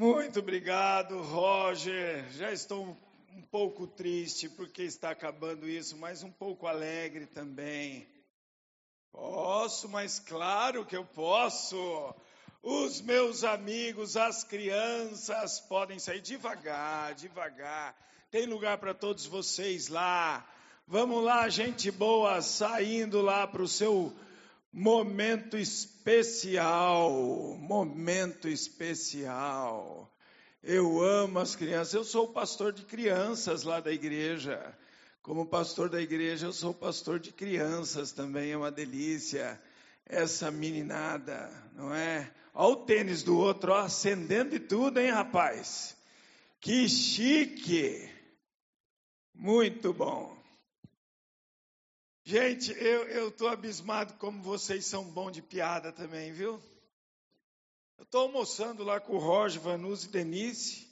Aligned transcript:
Muito 0.00 0.38
obrigado, 0.38 1.20
Roger. 1.20 2.24
Já 2.32 2.50
estou 2.50 2.96
um 3.36 3.42
pouco 3.50 3.86
triste 3.86 4.48
porque 4.48 4.82
está 4.82 5.10
acabando 5.10 5.68
isso, 5.68 5.94
mas 5.98 6.22
um 6.22 6.30
pouco 6.30 6.66
alegre 6.66 7.26
também. 7.26 8.08
Posso, 9.12 9.90
mas 9.90 10.18
claro 10.18 10.86
que 10.86 10.96
eu 10.96 11.04
posso. 11.04 12.14
Os 12.62 13.02
meus 13.02 13.44
amigos, 13.44 14.16
as 14.16 14.42
crianças, 14.42 15.60
podem 15.60 15.98
sair 15.98 16.22
devagar, 16.22 17.14
devagar. 17.14 17.94
Tem 18.30 18.46
lugar 18.46 18.78
para 18.78 18.94
todos 18.94 19.26
vocês 19.26 19.88
lá. 19.88 20.48
Vamos 20.86 21.22
lá, 21.22 21.46
gente 21.50 21.90
boa, 21.90 22.40
saindo 22.40 23.20
lá 23.20 23.46
para 23.46 23.60
o 23.60 23.68
seu 23.68 24.16
momento 24.72 25.56
especial. 25.56 27.10
Momento 27.58 28.48
especial. 28.48 30.10
Eu 30.62 31.02
amo 31.02 31.38
as 31.38 31.56
crianças. 31.56 31.94
Eu 31.94 32.04
sou 32.04 32.28
pastor 32.28 32.72
de 32.72 32.84
crianças 32.84 33.62
lá 33.62 33.80
da 33.80 33.92
igreja. 33.92 34.76
Como 35.22 35.46
pastor 35.46 35.88
da 35.88 36.00
igreja, 36.00 36.46
eu 36.46 36.52
sou 36.52 36.72
pastor 36.72 37.18
de 37.18 37.32
crianças 37.32 38.12
também. 38.12 38.52
É 38.52 38.56
uma 38.56 38.70
delícia 38.70 39.60
essa 40.06 40.50
meninada, 40.50 41.50
não 41.74 41.94
é? 41.94 42.30
Olha 42.52 42.72
o 42.72 42.76
tênis 42.84 43.22
do 43.22 43.38
outro, 43.38 43.72
ó, 43.72 43.78
acendendo 43.78 44.56
e 44.56 44.60
tudo, 44.60 44.98
hein, 44.98 45.10
rapaz? 45.10 45.96
Que 46.60 46.88
chique! 46.88 48.10
Muito 49.34 49.92
bom. 49.92 50.39
Gente, 52.22 52.72
eu 52.72 53.28
estou 53.28 53.48
abismado 53.48 54.14
como 54.14 54.42
vocês 54.42 54.84
são 54.84 55.04
bons 55.04 55.32
de 55.32 55.42
piada 55.42 55.90
também, 55.90 56.32
viu? 56.32 56.62
Eu 57.96 58.04
estou 58.04 58.22
almoçando 58.22 58.84
lá 58.84 59.00
com 59.00 59.14
o 59.14 59.18
Roger, 59.18 59.60
Vanusa 59.60 60.06
e 60.06 60.10
Denise. 60.10 60.88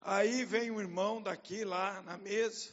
Aí 0.00 0.44
vem 0.44 0.70
um 0.70 0.80
irmão 0.80 1.22
daqui 1.22 1.64
lá 1.64 2.02
na 2.02 2.16
mesa 2.18 2.70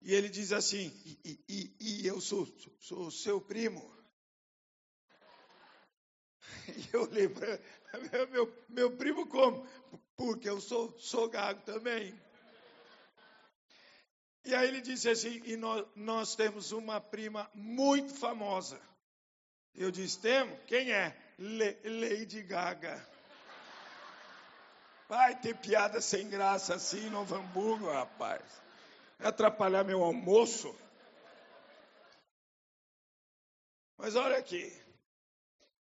e 0.00 0.14
ele 0.14 0.28
diz 0.28 0.52
assim: 0.52 0.90
e 1.24 2.06
eu 2.06 2.20
sou, 2.20 2.46
sou, 2.46 2.76
sou 2.80 3.10
seu 3.10 3.40
primo. 3.40 3.90
E 6.68 6.88
eu 6.92 7.10
lembro, 7.10 7.40
meu, 8.30 8.64
meu 8.68 8.96
primo 8.96 9.26
como? 9.26 9.66
Porque 10.16 10.48
eu 10.48 10.60
sou, 10.60 10.96
sou 10.98 11.28
gago 11.28 11.62
também. 11.62 12.14
E 14.44 14.54
aí 14.54 14.68
ele 14.68 14.80
disse 14.80 15.08
assim, 15.08 15.40
e 15.44 15.56
nós, 15.56 15.86
nós 15.94 16.34
temos 16.34 16.72
uma 16.72 17.00
prima 17.00 17.48
muito 17.54 18.12
famosa. 18.14 18.80
Eu 19.74 19.90
disse, 19.90 20.18
temos? 20.18 20.58
Quem 20.66 20.92
é? 20.92 21.16
Le, 21.38 21.78
Lady 21.84 22.42
Gaga. 22.42 23.08
Vai 25.08 25.38
ter 25.40 25.56
piada 25.56 26.00
sem 26.00 26.28
graça 26.28 26.74
assim 26.74 27.04
no 27.04 27.10
Novo 27.10 27.34
Hamburgo, 27.36 27.90
rapaz. 27.90 28.42
Atrapalhar 29.18 29.84
meu 29.84 30.02
almoço. 30.02 30.74
Mas 33.96 34.16
olha 34.16 34.38
aqui. 34.38 34.72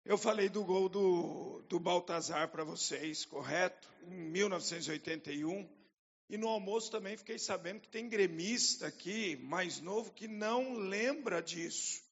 Eu 0.05 0.19
falei 0.19 0.49
do 0.49 0.63
gol 0.63 0.89
do, 0.89 1.63
do 1.69 1.81
Baltazar 1.81 2.49
para 2.49 2.63
vocês, 2.63 3.25
correto? 3.25 3.89
Em 4.03 4.15
1981. 4.15 5.84
E 6.29 6.39
no 6.39 6.49
almoço 6.49 6.91
também 6.91 7.17
fiquei 7.17 7.39
sabendo 7.39 7.81
que 7.81 7.89
tem 7.89 8.09
gremista 8.09 8.87
aqui, 8.87 9.37
mais 9.37 9.81
novo, 9.81 10.13
que 10.13 10.27
não 10.27 10.75
lembra 10.75 11.43
disso. 11.43 12.03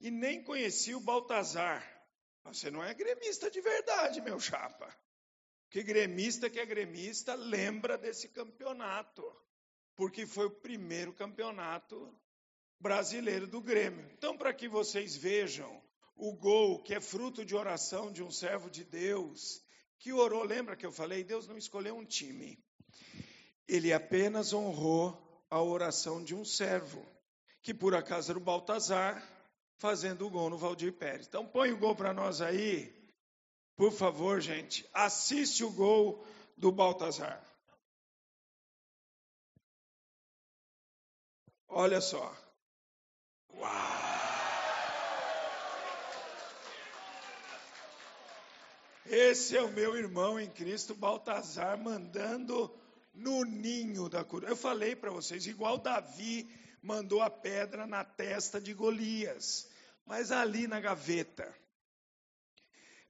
E 0.00 0.10
nem 0.10 0.42
conhecia 0.42 0.96
o 0.96 1.00
Baltazar. 1.00 1.84
Você 2.44 2.70
não 2.70 2.82
é 2.82 2.94
gremista 2.94 3.50
de 3.50 3.60
verdade, 3.60 4.20
meu 4.20 4.40
chapa. 4.40 4.88
Porque 5.64 5.82
gremista 5.82 6.48
que 6.48 6.58
é 6.58 6.64
gremista 6.64 7.34
lembra 7.34 7.98
desse 7.98 8.28
campeonato. 8.28 9.22
Porque 9.94 10.24
foi 10.24 10.46
o 10.46 10.50
primeiro 10.50 11.12
campeonato 11.12 12.16
brasileiro 12.80 13.46
do 13.46 13.60
Grêmio. 13.60 14.08
Então, 14.12 14.36
para 14.36 14.54
que 14.54 14.68
vocês 14.68 15.16
vejam 15.16 15.82
o 16.16 16.32
gol, 16.32 16.82
que 16.82 16.94
é 16.94 17.00
fruto 17.00 17.44
de 17.44 17.54
oração 17.54 18.10
de 18.10 18.22
um 18.22 18.30
servo 18.30 18.70
de 18.70 18.84
Deus, 18.84 19.62
que 19.98 20.12
orou, 20.12 20.42
lembra 20.42 20.76
que 20.76 20.86
eu 20.86 20.92
falei? 20.92 21.22
Deus 21.22 21.46
não 21.46 21.58
escolheu 21.58 21.96
um 21.96 22.04
time. 22.04 22.58
Ele 23.68 23.92
apenas 23.92 24.52
honrou 24.52 25.16
a 25.50 25.62
oração 25.62 26.24
de 26.24 26.34
um 26.34 26.44
servo, 26.44 27.04
que 27.62 27.74
por 27.74 27.94
acaso 27.94 28.32
era 28.32 28.38
o 28.38 28.42
Baltazar, 28.42 29.22
fazendo 29.76 30.26
o 30.26 30.30
gol 30.30 30.50
no 30.50 30.56
Valdir 30.56 30.92
Pérez. 30.92 31.26
Então 31.26 31.46
põe 31.46 31.70
o 31.70 31.78
gol 31.78 31.94
para 31.94 32.12
nós 32.14 32.40
aí, 32.40 32.92
por 33.76 33.92
favor, 33.92 34.40
gente. 34.40 34.88
Assiste 34.92 35.62
o 35.62 35.70
gol 35.70 36.26
do 36.56 36.72
Baltazar. 36.72 37.40
Olha 41.68 42.00
só. 42.00 42.34
Uau! 43.54 43.98
Esse 49.06 49.56
é 49.56 49.62
o 49.62 49.72
meu 49.72 49.96
irmão 49.96 50.38
em 50.38 50.50
Cristo, 50.50 50.94
Baltazar, 50.94 51.78
mandando 51.78 52.70
no 53.12 53.44
ninho 53.44 54.08
da 54.08 54.24
cura. 54.24 54.48
Eu 54.48 54.56
falei 54.56 54.94
para 54.94 55.10
vocês, 55.10 55.46
igual 55.46 55.78
Davi 55.78 56.48
mandou 56.82 57.20
a 57.20 57.30
pedra 57.30 57.86
na 57.86 58.04
testa 58.04 58.60
de 58.60 58.72
Golias, 58.72 59.68
mas 60.06 60.30
ali 60.30 60.66
na 60.66 60.80
gaveta. 60.80 61.52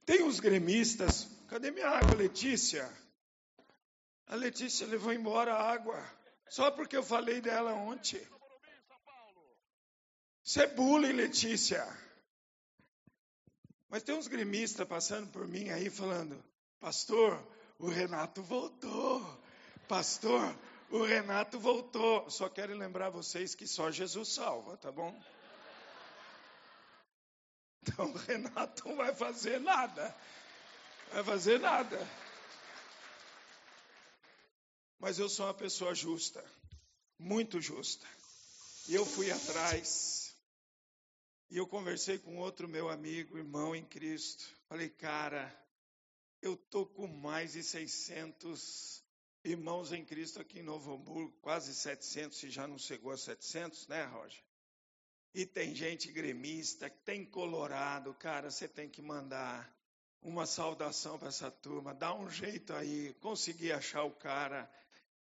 Tem 0.05 0.23
uns 0.23 0.39
gremistas, 0.39 1.27
cadê 1.47 1.71
minha 1.71 1.87
água, 1.87 2.15
Letícia? 2.15 2.91
A 4.27 4.35
Letícia 4.35 4.87
levou 4.87 5.13
embora 5.13 5.53
a 5.53 5.71
água, 5.71 6.03
só 6.49 6.71
porque 6.71 6.97
eu 6.97 7.03
falei 7.03 7.41
dela 7.41 7.73
ontem. 7.73 8.21
Isso 10.43 10.61
é 10.61 10.67
bullying, 10.67 11.13
Letícia. 11.13 11.85
Mas 13.87 14.03
tem 14.03 14.15
uns 14.15 14.27
gremistas 14.27 14.87
passando 14.87 15.31
por 15.31 15.47
mim 15.47 15.69
aí 15.69 15.89
falando: 15.89 16.43
Pastor, 16.79 17.39
o 17.77 17.87
Renato 17.87 18.41
voltou. 18.41 19.38
Pastor, 19.89 20.55
o 20.91 21.03
Renato 21.03 21.59
voltou. 21.59 22.29
Só 22.29 22.47
quero 22.47 22.77
lembrar 22.77 23.09
vocês 23.09 23.55
que 23.55 23.65
só 23.65 23.89
Jesus 23.89 24.29
salva, 24.29 24.77
tá 24.77 24.91
bom? 24.91 25.19
Então 27.81 28.11
o 28.11 28.17
Renato 28.17 28.87
não 28.87 28.97
vai 28.97 29.15
fazer 29.15 29.59
nada. 29.59 30.15
Vai 31.11 31.23
fazer 31.23 31.59
nada. 31.59 31.97
Mas 34.99 35.17
eu 35.17 35.27
sou 35.27 35.47
uma 35.47 35.55
pessoa 35.55 35.95
justa, 35.95 36.45
muito 37.17 37.59
justa. 37.59 38.05
E 38.87 38.93
eu 38.93 39.03
fui 39.07 39.31
atrás 39.31 40.35
e 41.49 41.57
eu 41.57 41.65
conversei 41.65 42.19
com 42.19 42.37
outro 42.37 42.67
meu 42.67 42.89
amigo, 42.89 43.39
irmão 43.39 43.75
em 43.75 43.83
Cristo. 43.83 44.45
Falei, 44.67 44.89
cara, 44.89 45.51
eu 46.43 46.55
tô 46.55 46.85
com 46.85 47.07
mais 47.07 47.53
de 47.53 47.63
600 47.63 48.98
irmãos 49.43 49.91
em 49.91 50.03
Cristo 50.03 50.41
aqui 50.41 50.59
em 50.59 50.63
Novo 50.63 50.93
Hamburgo, 50.93 51.37
quase 51.41 51.73
700, 51.73 52.37
se 52.37 52.49
já 52.49 52.67
não 52.67 52.77
chegou 52.77 53.11
a 53.11 53.17
700, 53.17 53.87
né, 53.87 54.05
Roger? 54.05 54.43
E 55.33 55.45
tem 55.45 55.75
gente 55.75 56.11
gremista, 56.11 56.89
tem 57.05 57.25
colorado, 57.25 58.13
cara, 58.15 58.49
você 58.49 58.67
tem 58.67 58.89
que 58.89 59.01
mandar 59.01 59.71
uma 60.21 60.45
saudação 60.45 61.17
para 61.17 61.29
essa 61.29 61.49
turma, 61.49 61.93
dá 61.93 62.13
um 62.13 62.29
jeito 62.29 62.73
aí, 62.73 63.13
consegui 63.21 63.71
achar 63.71 64.03
o 64.03 64.11
cara. 64.11 64.69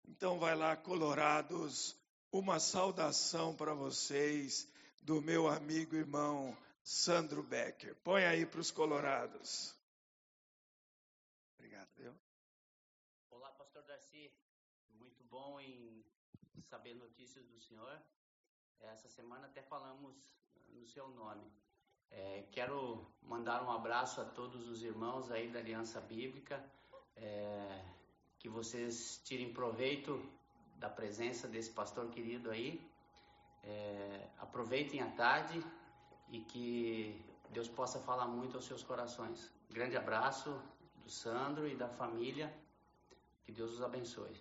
Então 0.06 0.40
vai 0.40 0.56
lá, 0.56 0.76
colorados, 0.78 1.96
uma 2.32 2.60
saudação 2.60 3.56
para 3.56 3.74
vocês 3.74 4.68
do 5.02 5.22
meu 5.22 5.48
amigo 5.48 5.96
irmão 5.96 6.56
Sandro 6.84 7.42
Becker. 7.42 7.96
Põe 8.04 8.26
aí 8.26 8.46
para 8.46 8.60
os 8.60 8.70
colorados. 8.70 9.76
Obrigado, 11.56 11.90
viu? 11.98 12.14
Olá, 13.32 13.50
pastor 13.52 13.84
Darcy. 13.84 14.32
Muito 14.92 15.24
bom 15.36 15.60
em 15.60 16.02
saber 16.72 16.94
notícias 16.94 17.46
do 17.48 17.60
senhor. 17.60 17.96
Essa 18.94 19.10
semana 19.10 19.48
até 19.48 19.62
falamos 19.62 20.16
no 20.70 20.86
seu 20.86 21.10
nome. 21.10 21.46
É, 22.10 22.46
quero 22.52 23.06
mandar 23.22 23.62
um 23.62 23.72
abraço 23.80 24.22
a 24.22 24.26
todos 24.26 24.70
os 24.70 24.82
irmãos 24.82 25.30
aí 25.32 25.50
da 25.50 25.60
Aliança 25.60 26.00
Bíblica. 26.00 26.58
É, 27.18 27.84
que 28.40 28.48
vocês 28.48 29.22
tirem 29.26 29.52
proveito 29.54 30.12
da 30.78 30.90
presença 30.90 31.50
desse 31.50 31.72
pastor 31.72 32.10
querido 32.12 32.50
aí 32.50 32.70
é, 33.64 34.30
aproveitem 34.38 35.02
a 35.02 35.10
tarde 35.12 35.62
e 36.30 36.40
que 36.42 37.22
Deus 37.50 37.68
possa 37.68 38.00
falar 38.00 38.28
muito 38.28 38.56
aos 38.56 38.66
seus 38.66 38.84
corações. 38.84 39.52
Grande 39.70 39.98
abraço 39.98 40.50
do 41.04 41.10
Sandro 41.10 41.68
e 41.68 41.76
da 41.76 41.90
família. 41.90 42.48
Que 43.44 43.52
Deus 43.52 43.74
os 43.74 43.82
abençoe. 43.82 44.36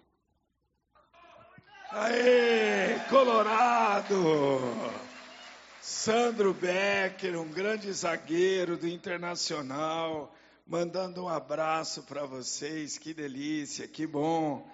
Aê, 1.90 2.98
Colorado! 3.08 4.14
Sandro 5.80 6.54
Becker, 6.54 7.38
um 7.38 7.48
grande 7.48 7.92
zagueiro 7.92 8.76
do 8.76 8.88
Internacional. 8.88 10.34
mandando 10.66 11.24
um 11.24 11.28
abraço 11.28 12.02
para 12.04 12.24
vocês. 12.24 12.96
Que 12.96 13.12
delícia, 13.12 13.86
que 13.86 14.06
bom 14.06 14.66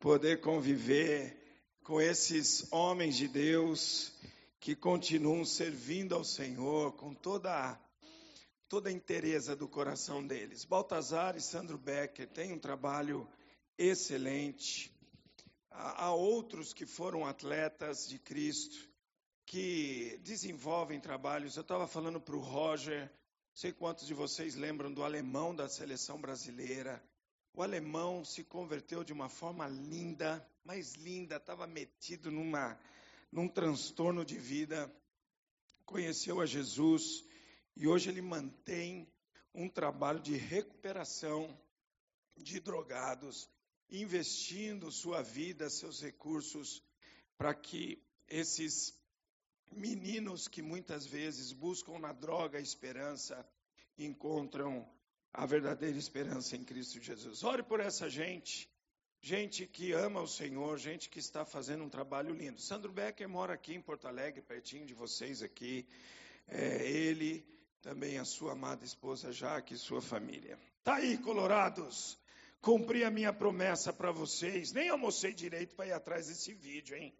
poder 0.00 0.40
conviver 0.40 1.36
com 1.82 2.00
esses 2.00 2.66
homens 2.72 3.16
de 3.16 3.28
Deus 3.28 4.12
que 4.58 4.74
continuam 4.74 5.44
servindo 5.44 6.14
ao 6.14 6.24
Senhor 6.24 6.92
com 6.92 7.12
toda 7.12 7.78
toda 8.70 8.88
a 8.88 8.92
interesa 8.92 9.54
do 9.54 9.68
coração 9.68 10.26
deles. 10.26 10.64
Baltazar 10.64 11.36
e 11.36 11.40
Sandro 11.40 11.76
Becker 11.76 12.26
têm 12.26 12.52
um 12.52 12.58
trabalho 12.58 13.28
excelente. 13.78 14.93
Há 15.76 16.12
outros 16.12 16.72
que 16.72 16.86
foram 16.86 17.26
atletas 17.26 18.06
de 18.08 18.16
Cristo 18.18 18.88
que 19.44 20.20
desenvolvem 20.22 21.00
trabalhos. 21.00 21.56
Eu 21.56 21.62
estava 21.62 21.88
falando 21.88 22.20
para 22.20 22.36
o 22.36 22.40
Roger, 22.40 23.10
sei 23.52 23.72
quantos 23.72 24.06
de 24.06 24.14
vocês 24.14 24.54
lembram 24.54 24.92
do 24.92 25.02
alemão 25.02 25.54
da 25.54 25.68
seleção 25.68 26.20
brasileira. 26.20 27.02
O 27.52 27.60
alemão 27.60 28.24
se 28.24 28.44
converteu 28.44 29.02
de 29.02 29.12
uma 29.12 29.28
forma 29.28 29.66
linda, 29.66 30.48
mais 30.64 30.94
linda, 30.94 31.36
estava 31.36 31.66
metido 31.66 32.30
numa, 32.30 32.78
num 33.32 33.48
transtorno 33.48 34.24
de 34.24 34.38
vida, 34.38 34.88
conheceu 35.84 36.40
a 36.40 36.46
Jesus 36.46 37.24
e 37.76 37.88
hoje 37.88 38.10
ele 38.10 38.22
mantém 38.22 39.12
um 39.52 39.68
trabalho 39.68 40.20
de 40.20 40.36
recuperação 40.36 41.48
de 42.36 42.60
drogados, 42.60 43.48
investindo 43.90 44.90
sua 44.90 45.22
vida, 45.22 45.68
seus 45.70 46.02
recursos, 46.02 46.82
para 47.36 47.54
que 47.54 48.02
esses 48.28 48.94
meninos 49.72 50.48
que 50.48 50.62
muitas 50.62 51.06
vezes 51.06 51.52
buscam 51.52 51.98
na 51.98 52.12
droga 52.12 52.58
a 52.58 52.62
esperança, 52.62 53.46
encontram 53.98 54.88
a 55.32 55.46
verdadeira 55.46 55.98
esperança 55.98 56.56
em 56.56 56.64
Cristo 56.64 57.00
Jesus. 57.00 57.42
Ore 57.42 57.62
por 57.62 57.80
essa 57.80 58.08
gente, 58.08 58.68
gente 59.20 59.66
que 59.66 59.92
ama 59.92 60.20
o 60.20 60.28
Senhor, 60.28 60.78
gente 60.78 61.08
que 61.08 61.18
está 61.18 61.44
fazendo 61.44 61.84
um 61.84 61.88
trabalho 61.88 62.34
lindo. 62.34 62.60
Sandro 62.60 62.92
Becker 62.92 63.28
mora 63.28 63.54
aqui 63.54 63.74
em 63.74 63.80
Porto 63.80 64.06
Alegre, 64.06 64.42
pertinho 64.42 64.86
de 64.86 64.94
vocês 64.94 65.42
aqui. 65.42 65.86
É, 66.46 66.86
ele, 66.86 67.44
também 67.82 68.18
a 68.18 68.24
sua 68.24 68.52
amada 68.52 68.84
esposa 68.84 69.32
Jaque 69.32 69.74
e 69.74 69.78
sua 69.78 70.00
família. 70.00 70.58
Tá 70.84 70.96
aí, 70.96 71.18
colorados. 71.18 72.18
Cumpri 72.64 73.04
a 73.04 73.10
minha 73.10 73.30
promessa 73.30 73.92
para 73.92 74.10
vocês. 74.10 74.72
Nem 74.72 74.88
almocei 74.88 75.34
direito 75.34 75.76
para 75.76 75.88
ir 75.88 75.92
atrás 75.92 76.28
desse 76.28 76.54
vídeo, 76.54 76.96
hein? 76.96 77.14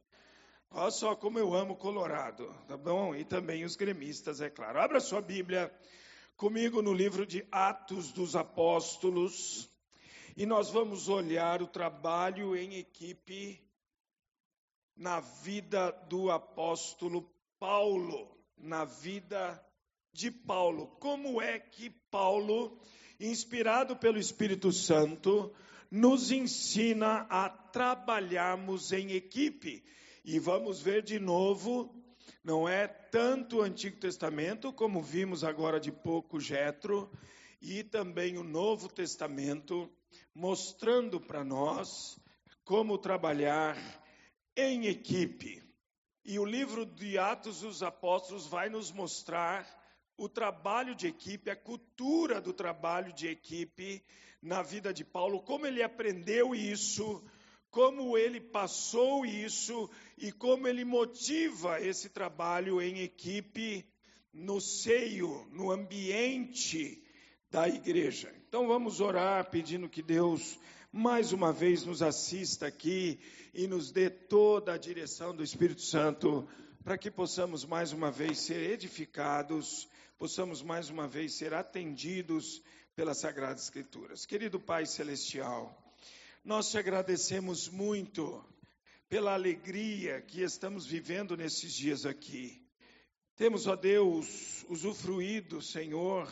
Olha 0.71 0.91
só 0.91 1.15
como 1.15 1.39
eu 1.39 1.53
amo 1.53 1.77
Colorado, 1.77 2.51
tá 2.67 2.79
bom? 2.79 3.15
E 3.15 3.27
também 3.27 3.63
os 3.63 3.77
gremistas, 3.77 4.41
é 4.41 4.49
claro. 4.49 4.81
Abra 4.81 5.01
sua 5.01 5.21
Bíblia 5.21 5.71
comigo 6.35 6.81
no 6.81 6.95
livro 6.95 7.27
de 7.27 7.47
Atos 7.53 8.11
dos 8.11 8.35
Apóstolos 8.35 9.71
e 10.35 10.47
nós 10.47 10.71
vamos 10.71 11.11
olhar 11.11 11.61
o 11.61 11.67
trabalho 11.67 12.57
em 12.57 12.77
equipe 12.77 13.63
na 14.97 15.21
vida 15.21 15.91
do 16.09 16.31
apóstolo 16.31 17.31
Paulo, 17.59 18.35
na 18.57 18.87
vida 18.87 19.63
de 20.11 20.31
Paulo. 20.31 20.87
Como 20.99 21.39
é 21.43 21.59
que 21.59 21.91
Paulo, 22.11 22.81
inspirado 23.19 23.97
pelo 23.97 24.19
Espírito 24.19 24.73
Santo, 24.73 25.53
nos 25.91 26.31
ensina 26.31 27.27
a 27.31 27.49
trabalharmos 27.49 28.93
em 28.93 29.13
equipe? 29.13 29.85
E 30.25 30.39
vamos 30.39 30.81
ver 30.81 31.03
de 31.03 31.19
novo, 31.19 31.95
não 32.43 32.69
é 32.69 32.87
tanto 32.87 33.59
o 33.59 33.63
Antigo 33.63 33.99
Testamento, 33.99 34.73
como 34.73 35.03
vimos 35.03 35.45
agora 35.45 35.79
de 35.79 35.93
pouco 35.93 36.41
Jetro, 36.41 37.11
e 37.61 37.83
também 37.83 38.37
o 38.37 38.43
Novo 38.43 38.89
Testamento, 38.89 39.91
mostrando 40.35 41.21
para 41.21 41.45
nós 41.45 42.19
como 42.65 42.99
trabalhar 42.99 43.77
em 44.57 44.87
equipe. 44.87 45.63
E 46.25 46.39
o 46.39 46.45
livro 46.45 46.87
de 46.87 47.19
Atos 47.19 47.61
dos 47.61 47.83
Apóstolos 47.83 48.47
vai 48.47 48.71
nos 48.71 48.91
mostrar 48.91 49.67
o 50.17 50.29
trabalho 50.29 50.95
de 50.95 51.07
equipe, 51.07 51.51
a 51.51 51.57
cultura 51.57 52.41
do 52.41 52.53
trabalho 52.53 53.13
de 53.13 53.29
equipe 53.29 54.03
na 54.41 54.63
vida 54.63 54.93
de 54.93 55.05
Paulo, 55.05 55.43
como 55.43 55.67
ele 55.67 55.83
aprendeu 55.83 56.55
isso 56.55 57.23
como 57.75 58.17
ele 58.17 58.41
passou 58.41 59.27
isso 59.27 59.91
e 60.17 60.31
como 60.31 60.69
ele 60.69 60.85
motiva 60.85 61.81
esse 61.81 62.09
trabalho 62.09 62.81
em 62.81 63.01
equipe 63.01 63.85
no 64.33 64.61
seio, 64.61 65.45
no 65.51 65.73
ambiente 65.73 67.03
da 67.51 67.69
igreja. 67.69 68.33
Então 68.47 68.69
vamos 68.69 69.01
orar 69.01 69.51
pedindo 69.51 69.89
que 69.89 70.05
Deus 70.05 70.57
mais 70.93 71.33
uma 71.33 71.53
vez 71.53 71.85
nos 71.85 72.01
assista 72.01 72.69
aqui 72.69 73.19
e 73.53 73.67
nos 73.67 73.91
dê 73.91 74.09
toda 74.09 74.73
a 74.73 74.79
direção 74.79 75.35
do 75.35 75.43
Espírito 75.43 75.83
Santo 75.83 76.49
para 76.85 76.97
que 76.97 77.11
possamos 77.11 77.65
mais 77.65 77.93
uma 77.93 78.09
vez 78.09 78.39
ser 78.39 78.71
edificados, 78.71 79.89
possamos 80.19 80.63
mais 80.63 80.91
uma 80.91 81.09
vez 81.09 81.35
ser 81.35 81.53
atendidos 81.53 82.63
pelas 82.95 83.19
Sagradas 83.19 83.65
Escrituras. 83.65 84.25
Querido 84.25 84.61
Pai 84.61 84.87
Celestial, 84.87 85.77
nós 86.45 86.71
te 86.71 86.79
agradecemos 86.79 87.69
muito 87.69 88.45
pela 89.09 89.35
alegria 89.35 90.21
que 90.23 90.43
estamos 90.43 90.87
vivendo 90.87 91.37
nesses 91.37 91.73
dias 91.75 92.07
aqui. 92.07 92.63
Temos, 93.37 93.67
ó 93.67 93.75
Deus, 93.75 94.65
usufruído, 94.69 95.61
Senhor, 95.61 96.31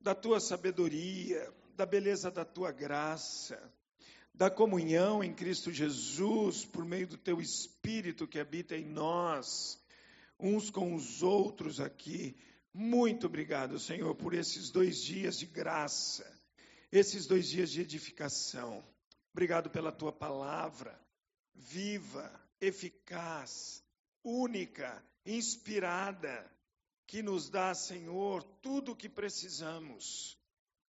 da 0.00 0.14
tua 0.14 0.38
sabedoria, 0.38 1.52
da 1.76 1.84
beleza 1.84 2.30
da 2.30 2.44
tua 2.44 2.70
graça, 2.70 3.60
da 4.32 4.48
comunhão 4.48 5.22
em 5.22 5.34
Cristo 5.34 5.72
Jesus 5.72 6.64
por 6.64 6.84
meio 6.84 7.08
do 7.08 7.16
teu 7.16 7.40
Espírito 7.40 8.26
que 8.26 8.38
habita 8.38 8.76
em 8.76 8.84
nós, 8.84 9.80
uns 10.38 10.70
com 10.70 10.94
os 10.94 11.22
outros 11.22 11.80
aqui. 11.80 12.36
Muito 12.74 13.26
obrigado, 13.26 13.78
Senhor, 13.78 14.14
por 14.14 14.32
esses 14.32 14.70
dois 14.70 15.02
dias 15.02 15.38
de 15.38 15.44
graça, 15.44 16.26
esses 16.90 17.26
dois 17.26 17.46
dias 17.46 17.70
de 17.70 17.82
edificação. 17.82 18.82
Obrigado 19.30 19.68
pela 19.68 19.92
tua 19.92 20.10
palavra, 20.10 20.98
viva, 21.54 22.32
eficaz, 22.58 23.84
única, 24.24 25.04
inspirada, 25.26 26.50
que 27.06 27.22
nos 27.22 27.50
dá, 27.50 27.74
Senhor, 27.74 28.42
tudo 28.62 28.92
o 28.92 28.96
que 28.96 29.08
precisamos. 29.08 30.38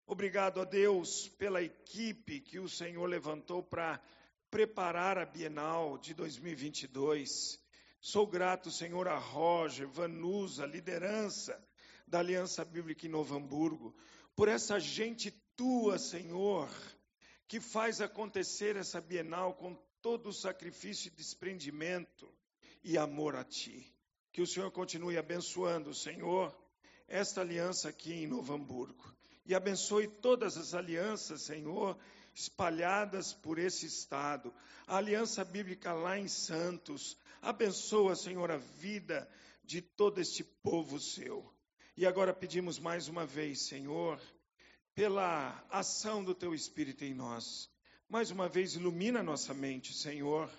Obrigado 0.07 0.62
a 0.62 0.63
Deus 0.63 1.27
pela 1.38 1.62
equipe 1.62 2.39
que 2.39 2.59
o 2.59 2.69
Senhor 2.69 3.06
levantou 3.07 3.62
para 3.62 4.01
preparar 4.50 5.17
a 5.17 5.25
Bienal 5.25 5.98
de 5.98 6.13
2022. 6.13 7.60
Sou 8.00 8.25
grato, 8.25 8.72
Senhor, 8.72 9.05
a 9.10 9.17
Roger, 9.17 9.88
Vanusa, 9.88 10.65
liderança 10.65 11.62
da 12.07 12.19
Aliança 12.19 12.63
Bíblica 12.63 13.05
em 13.05 13.10
Novo 13.10 13.36
Hamburgo, 13.36 13.95
por 14.36 14.48
essa 14.48 14.79
gente 14.79 15.31
tua, 15.55 15.98
Senhor, 15.98 16.69
que 17.48 17.60
faz 17.60 18.01
acontecer 18.01 18.75
essa 18.75 19.00
Bienal 19.00 19.53
com 19.53 19.75
todo 20.01 20.29
o 20.29 20.33
sacrifício 20.33 21.07
e 21.07 21.15
desprendimento 21.15 22.27
e 22.83 22.98
amor 22.98 23.36
a 23.36 23.43
Ti. 23.43 23.86
Que 24.31 24.41
o 24.41 24.48
Senhor 24.48 24.72
continue 24.72 25.17
abençoando, 25.17 25.93
Senhor, 25.93 26.55
esta 27.07 27.41
aliança 27.41 27.89
aqui 27.89 28.13
em 28.13 28.27
Novo 28.27 28.53
Hamburgo. 28.53 29.13
E 29.45 29.53
abençoe 29.53 30.07
todas 30.07 30.57
as 30.57 30.74
alianças, 30.74 31.43
Senhor, 31.43 31.98
espalhadas 32.33 33.33
por 33.33 33.60
esse 33.60 33.86
estado. 33.86 34.53
A 34.88 34.98
aliança 34.98 35.43
bíblica 35.43 35.93
lá 35.93 36.17
em 36.17 36.27
Santos. 36.27 37.17
Abençoa, 37.41 38.15
Senhor, 38.15 38.50
a 38.50 38.57
vida 38.57 39.29
de 39.63 39.81
todo 39.81 40.19
este 40.19 40.43
povo 40.43 41.00
seu. 41.00 41.52
E 41.95 42.07
agora 42.07 42.33
pedimos 42.33 42.79
mais 42.79 43.07
uma 43.07 43.23
vez, 43.23 43.67
Senhor, 43.67 44.19
pela 44.95 45.63
ação 45.69 46.23
do 46.23 46.33
teu 46.33 46.51
Espírito 46.51 47.05
em 47.05 47.13
nós. 47.13 47.69
Mais 48.09 48.31
uma 48.31 48.50
vez, 48.50 48.73
ilumina 48.73 49.21
nossa 49.21 49.53
mente, 49.53 49.93
Senhor. 49.93 50.50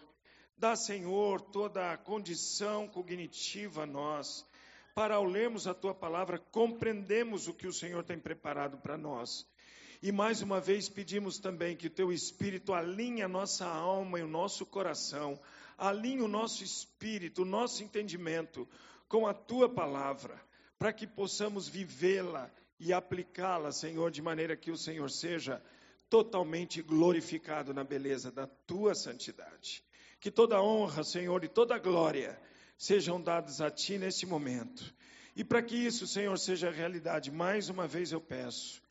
Dá, 0.57 0.77
Senhor, 0.77 1.41
toda 1.41 1.91
a 1.91 1.97
condição 1.97 2.87
cognitiva 2.87 3.83
a 3.83 3.87
nós, 3.87 4.47
para 4.95 5.17
ao 5.17 5.25
lermos 5.25 5.67
a 5.67 5.75
tua 5.75 5.93
palavra, 5.93 6.39
compreendemos 6.39 7.49
o 7.49 7.55
que 7.55 7.67
o 7.67 7.73
Senhor 7.73 8.05
tem 8.05 8.17
preparado 8.17 8.79
para 8.79 8.97
nós. 8.97 9.45
E 10.01 10.13
mais 10.13 10.41
uma 10.41 10.61
vez 10.61 10.89
pedimos 10.89 11.41
também 11.41 11.77
que 11.77 11.89
o 11.89 11.91
teu 11.91 12.13
Espírito 12.13 12.73
alinhe 12.73 13.23
a 13.23 13.29
nossa 13.29 13.67
alma 13.67 14.21
e 14.21 14.23
o 14.23 14.29
nosso 14.29 14.65
coração, 14.65 15.41
alinhe 15.77 16.23
o 16.23 16.29
nosso 16.29 16.63
espírito, 16.63 17.43
o 17.43 17.45
nosso 17.45 17.83
entendimento 17.83 18.69
com 19.09 19.27
a 19.27 19.35
tua 19.35 19.69
palavra, 19.69 20.41
para 20.79 20.93
que 20.93 21.07
possamos 21.07 21.69
vivê-la 21.69 22.51
e 22.79 22.93
aplicá-la, 22.93 23.73
Senhor, 23.73 24.11
de 24.11 24.21
maneira 24.21 24.57
que 24.57 24.71
o 24.71 24.77
Senhor 24.77 25.11
seja 25.11 25.63
totalmente 26.11 26.83
glorificado 26.83 27.73
na 27.73 27.83
beleza 27.83 28.31
da 28.31 28.47
tua 28.47 28.95
santidade. 28.95 29.83
Que 30.21 30.31
toda 30.31 30.63
honra, 30.63 31.03
Senhor, 31.03 31.43
e 31.45 31.49
toda 31.49 31.79
glória 31.79 32.39
sejam 32.77 33.21
dadas 33.21 33.61
a 33.61 33.71
ti 33.71 33.99
neste 33.99 34.27
momento. 34.27 34.95
E 35.37 35.43
para 35.43 35.63
que 35.63 35.75
isso, 35.75 36.07
Senhor, 36.07 36.39
seja 36.39 36.71
realidade, 36.71 37.31
mais 37.31 37.69
uma 37.69 37.87
vez 37.87 38.13
eu 38.13 38.21
peço 38.21 38.83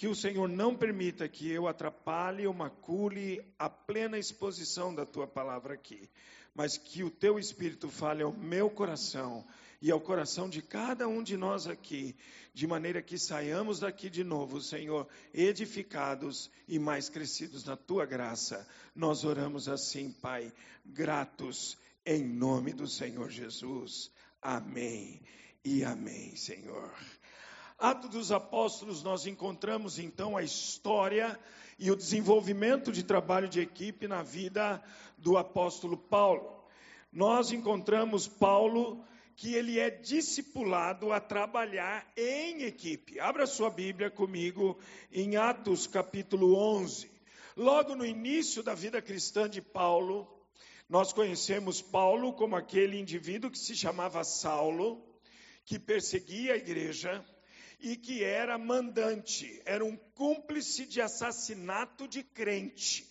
que 0.00 0.08
o 0.08 0.14
Senhor 0.14 0.48
não 0.48 0.74
permita 0.74 1.28
que 1.28 1.50
eu 1.50 1.68
atrapalhe 1.68 2.46
ou 2.46 2.54
macule 2.54 3.44
a 3.58 3.68
plena 3.68 4.18
exposição 4.18 4.94
da 4.94 5.04
tua 5.04 5.26
palavra 5.26 5.74
aqui, 5.74 6.08
mas 6.54 6.78
que 6.78 7.04
o 7.04 7.10
teu 7.10 7.38
Espírito 7.38 7.90
fale 7.90 8.22
ao 8.22 8.32
meu 8.32 8.70
coração 8.70 9.44
e 9.80 9.90
ao 9.90 10.00
coração 10.00 10.48
de 10.48 10.60
cada 10.60 11.08
um 11.08 11.22
de 11.22 11.36
nós 11.36 11.66
aqui, 11.66 12.14
de 12.52 12.66
maneira 12.66 13.00
que 13.00 13.18
saiamos 13.18 13.80
daqui 13.80 14.10
de 14.10 14.22
novo, 14.22 14.60
Senhor, 14.60 15.08
edificados 15.32 16.50
e 16.68 16.78
mais 16.78 17.08
crescidos 17.08 17.64
na 17.64 17.76
tua 17.76 18.04
graça. 18.04 18.66
Nós 18.94 19.24
oramos 19.24 19.68
assim, 19.68 20.12
Pai, 20.12 20.52
gratos 20.84 21.78
em 22.04 22.24
nome 22.24 22.72
do 22.72 22.86
Senhor 22.86 23.30
Jesus. 23.30 24.10
Amém 24.42 25.20
e 25.64 25.84
amém, 25.84 26.36
Senhor. 26.36 26.92
Atos 27.78 28.10
dos 28.10 28.32
Apóstolos, 28.32 29.02
nós 29.02 29.26
encontramos 29.26 29.98
então 29.98 30.36
a 30.36 30.42
história 30.42 31.38
e 31.78 31.90
o 31.90 31.96
desenvolvimento 31.96 32.92
de 32.92 33.02
trabalho 33.02 33.48
de 33.48 33.60
equipe 33.60 34.06
na 34.06 34.22
vida 34.22 34.82
do 35.16 35.38
apóstolo 35.38 35.96
Paulo. 35.96 36.62
Nós 37.10 37.50
encontramos 37.52 38.28
Paulo 38.28 39.02
que 39.40 39.54
ele 39.54 39.80
é 39.80 39.88
discipulado 39.88 41.14
a 41.14 41.18
trabalhar 41.18 42.06
em 42.14 42.64
equipe. 42.64 43.18
Abra 43.18 43.46
sua 43.46 43.70
Bíblia 43.70 44.10
comigo 44.10 44.78
em 45.10 45.36
Atos 45.36 45.86
capítulo 45.86 46.54
11. 46.54 47.10
Logo 47.56 47.96
no 47.96 48.04
início 48.04 48.62
da 48.62 48.74
vida 48.74 49.00
cristã 49.00 49.48
de 49.48 49.62
Paulo, 49.62 50.28
nós 50.90 51.14
conhecemos 51.14 51.80
Paulo 51.80 52.34
como 52.34 52.54
aquele 52.54 53.00
indivíduo 53.00 53.50
que 53.50 53.58
se 53.58 53.74
chamava 53.74 54.22
Saulo, 54.24 55.02
que 55.64 55.78
perseguia 55.78 56.52
a 56.52 56.58
igreja, 56.58 57.24
e 57.80 57.96
que 57.96 58.22
era 58.22 58.58
mandante, 58.58 59.62
era 59.64 59.82
um 59.82 59.96
cúmplice 60.14 60.84
de 60.84 61.00
assassinato 61.00 62.06
de 62.06 62.22
crente. 62.22 63.08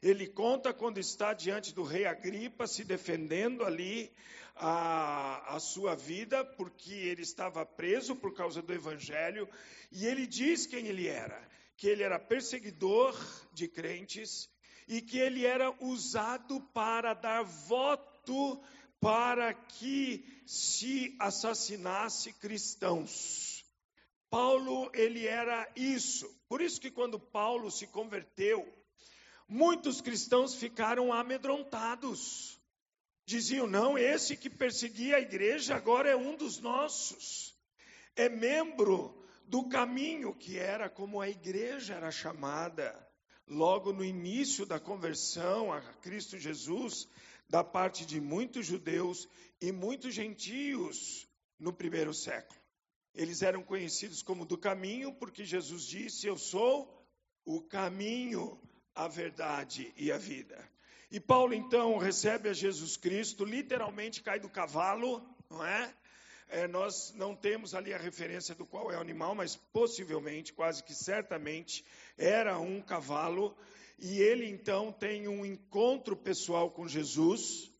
Ele 0.00 0.28
conta 0.28 0.72
quando 0.72 0.98
está 0.98 1.32
diante 1.32 1.74
do 1.74 1.82
rei 1.82 2.06
Agripa, 2.06 2.68
se 2.68 2.84
defendendo 2.84 3.64
ali 3.64 4.12
a, 4.56 5.54
a 5.56 5.60
sua 5.60 5.94
vida, 5.94 6.44
porque 6.44 6.92
ele 6.92 7.22
estava 7.22 7.64
preso 7.64 8.16
por 8.16 8.34
causa 8.34 8.62
do 8.62 8.72
evangelho, 8.72 9.48
e 9.92 10.06
ele 10.06 10.26
diz 10.26 10.66
quem 10.66 10.86
ele 10.86 11.06
era: 11.06 11.40
que 11.76 11.86
ele 11.86 12.02
era 12.02 12.18
perseguidor 12.18 13.14
de 13.52 13.68
crentes 13.68 14.48
e 14.88 15.00
que 15.00 15.18
ele 15.18 15.44
era 15.44 15.74
usado 15.80 16.60
para 16.72 17.12
dar 17.12 17.42
voto 17.42 18.62
para 19.00 19.52
que 19.52 20.24
se 20.46 21.14
assassinasse 21.18 22.32
cristãos. 22.34 23.64
Paulo, 24.30 24.90
ele 24.94 25.26
era 25.26 25.70
isso. 25.76 26.28
Por 26.48 26.60
isso 26.60 26.80
que 26.80 26.90
quando 26.90 27.18
Paulo 27.18 27.70
se 27.70 27.86
converteu, 27.86 28.66
muitos 29.48 30.00
cristãos 30.00 30.54
ficaram 30.54 31.12
amedrontados. 31.12 32.55
Diziam: 33.26 33.66
não, 33.66 33.98
esse 33.98 34.36
que 34.36 34.48
perseguia 34.48 35.16
a 35.16 35.20
igreja 35.20 35.74
agora 35.74 36.08
é 36.08 36.16
um 36.16 36.36
dos 36.36 36.60
nossos. 36.60 37.52
É 38.14 38.28
membro 38.28 39.20
do 39.46 39.68
caminho 39.68 40.32
que 40.32 40.56
era 40.56 40.88
como 40.88 41.20
a 41.20 41.28
igreja 41.28 41.94
era 41.94 42.10
chamada. 42.12 43.04
Logo 43.48 43.92
no 43.92 44.04
início 44.04 44.64
da 44.64 44.78
conversão 44.78 45.72
a 45.72 45.80
Cristo 45.80 46.38
Jesus, 46.38 47.08
da 47.48 47.62
parte 47.62 48.06
de 48.06 48.20
muitos 48.20 48.66
judeus 48.66 49.28
e 49.60 49.72
muitos 49.72 50.14
gentios 50.14 51.28
no 51.58 51.72
primeiro 51.72 52.14
século. 52.14 52.60
Eles 53.12 53.42
eram 53.42 53.62
conhecidos 53.62 54.22
como 54.22 54.44
do 54.44 54.56
caminho, 54.56 55.12
porque 55.14 55.44
Jesus 55.44 55.84
disse: 55.84 56.28
Eu 56.28 56.38
sou 56.38 57.04
o 57.44 57.60
caminho, 57.60 58.60
a 58.94 59.08
verdade 59.08 59.92
e 59.96 60.12
a 60.12 60.18
vida. 60.18 60.75
E 61.10 61.20
Paulo 61.20 61.54
então 61.54 61.98
recebe 61.98 62.48
a 62.48 62.52
Jesus 62.52 62.96
Cristo, 62.96 63.44
literalmente 63.44 64.22
cai 64.22 64.40
do 64.40 64.48
cavalo, 64.48 65.22
não 65.48 65.64
é? 65.64 65.94
é? 66.48 66.66
nós 66.66 67.14
não 67.14 67.34
temos 67.34 67.74
ali 67.74 67.94
a 67.94 67.98
referência 67.98 68.54
do 68.56 68.66
qual 68.66 68.90
é 68.90 68.96
o 68.96 69.00
animal, 69.00 69.34
mas 69.34 69.54
possivelmente, 69.72 70.52
quase 70.52 70.82
que 70.82 70.94
certamente, 70.94 71.84
era 72.18 72.58
um 72.58 72.82
cavalo. 72.82 73.56
E 73.98 74.20
ele 74.20 74.48
então 74.48 74.92
tem 74.92 75.28
um 75.28 75.46
encontro 75.46 76.16
pessoal 76.16 76.70
com 76.70 76.88
Jesus. 76.88 77.70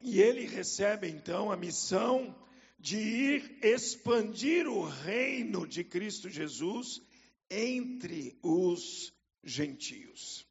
E 0.00 0.22
ele 0.22 0.46
recebe 0.46 1.08
então 1.08 1.50
a 1.50 1.56
missão 1.56 2.34
de 2.78 2.96
ir 2.96 3.58
expandir 3.62 4.66
o 4.66 4.84
reino 4.84 5.66
de 5.66 5.84
Cristo 5.84 6.30
Jesus 6.30 7.02
entre 7.50 8.38
os 8.42 9.12
gentios. 9.44 10.49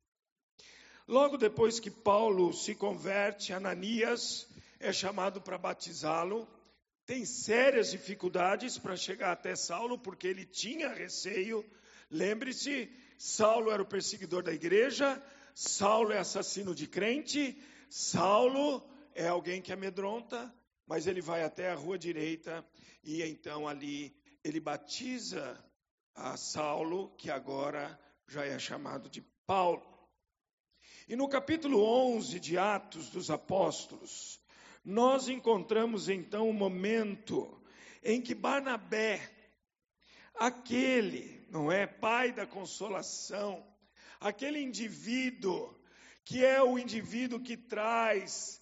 Logo 1.10 1.38
depois 1.38 1.80
que 1.80 1.90
Paulo 1.90 2.54
se 2.54 2.76
converte, 2.76 3.52
Ananias 3.52 4.48
é 4.80 4.94
chamado 4.94 5.42
para 5.42 5.58
batizá-lo. 5.58 6.48
Tem 7.04 7.26
sérias 7.26 7.90
dificuldades 7.90 8.78
para 8.78 8.96
chegar 8.96 9.32
até 9.32 9.56
Saulo, 9.56 9.98
porque 9.98 10.28
ele 10.28 10.46
tinha 10.46 10.94
receio. 10.94 11.66
Lembre-se, 12.12 12.88
Saulo 13.18 13.72
era 13.72 13.82
o 13.82 13.88
perseguidor 13.88 14.44
da 14.44 14.54
igreja, 14.54 15.20
Saulo 15.56 16.12
é 16.12 16.20
assassino 16.20 16.76
de 16.76 16.86
crente, 16.86 17.60
Saulo 17.90 18.88
é 19.16 19.28
alguém 19.28 19.64
que 19.64 19.74
amedronta, 19.74 20.54
mas 20.86 21.08
ele 21.08 21.22
vai 21.22 21.44
até 21.44 21.72
a 21.72 21.76
rua 21.76 21.98
direita 21.98 22.64
e 23.04 23.24
então 23.24 23.68
ali 23.68 24.16
ele 24.44 24.60
batiza 24.60 25.60
a 26.14 26.38
Saulo, 26.38 27.10
que 27.18 27.32
agora 27.32 28.00
já 28.28 28.46
é 28.46 28.60
chamado 28.60 29.10
de 29.10 29.24
Paulo. 29.48 29.99
E 31.10 31.16
no 31.16 31.28
capítulo 31.28 31.84
11 31.84 32.40
de 32.40 32.56
Atos 32.56 33.10
dos 33.10 33.32
Apóstolos, 33.32 34.40
nós 34.86 35.28
encontramos 35.28 36.08
então 36.08 36.46
o 36.46 36.50
um 36.52 36.54
momento 36.54 37.60
em 38.04 38.22
que 38.22 38.36
Barnabé, 38.36 39.20
aquele, 40.36 41.44
não 41.50 41.72
é, 41.72 41.88
pai 41.88 42.32
da 42.32 42.46
consolação, 42.46 43.66
aquele 44.20 44.62
indivíduo 44.62 45.76
que 46.24 46.46
é 46.46 46.62
o 46.62 46.78
indivíduo 46.78 47.40
que 47.40 47.58
traz 47.58 48.59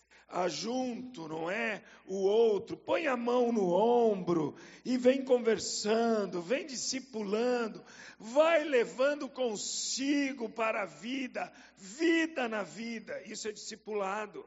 junto, 0.50 1.28
não 1.28 1.50
é? 1.50 1.82
O 2.06 2.16
outro, 2.24 2.76
põe 2.76 3.08
a 3.08 3.16
mão 3.16 3.52
no 3.52 3.72
ombro 3.72 4.56
e 4.84 4.98
vem 4.98 5.24
conversando, 5.24 6.42
vem 6.42 6.66
discipulando, 6.66 7.84
vai 8.20 8.64
levando 8.64 9.30
consigo 9.30 10.50
para 10.50 10.84
a 10.84 10.86
vida, 10.86 11.52
vida 11.78 12.48
na 12.48 12.64
vida. 12.64 13.22
Isso 13.26 13.48
é 13.48 13.52
discipulado. 13.52 14.46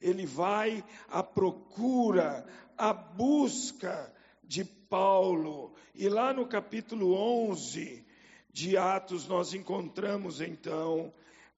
Ele 0.00 0.26
vai 0.26 0.84
à 1.08 1.22
procura, 1.22 2.44
à 2.76 2.92
busca 2.92 4.12
de 4.42 4.64
Paulo. 4.64 5.74
E 5.94 6.08
lá 6.08 6.32
no 6.32 6.46
capítulo 6.46 7.14
11 7.14 8.04
de 8.52 8.76
Atos 8.76 9.26
nós 9.26 9.54
encontramos 9.54 10.40
então 10.40 11.12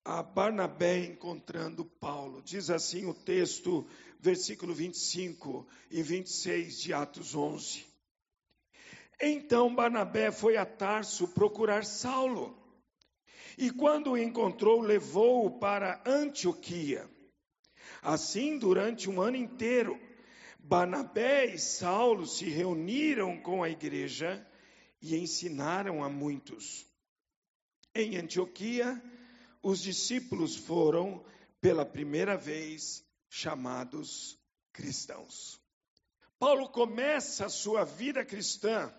a 0.04 0.22
Barnabé 0.22 0.98
encontrando 0.98 1.84
Paulo. 1.84 2.42
Diz 2.42 2.68
assim 2.68 3.06
o 3.06 3.14
texto, 3.14 3.86
versículo 4.20 4.74
25 4.74 5.66
e 5.90 6.02
26 6.02 6.80
de 6.82 6.92
Atos 6.92 7.34
11. 7.34 7.86
Então 9.20 9.74
Barnabé 9.74 10.30
foi 10.30 10.56
a 10.56 10.66
Tarso 10.66 11.28
procurar 11.28 11.84
Saulo. 11.84 12.54
E 13.56 13.70
quando 13.70 14.10
o 14.10 14.18
encontrou, 14.18 14.80
levou-o 14.80 15.58
para 15.58 16.02
Antioquia. 16.04 17.08
Assim, 18.02 18.58
durante 18.58 19.08
um 19.08 19.22
ano 19.22 19.36
inteiro, 19.36 19.98
Barnabé 20.58 21.46
e 21.46 21.58
Saulo 21.58 22.26
se 22.26 22.46
reuniram 22.46 23.40
com 23.40 23.62
a 23.62 23.70
igreja 23.70 24.44
e 25.00 25.16
ensinaram 25.16 26.02
a 26.02 26.10
muitos. 26.10 26.84
Em 27.94 28.16
Antioquia, 28.16 29.00
os 29.64 29.80
discípulos 29.80 30.54
foram, 30.54 31.24
pela 31.58 31.86
primeira 31.86 32.36
vez, 32.36 33.02
chamados 33.30 34.38
cristãos. 34.74 35.58
Paulo 36.38 36.68
começa 36.68 37.46
a 37.46 37.48
sua 37.48 37.82
vida 37.82 38.22
cristã 38.26 38.94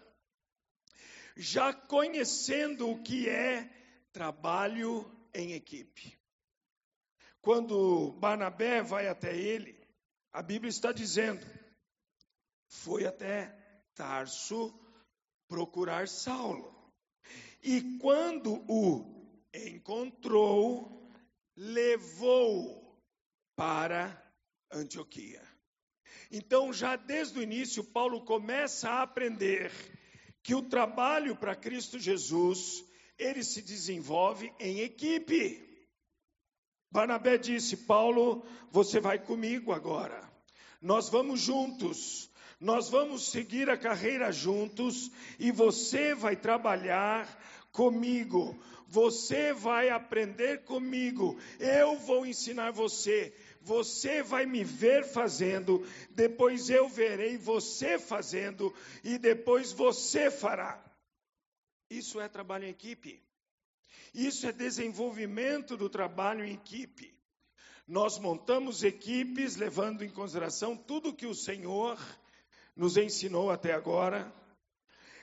já 1.38 1.72
conhecendo 1.72 2.89
o 2.89 3.03
que 3.03 3.29
é 3.29 3.69
trabalho 4.12 5.05
em 5.34 5.51
equipe. 5.51 6.17
Quando 7.41 8.13
Barnabé 8.13 8.81
vai 8.81 9.07
até 9.07 9.38
ele, 9.38 9.79
a 10.34 10.41
Bíblia 10.41 10.69
está 10.69 10.91
dizendo: 10.91 11.45
foi 12.67 13.05
até 13.05 13.55
Tarso 13.93 14.74
procurar 15.48 16.07
Saulo. 16.07 16.74
E 17.62 18.00
quando 18.00 18.53
o 18.67 19.14
encontrou, 19.67 21.09
levou 21.55 23.00
para 23.55 24.21
Antioquia. 24.71 25.41
Então, 26.31 26.74
já 26.74 26.95
desde 26.95 27.39
o 27.39 27.43
início, 27.43 27.83
Paulo 27.83 28.21
começa 28.21 28.89
a 28.89 29.03
aprender 29.03 29.71
que 30.43 30.53
o 30.53 30.62
trabalho 30.62 31.35
para 31.35 31.55
Cristo 31.55 32.00
Jesus, 32.00 32.83
ele 33.17 33.43
se 33.43 33.62
desenvolve 33.62 34.53
em 34.59 34.79
equipe. 34.79 35.63
Barnabé 36.91 37.38
disse: 37.38 37.77
Paulo, 37.77 38.45
você 38.71 39.00
vai 39.00 39.19
comigo 39.19 39.71
agora. 39.71 40.29
Nós 40.81 41.09
vamos 41.09 41.41
juntos. 41.41 42.29
Nós 42.59 42.89
vamos 42.89 43.29
seguir 43.29 43.69
a 43.69 43.77
carreira 43.77 44.31
juntos 44.31 45.12
e 45.38 45.51
você 45.51 46.15
vai 46.15 46.35
trabalhar 46.35 47.27
comigo. 47.71 48.57
Você 48.88 49.54
vai 49.54 49.89
aprender 49.89 50.63
comigo. 50.63 51.39
Eu 51.60 51.98
vou 51.98 52.25
ensinar 52.25 52.72
você. 52.72 53.34
Você 53.62 54.22
vai 54.22 54.46
me 54.46 54.63
ver 54.63 55.04
fazendo, 55.04 55.84
depois 56.12 56.70
eu 56.70 56.88
verei 56.88 57.36
você 57.36 57.98
fazendo 57.98 58.72
e 59.04 59.18
depois 59.18 59.72
você 59.72 60.30
fará. 60.30 60.80
Isso 61.89 62.22
é 62.22 62.30
trabalho 62.30 62.65
em 62.65 62.70
equipe. 62.70 63.24
Isso 64.13 64.46
é 64.48 64.51
desenvolvimento 64.51 65.75
do 65.75 65.89
trabalho 65.89 66.46
em 66.46 66.54
equipe. 66.54 67.13
Nós 67.88 68.18
montamos 68.18 68.84
equipes 68.84 69.56
levando 69.56 70.04
em 70.04 70.10
consideração 70.10 70.77
tudo 70.77 71.13
que 71.13 71.25
o 71.25 71.36
Senhor 71.36 72.00
nos 72.75 72.98
ensinou 72.98 73.50
até 73.50 73.74
agora. 73.74 74.34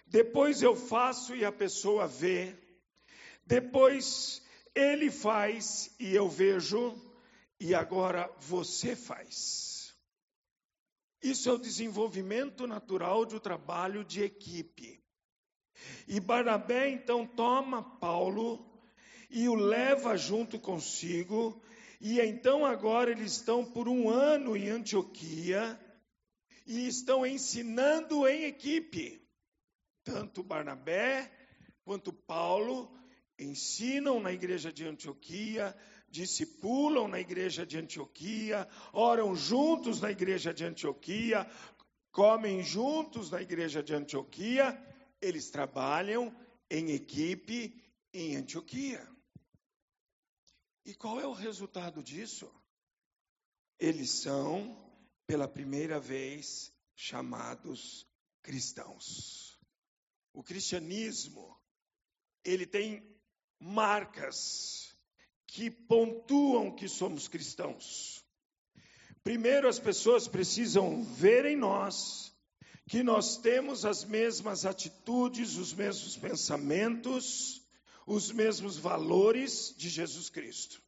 Depois 0.06 0.62
eu 0.62 0.76
faço 0.76 1.34
e 1.34 1.44
a 1.44 1.50
pessoa 1.50 2.06
vê. 2.06 2.56
Depois 3.46 4.42
ele 4.74 5.10
faz 5.10 5.94
e 5.98 6.14
eu 6.14 6.28
vejo 6.28 6.94
e 7.60 7.74
agora 7.74 8.30
você 8.40 8.96
faz. 8.96 9.94
Isso 11.22 11.48
é 11.48 11.52
o 11.52 11.58
desenvolvimento 11.58 12.66
natural 12.66 13.24
do 13.24 13.38
trabalho 13.38 14.04
de 14.04 14.22
equipe. 14.22 15.00
E 16.08 16.18
Barnabé 16.18 16.88
então 16.88 17.26
toma 17.26 17.82
Paulo 17.98 18.68
e 19.30 19.48
o 19.48 19.54
leva 19.54 20.16
junto 20.16 20.58
consigo, 20.58 21.62
e 22.00 22.20
então 22.20 22.66
agora 22.66 23.10
eles 23.10 23.32
estão 23.32 23.64
por 23.64 23.88
um 23.88 24.10
ano 24.10 24.56
em 24.56 24.68
Antioquia 24.68 25.80
e 26.66 26.86
estão 26.86 27.24
ensinando 27.24 28.26
em 28.26 28.44
equipe. 28.44 29.26
Tanto 30.04 30.42
Barnabé 30.42 31.30
quanto 31.84 32.12
Paulo 32.12 32.92
ensinam 33.42 34.20
na 34.20 34.32
igreja 34.32 34.72
de 34.72 34.86
Antioquia, 34.86 35.76
discipulam 36.08 37.08
na 37.08 37.18
igreja 37.18 37.64
de 37.64 37.78
Antioquia, 37.78 38.68
oram 38.92 39.34
juntos 39.34 40.00
na 40.00 40.10
igreja 40.10 40.52
de 40.52 40.64
Antioquia, 40.64 41.50
comem 42.10 42.62
juntos 42.62 43.30
na 43.30 43.40
igreja 43.40 43.82
de 43.82 43.94
Antioquia, 43.94 44.78
eles 45.20 45.50
trabalham 45.50 46.34
em 46.70 46.90
equipe 46.90 47.82
em 48.12 48.36
Antioquia. 48.36 49.06
E 50.84 50.94
qual 50.94 51.20
é 51.20 51.26
o 51.26 51.32
resultado 51.32 52.02
disso? 52.02 52.52
Eles 53.78 54.10
são, 54.10 54.76
pela 55.26 55.48
primeira 55.48 55.98
vez, 55.98 56.72
chamados 56.94 58.06
cristãos. 58.42 59.58
O 60.32 60.42
cristianismo, 60.42 61.56
ele 62.44 62.66
tem 62.66 63.11
marcas 63.62 64.92
que 65.46 65.70
pontuam 65.70 66.74
que 66.74 66.88
somos 66.88 67.28
cristãos. 67.28 68.24
Primeiro, 69.22 69.68
as 69.68 69.78
pessoas 69.78 70.26
precisam 70.26 71.04
ver 71.04 71.44
em 71.44 71.56
nós 71.56 72.34
que 72.88 73.04
nós 73.04 73.36
temos 73.36 73.84
as 73.84 74.04
mesmas 74.04 74.66
atitudes, 74.66 75.56
os 75.56 75.72
mesmos 75.72 76.16
pensamentos, 76.16 77.62
os 78.04 78.32
mesmos 78.32 78.76
valores 78.76 79.72
de 79.76 79.88
Jesus 79.88 80.28
Cristo. 80.28 80.82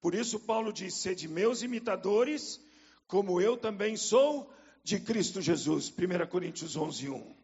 Por 0.00 0.16
isso, 0.16 0.40
Paulo 0.40 0.72
diz: 0.72 0.94
sede 0.94 1.28
meus 1.28 1.62
imitadores, 1.62 2.60
como 3.06 3.40
eu 3.40 3.56
também 3.56 3.96
sou 3.96 4.52
de 4.82 4.98
Cristo 4.98 5.40
Jesus. 5.40 5.90
1 5.90 6.26
Coríntios 6.28 6.76
11, 6.76 7.08
1. 7.08 7.36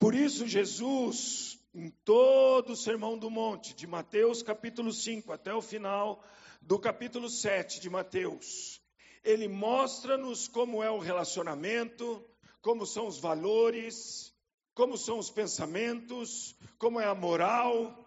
Por 0.00 0.16
isso, 0.16 0.48
Jesus 0.48 1.61
em 1.74 1.88
todo 2.04 2.72
o 2.72 2.76
Sermão 2.76 3.18
do 3.18 3.30
Monte, 3.30 3.74
de 3.74 3.86
Mateus 3.86 4.42
capítulo 4.42 4.92
5 4.92 5.32
até 5.32 5.54
o 5.54 5.62
final 5.62 6.22
do 6.60 6.78
capítulo 6.78 7.30
7 7.30 7.80
de 7.80 7.88
Mateus, 7.88 8.80
ele 9.24 9.48
mostra-nos 9.48 10.46
como 10.48 10.82
é 10.82 10.90
o 10.90 10.98
relacionamento, 10.98 12.22
como 12.60 12.86
são 12.86 13.06
os 13.06 13.18
valores, 13.18 14.34
como 14.74 14.98
são 14.98 15.18
os 15.18 15.30
pensamentos, 15.30 16.54
como 16.78 17.00
é 17.00 17.06
a 17.06 17.14
moral 17.14 17.98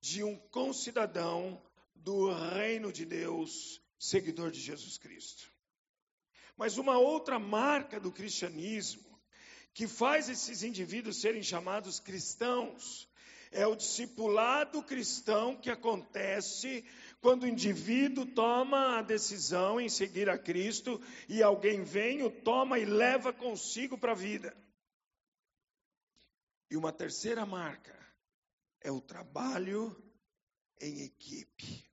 de 0.00 0.22
um 0.22 0.36
concidadão 0.36 1.60
do 1.94 2.30
reino 2.30 2.92
de 2.92 3.04
Deus, 3.04 3.80
seguidor 3.98 4.50
de 4.52 4.60
Jesus 4.60 4.96
Cristo. 4.96 5.50
Mas 6.56 6.78
uma 6.78 6.98
outra 6.98 7.38
marca 7.38 7.98
do 7.98 8.12
cristianismo 8.12 9.17
que 9.74 9.86
faz 9.86 10.28
esses 10.28 10.62
indivíduos 10.62 11.20
serem 11.20 11.42
chamados 11.42 12.00
cristãos 12.00 13.08
é 13.50 13.66
o 13.66 13.74
discipulado 13.74 14.82
cristão 14.82 15.56
que 15.56 15.70
acontece 15.70 16.84
quando 17.20 17.44
o 17.44 17.48
indivíduo 17.48 18.26
toma 18.26 18.98
a 18.98 19.02
decisão 19.02 19.80
em 19.80 19.88
seguir 19.88 20.28
a 20.28 20.38
Cristo 20.38 21.00
e 21.28 21.42
alguém 21.42 21.82
vem, 21.82 22.22
o 22.22 22.30
toma 22.30 22.78
e 22.78 22.84
leva 22.84 23.32
consigo 23.32 23.96
para 23.96 24.12
a 24.12 24.16
vida. 24.16 24.56
E 26.70 26.76
uma 26.76 26.92
terceira 26.92 27.46
marca 27.46 27.96
é 28.80 28.92
o 28.92 29.00
trabalho 29.00 29.96
em 30.80 31.02
equipe. 31.02 31.88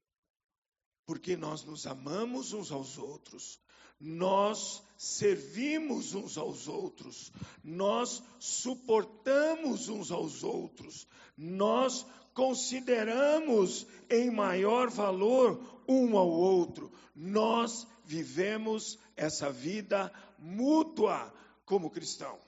Porque 1.06 1.38
nós 1.38 1.64
nos 1.64 1.88
amamos 1.88 2.52
uns 2.52 2.72
aos 2.72 2.98
outros, 2.98 3.60
nós 4.00 4.84
servimos 4.98 6.14
uns 6.14 6.38
aos 6.38 6.68
outros, 6.68 7.32
nós 7.64 8.24
suportamos 8.40 9.90
uns 9.90 10.12
aos 10.12 10.44
outros, 10.44 11.08
nós 11.38 12.06
consideramos 12.34 13.88
em 14.10 14.30
maior 14.30 14.90
valor 14.90 15.60
um 15.88 16.18
ao 16.18 16.30
outro, 16.30 16.92
nós 17.16 17.88
vivemos 18.04 19.00
essa 19.16 19.52
vida 19.52 20.12
mútua 20.38 21.34
como 21.66 21.90
cristão. 21.90 22.45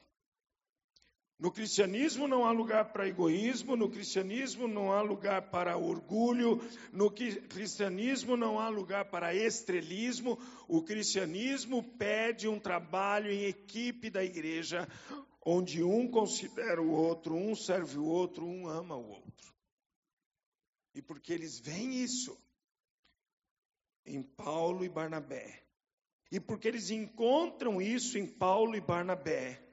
No 1.39 1.52
cristianismo 1.52 2.28
não 2.28 2.45
há 2.45 2.52
lugar 2.52 2.91
para 2.91 3.08
egoísmo, 3.08 3.76
no 3.76 3.89
cristianismo 3.89 4.67
não 4.67 4.91
há 4.91 5.02
lugar 5.02 5.52
para 5.52 5.78
orgulho, 5.78 6.60
no 6.91 7.12
cristianismo 7.12 8.36
não 8.36 8.60
há 8.60 8.69
lugar 8.69 9.06
para 9.06 9.36
estrelismo. 9.36 10.39
O 10.67 10.82
cristianismo 10.82 11.84
pede 11.84 12.47
um 12.47 12.60
trabalho 12.60 13.32
em 13.32 13.43
equipe 13.43 14.10
da 14.10 14.23
igreja, 14.23 14.88
onde 15.45 15.84
um 15.84 16.10
considera 16.10 16.82
o 16.82 16.89
outro, 16.89 17.36
um 17.36 17.56
serve 17.56 18.00
o 18.00 18.06
outro, 18.06 18.43
um 18.43 18.67
ama 18.67 18.95
o 18.95 19.08
outro. 19.08 19.54
E 20.95 21.04
porque 21.04 21.32
eles 21.32 21.60
veem 21.60 22.02
isso 22.02 22.36
em 24.04 24.23
Paulo 24.23 24.84
e 24.84 24.89
Barnabé, 24.89 25.62
e 26.32 26.39
porque 26.39 26.67
eles 26.67 26.89
encontram 26.89 27.80
isso 27.80 28.17
em 28.17 28.26
Paulo 28.26 28.76
e 28.76 28.82
Barnabé, 28.82 29.66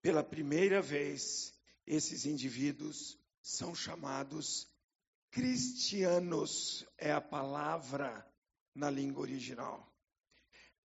pela 0.00 0.22
primeira 0.22 0.80
vez, 0.80 1.54
esses 1.86 2.24
indivíduos 2.24 3.18
são 3.42 3.74
chamados 3.74 4.68
cristianos, 5.30 6.86
é 6.96 7.12
a 7.12 7.20
palavra 7.20 8.26
na 8.74 8.90
língua 8.90 9.22
original. 9.22 9.86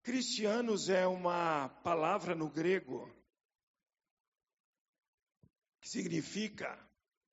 Cristianos 0.02 0.89
é 0.89 1.08
uma 1.08 1.69
palavra 1.84 2.36
no 2.36 2.49
grego 2.49 3.10
que 5.80 5.89
significa 5.89 6.78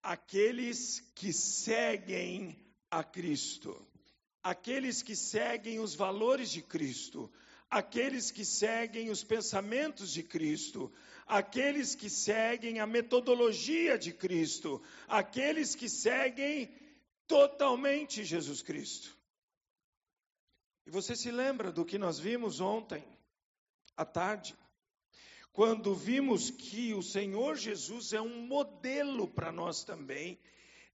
aqueles 0.02 1.00
que 1.14 1.32
seguem 1.32 2.56
a 2.90 3.02
Cristo, 3.02 3.74
aqueles 4.42 5.02
que 5.02 5.14
seguem 5.14 5.78
os 5.78 5.94
valores 5.94 6.50
de 6.50 6.62
Cristo, 6.62 7.30
aqueles 7.70 8.30
que 8.30 8.44
seguem 8.44 9.10
os 9.10 9.22
pensamentos 9.22 10.12
de 10.12 10.22
Cristo, 10.22 10.92
aqueles 11.26 11.94
que 11.94 12.10
seguem 12.10 12.80
a 12.80 12.86
metodologia 12.86 13.96
de 13.96 14.12
Cristo, 14.12 14.82
aqueles 15.06 15.74
que 15.76 15.88
seguem 15.88 16.68
totalmente 17.28 18.24
Jesus 18.24 18.60
Cristo. 18.60 19.16
E 20.84 20.90
você 20.90 21.14
se 21.14 21.30
lembra 21.30 21.70
do 21.70 21.84
que 21.84 21.96
nós 21.96 22.18
vimos 22.18 22.60
ontem, 22.60 23.04
à 23.96 24.04
tarde, 24.04 24.56
quando 25.52 25.94
vimos 25.94 26.50
que 26.50 26.92
o 26.94 27.02
Senhor 27.02 27.56
Jesus 27.56 28.12
é 28.12 28.20
um 28.20 28.46
modelo 28.46 29.28
para 29.28 29.52
nós 29.52 29.84
também 29.84 30.38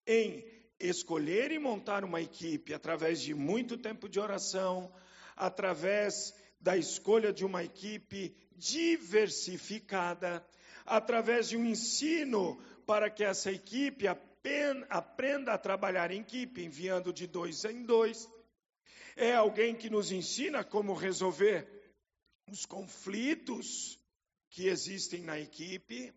em 0.06 0.44
escolher 0.78 1.50
e 1.50 1.58
montar 1.58 2.04
uma 2.04 2.20
equipe 2.20 2.74
através 2.74 3.20
de 3.20 3.32
muito 3.34 3.78
tempo 3.78 4.08
de 4.08 4.20
oração, 4.20 4.92
através 5.34 6.34
da 6.60 6.76
escolha 6.76 7.32
de 7.32 7.44
uma 7.44 7.62
equipe 7.62 8.34
diversificada, 8.56 10.46
através 10.84 11.48
de 11.48 11.56
um 11.56 11.64
ensino 11.64 12.60
para 12.86 13.10
que 13.10 13.24
essa 13.24 13.50
equipe 13.50 14.06
aprenda 14.08 15.52
a 15.52 15.58
trabalhar 15.58 16.10
em 16.10 16.20
equipe, 16.20 16.62
enviando 16.62 17.12
de 17.12 17.26
dois 17.26 17.64
em 17.64 17.82
dois. 17.84 18.28
É 19.16 19.34
alguém 19.34 19.74
que 19.74 19.90
nos 19.90 20.12
ensina 20.12 20.62
como 20.62 20.94
resolver 20.94 21.66
os 22.50 22.64
conflitos 22.64 23.98
que 24.50 24.68
existem 24.68 25.22
na 25.22 25.38
equipe, 25.38 26.14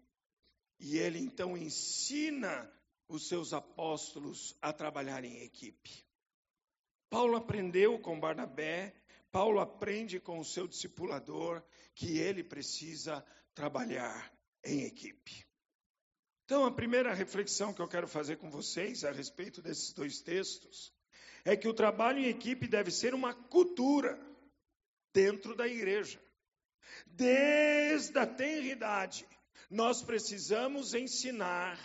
e 0.79 0.97
ele 0.97 1.19
então 1.19 1.57
ensina 1.57 2.71
os 3.07 3.27
seus 3.27 3.53
apóstolos 3.53 4.55
a 4.61 4.71
trabalhar 4.71 5.25
em 5.25 5.41
equipe. 5.41 6.05
Paulo 7.09 7.35
aprendeu 7.35 7.97
com 7.99 8.19
Barnabé, 8.19 8.93
Paulo 9.31 9.59
aprende 9.59 10.19
com 10.19 10.39
o 10.39 10.45
seu 10.45 10.67
discipulador 10.67 11.63
que 11.93 12.17
ele 12.17 12.43
precisa 12.43 13.23
trabalhar 13.53 14.31
em 14.63 14.83
equipe. 14.83 15.45
Então, 16.45 16.65
a 16.65 16.71
primeira 16.71 17.13
reflexão 17.13 17.73
que 17.73 17.81
eu 17.81 17.87
quero 17.87 18.07
fazer 18.07 18.37
com 18.37 18.49
vocês 18.49 19.03
a 19.03 19.11
respeito 19.11 19.61
desses 19.61 19.93
dois 19.93 20.19
textos 20.21 20.91
é 21.45 21.55
que 21.55 21.67
o 21.67 21.73
trabalho 21.73 22.19
em 22.19 22.27
equipe 22.27 22.67
deve 22.67 22.89
ser 22.89 23.13
uma 23.13 23.33
cultura 23.33 24.19
dentro 25.13 25.55
da 25.55 25.67
igreja. 25.67 26.19
Desde 27.05 28.17
a 28.17 28.25
tenridade, 28.25 29.27
nós 29.69 30.01
precisamos 30.01 30.93
ensinar 30.93 31.79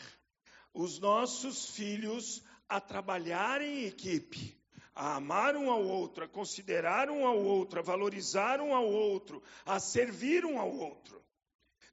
os 0.73 0.99
nossos 0.99 1.71
filhos 1.71 2.43
a 2.69 2.81
trabalhar 2.81 3.61
em 3.61 3.85
equipe, 3.85 4.59
a 4.95 5.17
amar 5.17 5.57
um 5.57 5.71
ao 5.71 5.83
outro, 5.85 6.25
a 6.25 6.29
considerar 6.29 7.11
um 7.11 7.27
ao 7.27 7.39
outro, 7.39 7.81
a 7.81 7.83
valorizar 7.83 8.61
um 8.61 8.75
ao 8.75 8.87
outro, 8.87 9.43
a 9.67 9.81
servir 9.81 10.45
um 10.45 10.59
ao 10.59 10.71
outro. 10.71 11.23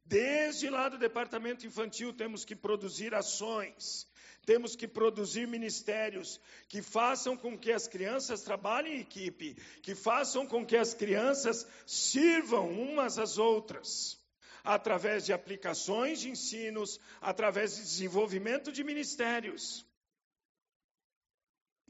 Desde 0.06 0.70
lá 0.70 0.90
do 0.90 0.98
departamento 0.98 1.66
infantil 1.66 2.14
temos 2.14 2.44
que 2.44 2.56
produzir 2.56 3.16
ações, 3.16 4.06
temos 4.46 4.76
que 4.76 4.88
produzir 4.88 5.48
ministérios 5.48 6.40
que 6.68 6.82
façam 6.82 7.38
com 7.38 7.58
que 7.58 7.72
as 7.72 7.88
crianças 7.88 8.42
trabalhem 8.42 8.98
em 8.98 9.02
equipe, 9.02 9.56
que 9.82 9.96
façam 9.96 10.46
com 10.46 10.66
que 10.66 10.76
as 10.76 10.94
crianças 10.94 11.66
sirvam 11.86 12.70
umas 12.72 13.18
às 13.18 13.38
outras, 13.38 14.20
através 14.64 15.26
de 15.26 15.34
aplicações 15.34 16.22
de 16.22 16.30
ensinos, 16.30 17.00
através 17.22 17.76
de 17.76 17.82
desenvolvimento 17.82 18.72
de 18.72 18.84
ministérios. 18.84 19.86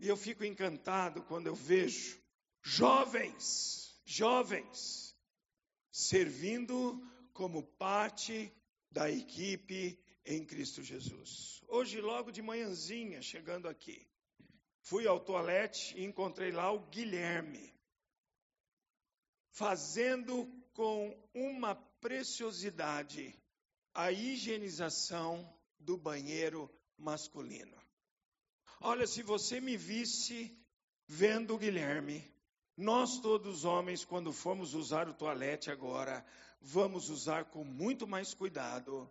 E 0.01 0.07
eu 0.07 0.17
fico 0.17 0.43
encantado 0.43 1.21
quando 1.21 1.45
eu 1.45 1.53
vejo 1.53 2.19
jovens, 2.63 3.95
jovens, 4.03 5.15
servindo 5.91 6.99
como 7.33 7.61
parte 7.61 8.51
da 8.89 9.11
equipe 9.11 10.03
em 10.25 10.43
Cristo 10.43 10.81
Jesus. 10.81 11.61
Hoje, 11.67 12.01
logo 12.01 12.31
de 12.31 12.41
manhãzinha, 12.41 13.21
chegando 13.21 13.67
aqui, 13.67 14.09
fui 14.81 15.05
ao 15.05 15.19
toalete 15.19 15.95
e 15.95 16.03
encontrei 16.03 16.51
lá 16.51 16.71
o 16.71 16.79
Guilherme, 16.89 17.71
fazendo 19.51 20.51
com 20.73 21.15
uma 21.31 21.75
preciosidade 21.75 23.39
a 23.93 24.11
higienização 24.11 25.47
do 25.79 25.95
banheiro 25.95 26.67
masculino. 26.97 27.80
Olha, 28.83 29.05
se 29.05 29.21
você 29.21 29.61
me 29.61 29.77
visse 29.77 30.51
vendo 31.07 31.53
o 31.53 31.57
Guilherme, 31.59 32.27
nós 32.75 33.19
todos 33.19 33.63
homens, 33.63 34.03
quando 34.03 34.33
formos 34.33 34.73
usar 34.73 35.07
o 35.07 35.13
toalete 35.13 35.69
agora, 35.69 36.25
vamos 36.59 37.07
usar 37.07 37.45
com 37.45 37.63
muito 37.63 38.07
mais 38.07 38.33
cuidado, 38.33 39.07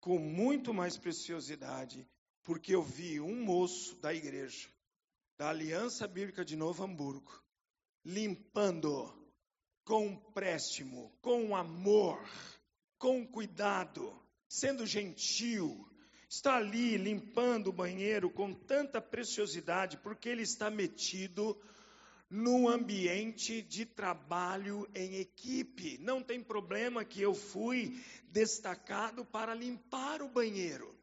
com 0.00 0.18
muito 0.18 0.72
mais 0.72 0.96
preciosidade, 0.96 2.08
porque 2.42 2.74
eu 2.74 2.82
vi 2.82 3.20
um 3.20 3.44
moço 3.44 3.94
da 3.96 4.14
igreja, 4.14 4.66
da 5.36 5.50
Aliança 5.50 6.08
Bíblica 6.08 6.42
de 6.42 6.56
Novo 6.56 6.82
Hamburgo, 6.82 7.38
limpando 8.02 9.12
com 9.84 10.16
préstimo, 10.32 11.12
com 11.20 11.54
amor, 11.54 12.18
com 12.98 13.26
cuidado, 13.26 14.10
sendo 14.48 14.86
gentil, 14.86 15.86
está 16.32 16.56
ali 16.56 16.96
limpando 16.96 17.66
o 17.66 17.72
banheiro 17.74 18.30
com 18.30 18.54
tanta 18.54 19.02
preciosidade, 19.02 19.98
porque 19.98 20.30
ele 20.30 20.40
está 20.40 20.70
metido 20.70 21.60
no 22.30 22.70
ambiente 22.70 23.60
de 23.60 23.84
trabalho 23.84 24.88
em 24.94 25.16
equipe. 25.16 25.98
Não 25.98 26.22
tem 26.22 26.42
problema 26.42 27.04
que 27.04 27.20
eu 27.20 27.34
fui 27.34 28.02
destacado 28.30 29.26
para 29.26 29.54
limpar 29.54 30.22
o 30.22 30.28
banheiro. 30.28 30.98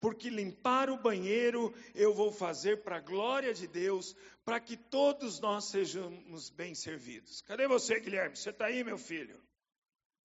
Porque 0.00 0.28
limpar 0.28 0.90
o 0.90 1.00
banheiro 1.00 1.72
eu 1.94 2.12
vou 2.12 2.32
fazer 2.32 2.82
para 2.82 2.96
a 2.96 3.00
glória 3.00 3.54
de 3.54 3.68
Deus, 3.68 4.16
para 4.44 4.58
que 4.58 4.76
todos 4.76 5.38
nós 5.38 5.66
sejamos 5.66 6.50
bem 6.50 6.74
servidos. 6.74 7.40
Cadê 7.42 7.68
você, 7.68 8.00
Guilherme? 8.00 8.36
Você 8.36 8.50
está 8.50 8.66
aí, 8.66 8.82
meu 8.82 8.98
filho? 8.98 9.40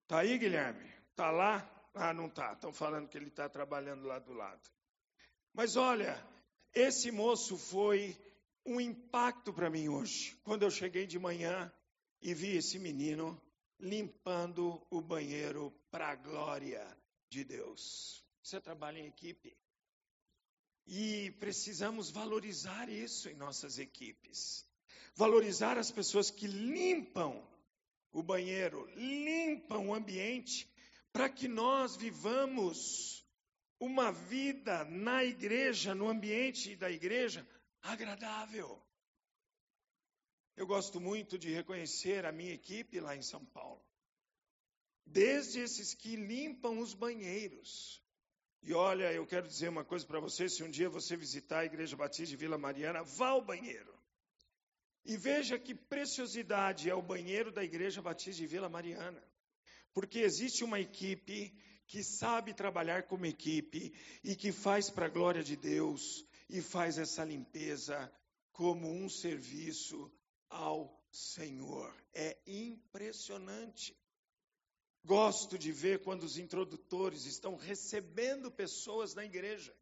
Está 0.01 0.21
aí, 0.21 0.39
Guilherme? 0.39 0.91
Está 1.11 1.29
lá? 1.29 1.78
Ah, 2.01 2.13
não 2.13 2.27
está. 2.27 2.53
Estão 2.53 2.71
falando 2.71 3.09
que 3.09 3.17
ele 3.17 3.27
está 3.27 3.49
trabalhando 3.49 4.05
lá 4.05 4.19
do 4.19 4.31
lado. 4.31 4.61
Mas 5.53 5.75
olha, 5.75 6.17
esse 6.73 7.11
moço 7.11 7.57
foi 7.57 8.17
um 8.65 8.79
impacto 8.79 9.51
para 9.51 9.69
mim 9.69 9.89
hoje, 9.89 10.33
quando 10.45 10.63
eu 10.63 10.71
cheguei 10.71 11.05
de 11.05 11.19
manhã 11.19 11.69
e 12.21 12.33
vi 12.33 12.55
esse 12.55 12.79
menino 12.79 13.37
limpando 13.77 14.81
o 14.89 15.01
banheiro 15.01 15.73
para 15.91 16.11
a 16.11 16.15
glória 16.15 16.87
de 17.27 17.43
Deus. 17.43 18.23
Você 18.41 18.61
trabalha 18.61 18.99
em 18.99 19.07
equipe. 19.07 19.53
E 20.87 21.31
precisamos 21.31 22.09
valorizar 22.09 22.87
isso 22.87 23.27
em 23.27 23.35
nossas 23.35 23.77
equipes. 23.77 24.65
Valorizar 25.15 25.77
as 25.77 25.91
pessoas 25.91 26.31
que 26.31 26.47
limpam 26.47 27.45
o 28.13 28.23
banheiro, 28.23 28.89
limpam 28.95 29.89
o 29.89 29.93
ambiente, 29.93 30.68
para 31.11 31.29
que 31.29 31.47
nós 31.47 31.95
vivamos 31.95 33.25
uma 33.79 34.11
vida 34.11 34.83
na 34.85 35.23
igreja, 35.23 35.95
no 35.95 36.09
ambiente 36.09 36.75
da 36.75 36.91
igreja, 36.91 37.47
agradável. 37.81 38.81
Eu 40.55 40.67
gosto 40.67 40.99
muito 40.99 41.37
de 41.37 41.49
reconhecer 41.49 42.25
a 42.25 42.31
minha 42.31 42.53
equipe 42.53 42.99
lá 42.99 43.15
em 43.15 43.21
São 43.21 43.45
Paulo. 43.45 43.81
Desde 45.05 45.59
esses 45.61 45.93
que 45.93 46.15
limpam 46.15 46.79
os 46.79 46.93
banheiros. 46.93 48.03
E 48.61 48.73
olha, 48.73 49.11
eu 49.13 49.25
quero 49.25 49.47
dizer 49.47 49.69
uma 49.69 49.85
coisa 49.85 50.05
para 50.05 50.19
você: 50.19 50.49
se 50.49 50.61
um 50.61 50.69
dia 50.69 50.89
você 50.89 51.15
visitar 51.15 51.59
a 51.59 51.65
Igreja 51.65 51.95
Batista 51.95 52.25
de 52.25 52.35
Vila 52.35 52.57
Mariana, 52.57 53.03
vá 53.03 53.29
ao 53.29 53.41
banheiro. 53.41 53.97
E 55.05 55.15
veja 55.15 55.57
que 55.57 55.73
preciosidade 55.73 56.89
é 56.89 56.93
o 56.93 57.01
banheiro 57.01 57.51
da 57.51 57.63
Igreja 57.63 58.01
Batista 58.01 58.41
de 58.41 58.47
Vila 58.47 58.67
Mariana. 58.67 59.23
Porque 59.93 60.19
existe 60.19 60.63
uma 60.63 60.79
equipe 60.79 61.53
que 61.87 62.03
sabe 62.03 62.53
trabalhar 62.53 63.03
como 63.03 63.25
equipe 63.25 63.93
e 64.23 64.35
que 64.35 64.51
faz 64.51 64.89
para 64.89 65.07
a 65.07 65.09
glória 65.09 65.43
de 65.43 65.55
Deus 65.55 66.23
e 66.47 66.61
faz 66.61 66.97
essa 66.97 67.23
limpeza 67.23 68.11
como 68.51 68.91
um 68.91 69.09
serviço 69.09 70.11
ao 70.49 70.99
Senhor. 71.11 71.93
É 72.13 72.37
impressionante. 72.45 73.97
Gosto 75.03 75.57
de 75.57 75.71
ver 75.71 76.03
quando 76.03 76.23
os 76.23 76.37
introdutores 76.37 77.25
estão 77.25 77.55
recebendo 77.55 78.51
pessoas 78.51 79.15
na 79.15 79.25
igreja. 79.25 79.75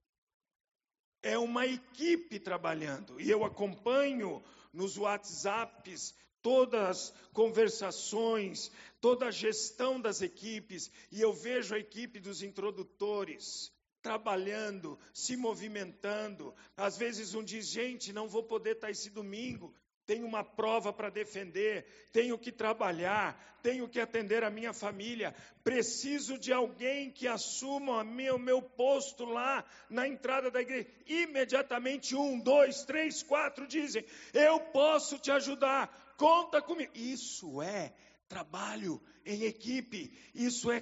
É 1.21 1.37
uma 1.37 1.65
equipe 1.65 2.39
trabalhando 2.39 3.19
e 3.19 3.29
eu 3.29 3.43
acompanho 3.43 4.43
nos 4.71 4.97
WhatsApps 4.97 6.13
todas 6.41 6.89
as 6.89 7.13
conversações, 7.33 8.71
toda 9.01 9.27
a 9.27 9.31
gestão 9.31 9.99
das 9.99 10.21
equipes 10.21 10.91
e 11.11 11.21
eu 11.21 11.33
vejo 11.33 11.75
a 11.75 11.79
equipe 11.79 12.19
dos 12.19 12.41
introdutores 12.41 13.71
trabalhando, 14.01 14.97
se 15.13 15.35
movimentando. 15.35 16.55
Às 16.77 16.97
vezes 16.97 17.33
um 17.33 17.43
diz, 17.43 17.67
gente, 17.67 18.13
não 18.13 18.27
vou 18.27 18.43
poder 18.43 18.75
estar 18.75 18.89
esse 18.89 19.09
domingo, 19.09 19.73
tenho 20.05 20.25
uma 20.25 20.43
prova 20.43 20.93
para 20.93 21.09
defender, 21.09 21.85
tenho 22.13 22.37
que 22.37 22.49
trabalhar, 22.49 23.59
tenho 23.61 23.89
que 23.89 23.99
atender 23.99 24.41
a 24.45 24.49
minha 24.49 24.71
família, 24.71 25.35
preciso 25.61 26.37
de 26.37 26.53
alguém 26.53 27.11
que 27.11 27.27
assuma 27.27 28.01
o 28.01 28.39
meu 28.39 28.61
posto 28.61 29.25
lá 29.25 29.65
na 29.89 30.07
entrada 30.07 30.49
da 30.49 30.61
igreja. 30.61 30.87
Imediatamente, 31.05 32.15
um, 32.15 32.39
dois, 32.39 32.85
três, 32.85 33.21
quatro 33.21 33.67
dizem: 33.67 34.05
Eu 34.33 34.61
posso 34.61 35.19
te 35.19 35.29
ajudar, 35.29 36.06
conta 36.17 36.61
comigo. 36.61 36.91
Isso 36.95 37.61
é 37.61 37.93
trabalho 38.27 39.01
em 39.25 39.43
equipe, 39.43 40.11
isso 40.33 40.69
é 40.69 40.81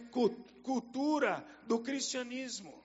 cultura 0.63 1.45
do 1.67 1.79
cristianismo. 1.79 2.83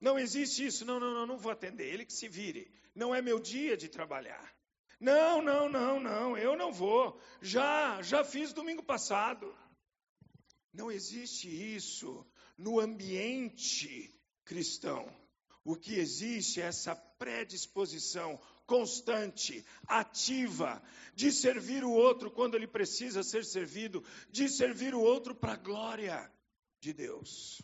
Não 0.00 0.18
existe 0.18 0.66
isso. 0.66 0.84
Não, 0.84 0.98
não, 0.98 1.12
não, 1.12 1.26
não 1.26 1.38
vou 1.38 1.52
atender. 1.52 1.92
Ele 1.92 2.04
que 2.04 2.12
se 2.12 2.28
vire. 2.28 2.72
Não 2.94 3.14
é 3.14 3.20
meu 3.20 3.38
dia 3.38 3.76
de 3.76 3.88
trabalhar. 3.88 4.54
Não, 5.00 5.40
não, 5.40 5.68
não, 5.68 6.00
não, 6.00 6.36
eu 6.36 6.56
não 6.56 6.72
vou. 6.72 7.20
Já, 7.40 8.02
já 8.02 8.24
fiz 8.24 8.52
domingo 8.52 8.82
passado. 8.82 9.56
Não 10.72 10.90
existe 10.90 11.48
isso 11.48 12.26
no 12.56 12.80
ambiente 12.80 14.12
cristão. 14.44 15.08
O 15.64 15.76
que 15.76 15.94
existe 15.94 16.60
é 16.60 16.64
essa 16.64 16.96
predisposição 16.96 18.40
constante, 18.68 19.64
ativa, 19.86 20.80
de 21.14 21.32
servir 21.32 21.82
o 21.82 21.90
outro 21.90 22.30
quando 22.30 22.54
ele 22.54 22.66
precisa 22.66 23.22
ser 23.22 23.44
servido, 23.44 24.04
de 24.30 24.46
servir 24.46 24.94
o 24.94 25.00
outro 25.00 25.34
para 25.34 25.54
a 25.54 25.56
glória 25.56 26.30
de 26.78 26.92
Deus. 26.92 27.62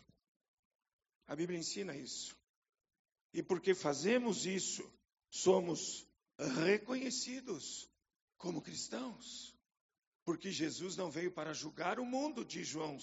A 1.27 1.35
Bíblia 1.35 1.59
ensina 1.59 1.95
isso. 1.95 2.35
E 3.31 3.43
porque 3.43 3.75
fazemos 3.75 4.47
isso, 4.47 4.83
somos 5.29 6.07
reconhecidos 6.65 7.87
como 8.35 8.61
cristãos. 8.61 9.55
Porque 10.23 10.51
Jesus 10.51 10.97
não 10.97 11.11
veio 11.11 11.31
para 11.31 11.53
julgar 11.53 11.99
o 11.99 12.05
mundo, 12.05 12.43
diz 12.43 12.67
João 12.67 12.97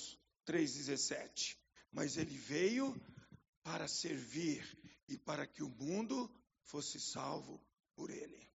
3,17, 0.45 1.57
mas 1.93 2.17
ele 2.17 2.37
veio 2.37 3.01
para 3.63 3.87
servir 3.87 4.67
e 5.07 5.17
para 5.17 5.47
que 5.47 5.63
o 5.63 5.69
mundo 5.69 6.29
fosse 6.65 6.99
salvo 6.99 7.63
por 7.95 8.11
ele. 8.11 8.51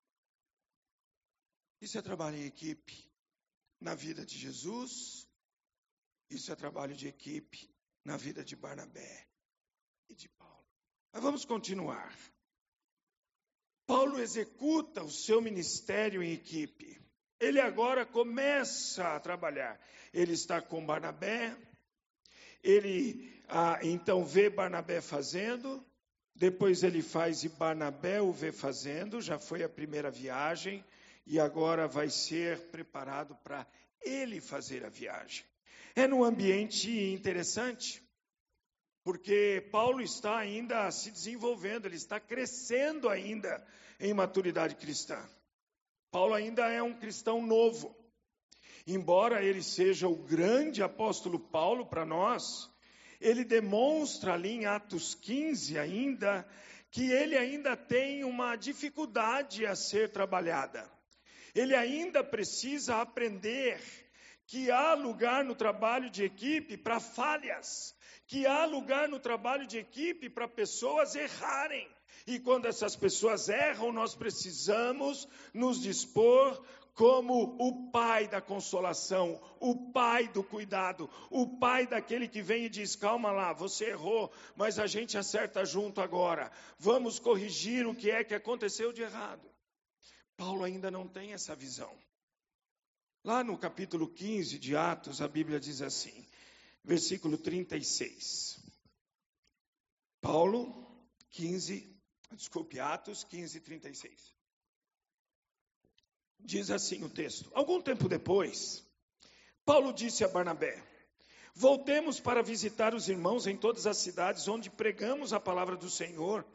Isso 1.81 1.97
é 1.97 2.01
trabalho 2.01 2.37
em 2.37 2.45
equipe 2.45 3.11
na 3.79 3.93
vida 3.93 4.25
de 4.25 4.37
Jesus, 4.37 5.27
isso 6.29 6.51
é 6.51 6.55
trabalho 6.55 6.95
de 6.95 7.07
equipe 7.07 7.69
na 8.03 8.17
vida 8.17 8.43
de 8.43 8.55
Barnabé 8.55 9.27
e 10.09 10.15
de 10.15 10.27
Paulo. 10.29 10.65
Mas 11.13 11.21
vamos 11.21 11.45
continuar. 11.45 12.15
Paulo 13.85 14.19
executa 14.19 15.03
o 15.03 15.11
seu 15.11 15.41
ministério 15.41 16.21
em 16.21 16.33
equipe. 16.33 16.99
Ele 17.39 17.59
agora 17.59 18.05
começa 18.05 19.15
a 19.15 19.19
trabalhar. 19.19 19.79
Ele 20.11 20.33
está 20.33 20.61
com 20.61 20.85
Barnabé, 20.85 21.55
ele 22.63 23.41
ah, 23.47 23.79
então 23.83 24.25
vê 24.25 24.49
Barnabé 24.49 25.01
fazendo, 25.01 25.85
depois 26.37 26.83
ele 26.83 27.01
faz 27.01 27.43
e 27.43 27.49
Barnabé 27.49 28.21
o 28.21 28.31
vê 28.31 28.51
fazendo, 28.51 29.19
já 29.19 29.39
foi 29.39 29.63
a 29.63 29.69
primeira 29.69 30.11
viagem, 30.11 30.85
e 31.25 31.39
agora 31.39 31.87
vai 31.87 32.09
ser 32.09 32.69
preparado 32.69 33.35
para 33.43 33.65
ele 34.01 34.39
fazer 34.39 34.85
a 34.85 34.89
viagem. 34.89 35.43
É 35.95 36.07
num 36.07 36.23
ambiente 36.23 36.91
interessante, 37.11 38.03
porque 39.03 39.67
Paulo 39.71 39.99
está 39.99 40.37
ainda 40.37 40.89
se 40.91 41.09
desenvolvendo, 41.09 41.87
ele 41.87 41.95
está 41.95 42.19
crescendo 42.19 43.09
ainda 43.09 43.65
em 43.99 44.13
maturidade 44.13 44.75
cristã. 44.75 45.19
Paulo 46.11 46.35
ainda 46.35 46.69
é 46.69 46.83
um 46.83 46.93
cristão 46.93 47.41
novo. 47.41 47.95
Embora 48.85 49.43
ele 49.43 49.63
seja 49.63 50.07
o 50.07 50.15
grande 50.15 50.83
apóstolo 50.83 51.39
Paulo 51.39 51.87
para 51.87 52.05
nós, 52.05 52.69
ele 53.19 53.43
demonstra 53.43 54.33
ali 54.33 54.51
em 54.51 54.65
Atos 54.65 55.15
15 55.15 55.77
ainda 55.77 56.47
que 56.91 57.11
ele 57.11 57.37
ainda 57.37 57.75
tem 57.75 58.23
uma 58.23 58.55
dificuldade 58.55 59.65
a 59.65 59.75
ser 59.75 60.09
trabalhada. 60.09 60.89
Ele 61.53 61.75
ainda 61.75 62.23
precisa 62.23 63.01
aprender 63.01 63.79
que 64.45 64.71
há 64.71 64.93
lugar 64.93 65.43
no 65.43 65.55
trabalho 65.55 66.09
de 66.09 66.23
equipe 66.23 66.77
para 66.77 66.99
falhas, 66.99 67.95
que 68.25 68.45
há 68.45 68.65
lugar 68.65 69.09
no 69.09 69.19
trabalho 69.19 69.67
de 69.67 69.77
equipe 69.77 70.29
para 70.29 70.47
pessoas 70.47 71.15
errarem. 71.15 71.87
E 72.25 72.39
quando 72.39 72.65
essas 72.65 72.95
pessoas 72.95 73.47
erram, 73.49 73.91
nós 73.91 74.15
precisamos 74.15 75.27
nos 75.53 75.81
dispor 75.81 76.61
como 76.97 77.55
o 77.59 77.91
pai 77.91 78.27
da 78.27 78.41
consolação, 78.41 79.39
o 79.59 79.91
pai 79.91 80.27
do 80.29 80.43
cuidado, 80.43 81.07
o 81.29 81.45
pai 81.59 81.85
daquele 81.85 82.27
que 82.27 82.41
vem 82.41 82.65
e 82.65 82.69
diz: 82.69 82.95
calma 82.95 83.31
lá, 83.31 83.53
você 83.53 83.91
errou, 83.91 84.33
mas 84.55 84.79
a 84.79 84.87
gente 84.87 85.15
acerta 85.15 85.63
junto 85.63 86.01
agora. 86.01 86.51
Vamos 86.79 87.19
corrigir 87.19 87.85
o 87.85 87.93
que 87.93 88.09
é 88.09 88.23
que 88.23 88.33
aconteceu 88.33 88.91
de 88.91 89.03
errado. 89.03 89.47
Paulo 90.35 90.63
ainda 90.63 90.89
não 90.89 91.07
tem 91.07 91.33
essa 91.33 91.55
visão. 91.55 91.95
Lá 93.23 93.43
no 93.43 93.59
capítulo 93.59 94.07
15 94.07 94.57
de 94.57 94.75
Atos, 94.75 95.21
a 95.21 95.27
Bíblia 95.27 95.59
diz 95.59 95.83
assim, 95.83 96.25
versículo 96.83 97.37
36. 97.37 98.59
Paulo, 100.19 100.83
15, 101.29 101.95
desculpe, 102.31 102.79
Atos 102.79 103.23
15, 103.23 103.59
36. 103.59 104.36
Diz 106.39 106.71
assim 106.71 107.03
o 107.03 107.09
texto: 107.09 107.51
Algum 107.53 107.81
tempo 107.81 108.07
depois, 108.07 108.85
Paulo 109.65 109.91
disse 109.91 110.23
a 110.23 110.27
Barnabé: 110.27 110.81
Voltemos 111.53 112.19
para 112.19 112.43
visitar 112.43 112.93
os 112.93 113.09
irmãos 113.09 113.47
em 113.47 113.57
todas 113.57 113.87
as 113.87 113.97
cidades 113.97 114.47
onde 114.47 114.69
pregamos 114.69 115.33
a 115.33 115.39
palavra 115.39 115.75
do 115.75 115.89
Senhor, 115.89 116.45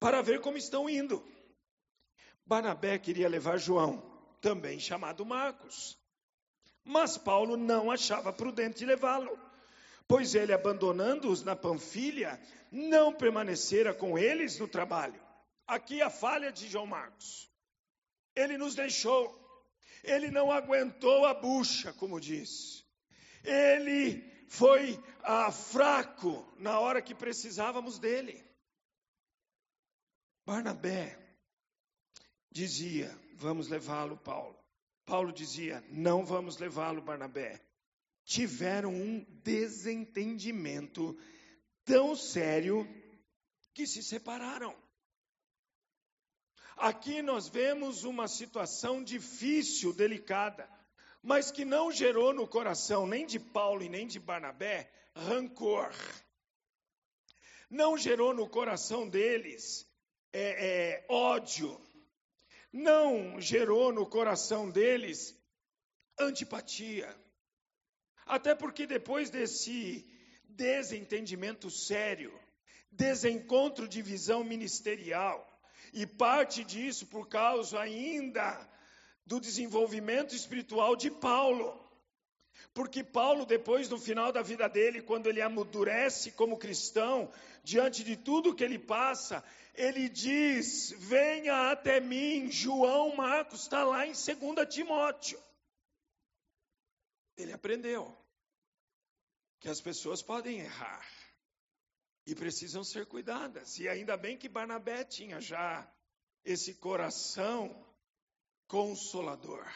para 0.00 0.22
ver 0.22 0.40
como 0.40 0.56
estão 0.56 0.88
indo. 0.88 1.24
Barnabé 2.44 2.98
queria 2.98 3.28
levar 3.28 3.58
João, 3.58 4.02
também 4.40 4.80
chamado 4.80 5.24
Marcos. 5.24 5.98
Mas 6.82 7.18
Paulo 7.18 7.56
não 7.56 7.90
achava 7.90 8.32
prudente 8.32 8.86
levá-lo, 8.86 9.38
pois 10.08 10.34
ele, 10.34 10.52
abandonando-os 10.52 11.42
na 11.42 11.54
Panfilha, 11.54 12.40
não 12.72 13.12
permanecera 13.12 13.92
com 13.92 14.18
eles 14.18 14.58
no 14.58 14.66
trabalho. 14.66 15.20
Aqui 15.66 16.00
a 16.00 16.08
falha 16.08 16.50
de 16.50 16.66
João 16.66 16.86
Marcos 16.86 17.48
ele 18.38 18.56
nos 18.56 18.74
deixou. 18.74 19.36
Ele 20.04 20.30
não 20.30 20.50
aguentou 20.50 21.26
a 21.26 21.34
bucha, 21.34 21.92
como 21.92 22.20
diz. 22.20 22.84
Ele 23.44 24.22
foi 24.48 25.02
ah, 25.22 25.50
fraco 25.50 26.46
na 26.58 26.78
hora 26.78 27.02
que 27.02 27.14
precisávamos 27.14 27.98
dele. 27.98 28.42
Barnabé 30.46 31.18
dizia: 32.50 33.14
Vamos 33.34 33.68
levá-lo, 33.68 34.16
Paulo. 34.16 34.58
Paulo 35.04 35.32
dizia: 35.32 35.84
Não 35.90 36.24
vamos 36.24 36.58
levá-lo, 36.58 37.02
Barnabé. 37.02 37.60
Tiveram 38.24 38.94
um 38.94 39.24
desentendimento 39.42 41.18
tão 41.84 42.14
sério 42.14 42.86
que 43.74 43.86
se 43.86 44.02
separaram. 44.02 44.74
Aqui 46.80 47.22
nós 47.22 47.48
vemos 47.48 48.04
uma 48.04 48.28
situação 48.28 49.02
difícil, 49.02 49.92
delicada, 49.92 50.68
mas 51.20 51.50
que 51.50 51.64
não 51.64 51.90
gerou 51.90 52.32
no 52.32 52.46
coração 52.46 53.04
nem 53.04 53.26
de 53.26 53.40
Paulo 53.40 53.82
e 53.82 53.88
nem 53.88 54.06
de 54.06 54.20
Barnabé 54.20 54.88
rancor. 55.12 55.92
Não 57.68 57.98
gerou 57.98 58.32
no 58.32 58.48
coração 58.48 59.08
deles 59.08 59.88
é, 60.32 60.66
é, 60.66 61.06
ódio. 61.08 61.80
Não 62.72 63.40
gerou 63.40 63.92
no 63.92 64.06
coração 64.06 64.70
deles 64.70 65.36
antipatia. 66.16 67.12
Até 68.24 68.54
porque 68.54 68.86
depois 68.86 69.30
desse 69.30 70.08
desentendimento 70.44 71.70
sério, 71.70 72.38
desencontro 72.92 73.88
de 73.88 74.00
visão 74.00 74.44
ministerial, 74.44 75.47
e 75.92 76.06
parte 76.06 76.64
disso 76.64 77.06
por 77.06 77.28
causa 77.28 77.80
ainda 77.80 78.68
do 79.26 79.40
desenvolvimento 79.40 80.34
espiritual 80.34 80.96
de 80.96 81.10
Paulo. 81.10 81.86
Porque 82.74 83.02
Paulo, 83.04 83.44
depois, 83.44 83.88
no 83.88 83.98
final 83.98 84.32
da 84.32 84.42
vida 84.42 84.68
dele, 84.68 85.02
quando 85.02 85.26
ele 85.26 85.40
amadurece 85.40 86.32
como 86.32 86.58
cristão, 86.58 87.30
diante 87.62 88.02
de 88.04 88.16
tudo 88.16 88.54
que 88.54 88.64
ele 88.64 88.78
passa, 88.78 89.44
ele 89.74 90.08
diz: 90.08 90.92
Venha 90.98 91.70
até 91.70 92.00
mim, 92.00 92.50
João 92.50 93.14
Marcos, 93.16 93.62
está 93.62 93.84
lá 93.84 94.06
em 94.06 94.12
2 94.12 94.68
Timóteo. 94.68 95.40
Ele 97.36 97.52
aprendeu 97.52 98.16
que 99.60 99.68
as 99.68 99.80
pessoas 99.80 100.22
podem 100.22 100.60
errar 100.60 101.17
e 102.28 102.34
precisam 102.34 102.84
ser 102.84 103.06
cuidadas. 103.06 103.78
E 103.78 103.88
ainda 103.88 104.14
bem 104.14 104.36
que 104.36 104.50
Barnabé 104.50 105.02
tinha 105.02 105.40
já 105.40 105.90
esse 106.44 106.74
coração 106.74 107.74
consolador. 108.66 109.66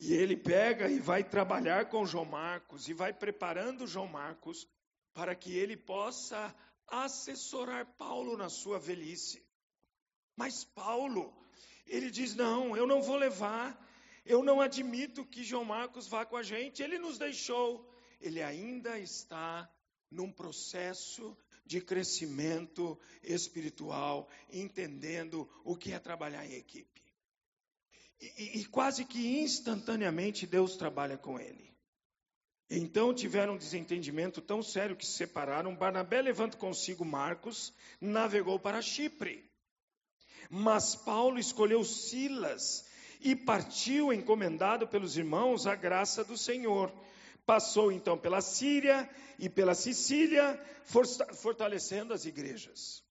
E 0.00 0.12
ele 0.12 0.36
pega 0.36 0.88
e 0.88 0.98
vai 0.98 1.22
trabalhar 1.22 1.88
com 1.88 2.04
João 2.04 2.24
Marcos 2.24 2.88
e 2.88 2.92
vai 2.92 3.12
preparando 3.12 3.86
João 3.86 4.08
Marcos 4.08 4.66
para 5.12 5.36
que 5.36 5.56
ele 5.56 5.76
possa 5.76 6.52
assessorar 6.88 7.86
Paulo 7.96 8.36
na 8.36 8.48
sua 8.48 8.80
velhice. 8.80 9.40
Mas 10.34 10.64
Paulo, 10.64 11.32
ele 11.86 12.10
diz: 12.10 12.34
Não, 12.34 12.76
eu 12.76 12.88
não 12.88 13.00
vou 13.00 13.14
levar, 13.14 13.80
eu 14.26 14.42
não 14.42 14.60
admito 14.60 15.24
que 15.24 15.44
João 15.44 15.64
Marcos 15.64 16.08
vá 16.08 16.26
com 16.26 16.36
a 16.36 16.42
gente, 16.42 16.82
ele 16.82 16.98
nos 16.98 17.18
deixou. 17.18 17.88
Ele 18.20 18.42
ainda 18.42 18.98
está 18.98 19.70
num 20.14 20.30
processo 20.30 21.36
de 21.66 21.80
crescimento 21.80 22.98
espiritual, 23.22 24.28
entendendo 24.50 25.48
o 25.64 25.76
que 25.76 25.92
é 25.92 25.98
trabalhar 25.98 26.46
em 26.46 26.54
equipe. 26.54 27.02
E, 28.20 28.60
e, 28.60 28.64
quase 28.66 29.04
que 29.04 29.40
instantaneamente 29.40 30.46
Deus 30.46 30.76
trabalha 30.76 31.18
com 31.18 31.38
ele. 31.38 31.74
Então 32.70 33.12
tiveram 33.12 33.54
um 33.54 33.58
desentendimento 33.58 34.40
tão 34.40 34.62
sério 34.62 34.96
que 34.96 35.04
se 35.04 35.12
separaram. 35.12 35.74
Barnabé, 35.74 36.22
levando 36.22 36.56
consigo 36.56 37.04
Marcos, 37.04 37.72
navegou 38.00 38.58
para 38.58 38.80
Chipre. 38.80 39.44
Mas 40.48 40.94
Paulo 40.94 41.38
escolheu 41.38 41.84
Silas 41.84 42.84
e 43.20 43.34
partiu 43.34 44.12
encomendado 44.12 44.86
pelos 44.86 45.16
irmãos 45.16 45.66
à 45.66 45.74
graça 45.74 46.24
do 46.24 46.36
Senhor. 46.36 46.92
Passou 47.46 47.92
então 47.92 48.18
pela 48.18 48.40
Síria 48.40 49.08
e 49.38 49.48
pela 49.48 49.74
Sicília, 49.74 50.58
fortalecendo 51.34 52.14
as 52.14 52.24
igrejas. 52.24 53.04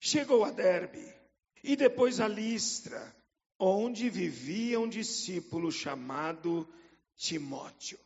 Chegou 0.00 0.44
a 0.44 0.50
Derbe 0.50 1.14
e 1.62 1.76
depois 1.76 2.20
a 2.20 2.28
Listra, 2.28 3.14
onde 3.58 4.10
vivia 4.10 4.80
um 4.80 4.88
discípulo 4.88 5.70
chamado 5.70 6.68
Timóteo. 7.16 7.98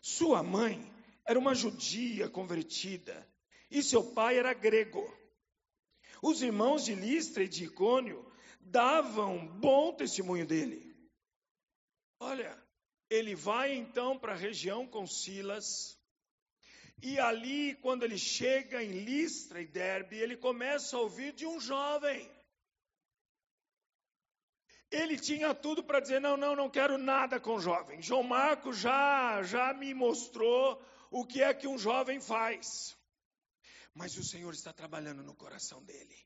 Sua 0.00 0.42
mãe 0.42 0.80
era 1.24 1.38
uma 1.38 1.54
judia 1.54 2.28
convertida 2.28 3.28
e 3.70 3.82
seu 3.82 4.02
pai 4.02 4.38
era 4.38 4.54
grego. 4.54 5.06
Os 6.22 6.40
irmãos 6.40 6.84
de 6.84 6.94
Listra 6.94 7.44
e 7.44 7.48
de 7.48 7.64
Icônio 7.64 8.24
davam 8.60 9.46
bom 9.46 9.92
testemunho 9.92 10.46
dele. 10.46 10.96
Olha, 12.18 12.65
ele 13.08 13.34
vai 13.34 13.74
então 13.74 14.18
para 14.18 14.32
a 14.32 14.36
região 14.36 14.86
com 14.86 15.06
Silas, 15.06 15.98
e 17.02 17.18
ali, 17.18 17.74
quando 17.76 18.04
ele 18.04 18.18
chega 18.18 18.82
em 18.82 19.04
Listra 19.04 19.60
e 19.60 19.66
Derbe, 19.66 20.16
ele 20.16 20.36
começa 20.36 20.96
a 20.96 21.00
ouvir 21.00 21.32
de 21.32 21.46
um 21.46 21.60
jovem 21.60 22.30
ele 24.90 25.18
tinha 25.18 25.54
tudo 25.54 25.82
para 25.82 26.00
dizer: 26.00 26.20
não, 26.20 26.36
não, 26.36 26.54
não 26.54 26.70
quero 26.70 26.96
nada 26.96 27.40
com 27.40 27.58
jovem. 27.58 28.00
João 28.00 28.22
Marcos 28.22 28.78
já, 28.78 29.42
já 29.42 29.74
me 29.74 29.92
mostrou 29.92 30.80
o 31.10 31.26
que 31.26 31.42
é 31.42 31.52
que 31.52 31.66
um 31.66 31.78
jovem 31.78 32.20
faz. 32.20 32.96
Mas 33.94 34.16
o 34.16 34.24
Senhor 34.24 34.52
está 34.52 34.72
trabalhando 34.72 35.22
no 35.22 35.34
coração 35.34 35.82
dele. 35.82 36.16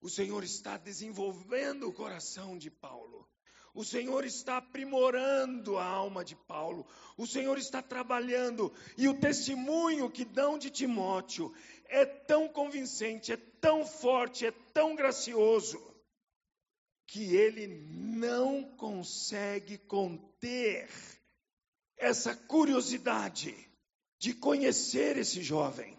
O 0.00 0.08
Senhor 0.08 0.42
está 0.44 0.76
desenvolvendo 0.76 1.88
o 1.88 1.92
coração 1.92 2.58
de 2.58 2.70
Paulo. 2.70 3.28
O 3.74 3.84
Senhor 3.84 4.24
está 4.26 4.58
aprimorando 4.58 5.78
a 5.78 5.84
alma 5.84 6.22
de 6.22 6.36
Paulo. 6.36 6.86
O 7.16 7.26
Senhor 7.26 7.56
está 7.56 7.80
trabalhando. 7.80 8.72
E 8.98 9.08
o 9.08 9.18
testemunho 9.18 10.10
que 10.10 10.24
dão 10.24 10.58
de 10.58 10.68
Timóteo 10.68 11.54
é 11.86 12.04
tão 12.04 12.48
convincente, 12.48 13.32
é 13.32 13.36
tão 13.36 13.86
forte, 13.86 14.44
é 14.44 14.50
tão 14.50 14.94
gracioso 14.94 15.80
que 17.06 17.34
ele 17.34 17.66
não 17.66 18.62
consegue 18.76 19.78
conter 19.78 20.88
essa 21.96 22.34
curiosidade 22.34 23.54
de 24.18 24.34
conhecer 24.34 25.16
esse 25.16 25.42
jovem. 25.42 25.98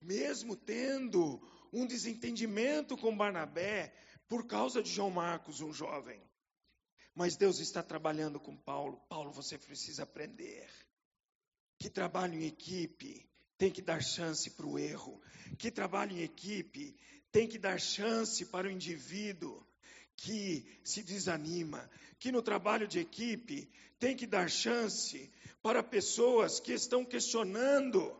Mesmo 0.00 0.56
tendo 0.56 1.40
um 1.72 1.86
desentendimento 1.86 2.96
com 2.96 3.16
Barnabé 3.16 3.94
por 4.28 4.46
causa 4.46 4.82
de 4.82 4.90
João 4.90 5.10
Marcos, 5.10 5.60
um 5.60 5.72
jovem. 5.72 6.29
Mas 7.14 7.36
Deus 7.36 7.58
está 7.58 7.82
trabalhando 7.82 8.38
com 8.38 8.56
Paulo. 8.56 9.00
Paulo, 9.08 9.32
você 9.32 9.58
precisa 9.58 10.04
aprender 10.04 10.68
que 11.78 11.88
trabalho 11.88 12.34
em 12.34 12.46
equipe 12.46 13.26
tem 13.56 13.70
que 13.70 13.82
dar 13.82 14.02
chance 14.02 14.50
para 14.50 14.66
o 14.66 14.78
erro, 14.78 15.20
que 15.58 15.70
trabalho 15.70 16.12
em 16.12 16.22
equipe 16.22 16.96
tem 17.32 17.46
que 17.46 17.58
dar 17.58 17.78
chance 17.80 18.44
para 18.46 18.68
o 18.68 18.70
indivíduo 18.70 19.66
que 20.16 20.66
se 20.84 21.02
desanima, 21.02 21.90
que 22.18 22.30
no 22.30 22.42
trabalho 22.42 22.86
de 22.86 23.00
equipe 23.00 23.70
tem 23.98 24.16
que 24.16 24.26
dar 24.26 24.50
chance 24.50 25.30
para 25.62 25.82
pessoas 25.82 26.60
que 26.60 26.72
estão 26.72 27.04
questionando 27.04 28.14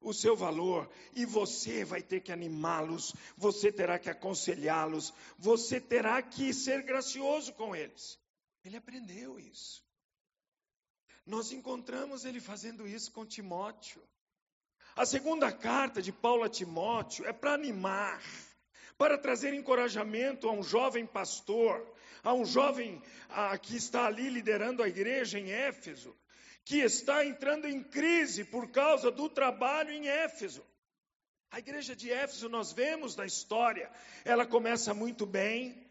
o 0.00 0.14
seu 0.14 0.34
valor 0.34 0.88
e 1.14 1.24
você 1.24 1.84
vai 1.84 2.02
ter 2.02 2.20
que 2.20 2.32
animá-los, 2.32 3.14
você 3.36 3.70
terá 3.70 3.98
que 3.98 4.08
aconselhá-los, 4.08 5.12
você 5.38 5.80
terá 5.80 6.22
que 6.22 6.54
ser 6.54 6.82
gracioso 6.82 7.52
com 7.52 7.76
eles. 7.76 8.18
Ele 8.64 8.76
aprendeu 8.76 9.38
isso. 9.38 9.84
Nós 11.26 11.52
encontramos 11.52 12.24
ele 12.24 12.40
fazendo 12.40 12.86
isso 12.86 13.12
com 13.12 13.26
Timóteo. 13.26 14.02
A 14.96 15.06
segunda 15.06 15.52
carta 15.52 16.02
de 16.02 16.12
Paulo 16.12 16.42
a 16.42 16.48
Timóteo 16.48 17.26
é 17.26 17.32
para 17.32 17.54
animar 17.54 18.22
para 19.00 19.16
trazer 19.16 19.54
encorajamento 19.54 20.46
a 20.46 20.52
um 20.52 20.62
jovem 20.62 21.06
pastor, 21.06 21.90
a 22.22 22.34
um 22.34 22.44
jovem 22.44 23.02
a, 23.30 23.56
que 23.56 23.74
está 23.74 24.04
ali 24.04 24.28
liderando 24.28 24.82
a 24.82 24.88
igreja 24.88 25.38
em 25.38 25.50
Éfeso, 25.50 26.14
que 26.66 26.80
está 26.80 27.24
entrando 27.24 27.66
em 27.66 27.82
crise 27.82 28.44
por 28.44 28.70
causa 28.70 29.10
do 29.10 29.26
trabalho 29.26 29.90
em 29.90 30.06
Éfeso. 30.06 30.62
A 31.50 31.58
igreja 31.58 31.96
de 31.96 32.12
Éfeso, 32.12 32.50
nós 32.50 32.74
vemos 32.74 33.16
na 33.16 33.24
história, 33.24 33.90
ela 34.22 34.44
começa 34.44 34.92
muito 34.92 35.24
bem, 35.24 35.89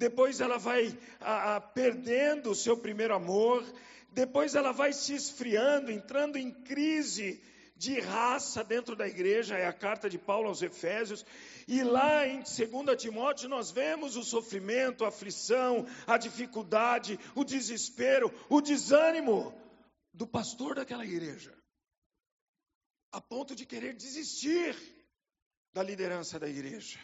depois 0.00 0.40
ela 0.40 0.56
vai 0.56 0.98
a, 1.20 1.56
a, 1.56 1.60
perdendo 1.60 2.50
o 2.50 2.54
seu 2.54 2.74
primeiro 2.74 3.14
amor, 3.14 3.62
depois 4.10 4.54
ela 4.54 4.72
vai 4.72 4.94
se 4.94 5.14
esfriando, 5.14 5.92
entrando 5.92 6.38
em 6.38 6.50
crise 6.50 7.38
de 7.76 8.00
raça 8.00 8.64
dentro 8.64 8.96
da 8.96 9.06
igreja, 9.06 9.58
é 9.58 9.66
a 9.66 9.74
carta 9.74 10.08
de 10.08 10.16
Paulo 10.16 10.48
aos 10.48 10.62
Efésios, 10.62 11.24
e 11.68 11.82
lá 11.82 12.26
em 12.26 12.38
2 12.38 12.98
Timóteo 12.98 13.46
nós 13.50 13.70
vemos 13.70 14.16
o 14.16 14.22
sofrimento, 14.22 15.04
a 15.04 15.08
aflição, 15.08 15.86
a 16.06 16.16
dificuldade, 16.16 17.20
o 17.34 17.44
desespero, 17.44 18.32
o 18.48 18.62
desânimo 18.62 19.54
do 20.14 20.26
pastor 20.26 20.76
daquela 20.76 21.04
igreja, 21.04 21.54
a 23.12 23.20
ponto 23.20 23.54
de 23.54 23.66
querer 23.66 23.94
desistir 23.94 24.74
da 25.74 25.82
liderança 25.82 26.38
da 26.38 26.48
igreja. 26.48 26.98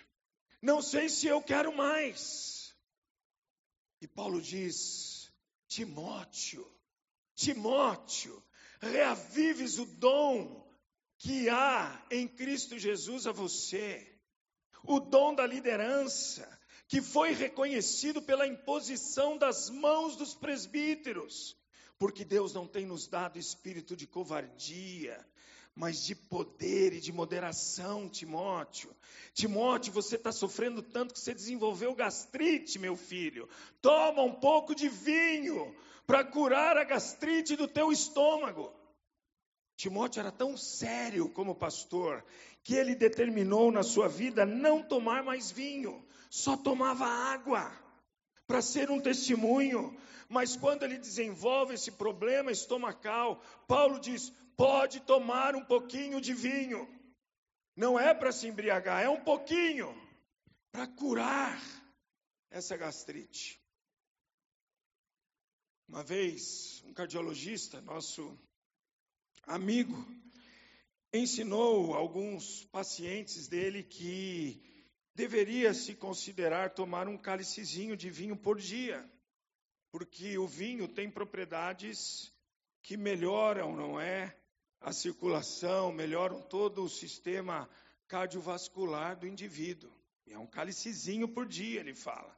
Não 0.63 0.81
sei 0.81 1.11
se 1.11 1.27
eu 1.27 1.43
quero 1.43 1.77
mais. 1.77 2.56
E 4.01 4.07
Paulo 4.07 4.41
diz: 4.41 5.33
Timóteo, 5.67 6.67
Timóteo, 7.35 8.43
reavives 8.81 9.79
o 9.79 9.87
dom 9.87 10.67
que 11.19 11.49
há 11.49 12.07
em 12.11 12.29
Cristo 12.29 12.79
Jesus 12.79 13.27
a 13.27 13.33
você, 13.33 14.07
o 14.85 15.01
dom 15.01 15.35
da 15.35 15.47
liderança, 15.47 16.47
que 16.89 17.01
foi 17.01 17.33
reconhecido 17.33 18.23
pela 18.23 18.47
imposição 18.47 19.37
das 19.37 19.71
mãos 19.71 20.17
dos 20.17 20.35
presbíteros, 20.35 21.57
porque 21.99 22.25
Deus 22.25 22.53
não 22.53 22.67
tem 22.67 22.87
nos 22.87 23.07
dado 23.07 23.39
espírito 23.39 23.97
de 23.97 24.07
covardia, 24.07 25.27
mas 25.77 26.03
de 26.03 26.15
poder 26.15 26.95
e 26.95 27.01
de 27.01 27.13
moderação, 27.13 28.09
Timóteo. 28.09 28.91
Timóteo, 29.35 29.93
você 29.93 30.17
está 30.17 30.33
sofrendo 30.33 30.83
tanto 30.83 31.13
que 31.13 31.21
você 31.21 31.35
desenvolveu 31.35 31.95
gastrite, 31.95 32.79
meu 32.79 32.97
filho. 32.97 33.47
Toma 33.83 34.23
um 34.23 34.33
pouco 34.33 34.75
de 34.75 34.89
vinho 34.89 35.77
para 36.07 36.25
curar 36.25 36.79
a 36.79 36.85
gastrite 36.85 37.55
do 37.55 37.69
teu 37.69 37.93
estômago. 37.93 38.73
Timóteo 39.77 40.21
era 40.21 40.33
tão 40.33 40.57
sério 40.57 41.29
como 41.29 41.55
pastor 41.55 42.25
que 42.65 42.75
ele 42.75 42.95
determinou 42.95 43.71
na 43.71 43.83
sua 43.83 44.09
vida 44.09 44.47
não 44.47 44.83
tomar 44.83 45.23
mais 45.23 45.51
vinho, 45.51 46.03
só 46.31 46.57
tomava 46.57 47.05
água 47.07 47.71
para 48.47 48.63
ser 48.63 48.91
um 48.91 48.99
testemunho. 48.99 49.95
Mas 50.29 50.57
quando 50.57 50.85
ele 50.85 50.97
desenvolve 50.97 51.75
esse 51.75 51.93
problema 51.93 52.51
estomacal, 52.51 53.43
Paulo 53.69 54.01
diz: 54.01 54.33
pode 54.57 55.01
tomar 55.01 55.55
um 55.55 55.65
pouquinho 55.65 56.21
de 56.21 56.33
vinho. 56.33 56.89
Não 57.77 57.99
é 57.99 58.15
para 58.15 58.33
se 58.33 58.47
embriagar, 58.47 59.03
é 59.03 59.09
um 59.09 59.23
pouquinho 59.23 59.95
para 60.73 60.87
curar 60.87 61.61
essa 62.51 62.77
gastrite. 62.77 63.61
Uma 65.89 66.03
vez, 66.03 66.83
um 66.85 66.93
cardiologista, 66.93 67.81
nosso 67.83 68.37
amigo, 69.45 69.95
ensinou 71.13 71.95
alguns 71.95 72.65
pacientes 72.65 73.47
dele 73.47 73.83
que 73.83 74.61
deveria 75.15 75.73
se 75.73 75.95
considerar 75.95 76.75
tomar 76.75 77.09
um 77.09 77.17
cálicezinho 77.17 77.97
de 77.97 78.11
vinho 78.11 78.37
por 78.37 78.59
dia, 78.59 79.09
porque 79.91 80.37
o 80.39 80.47
vinho 80.47 80.89
tem 80.89 81.11
propriedades 81.11 82.33
que 82.83 82.97
melhoram, 82.97 83.75
não 83.75 84.01
é? 84.01 84.37
A 84.87 84.93
circulação, 84.93 85.91
melhoram 85.91 86.41
todo 86.41 86.85
o 86.85 86.89
sistema 86.89 87.69
cardiovascular 88.07 89.17
do 89.17 89.27
indivíduo. 89.27 89.91
É 90.29 90.39
um 90.39 90.47
cálicezinho 90.47 91.27
por 91.27 91.45
dia, 91.45 91.81
ele 91.81 91.93
fala. 91.93 92.33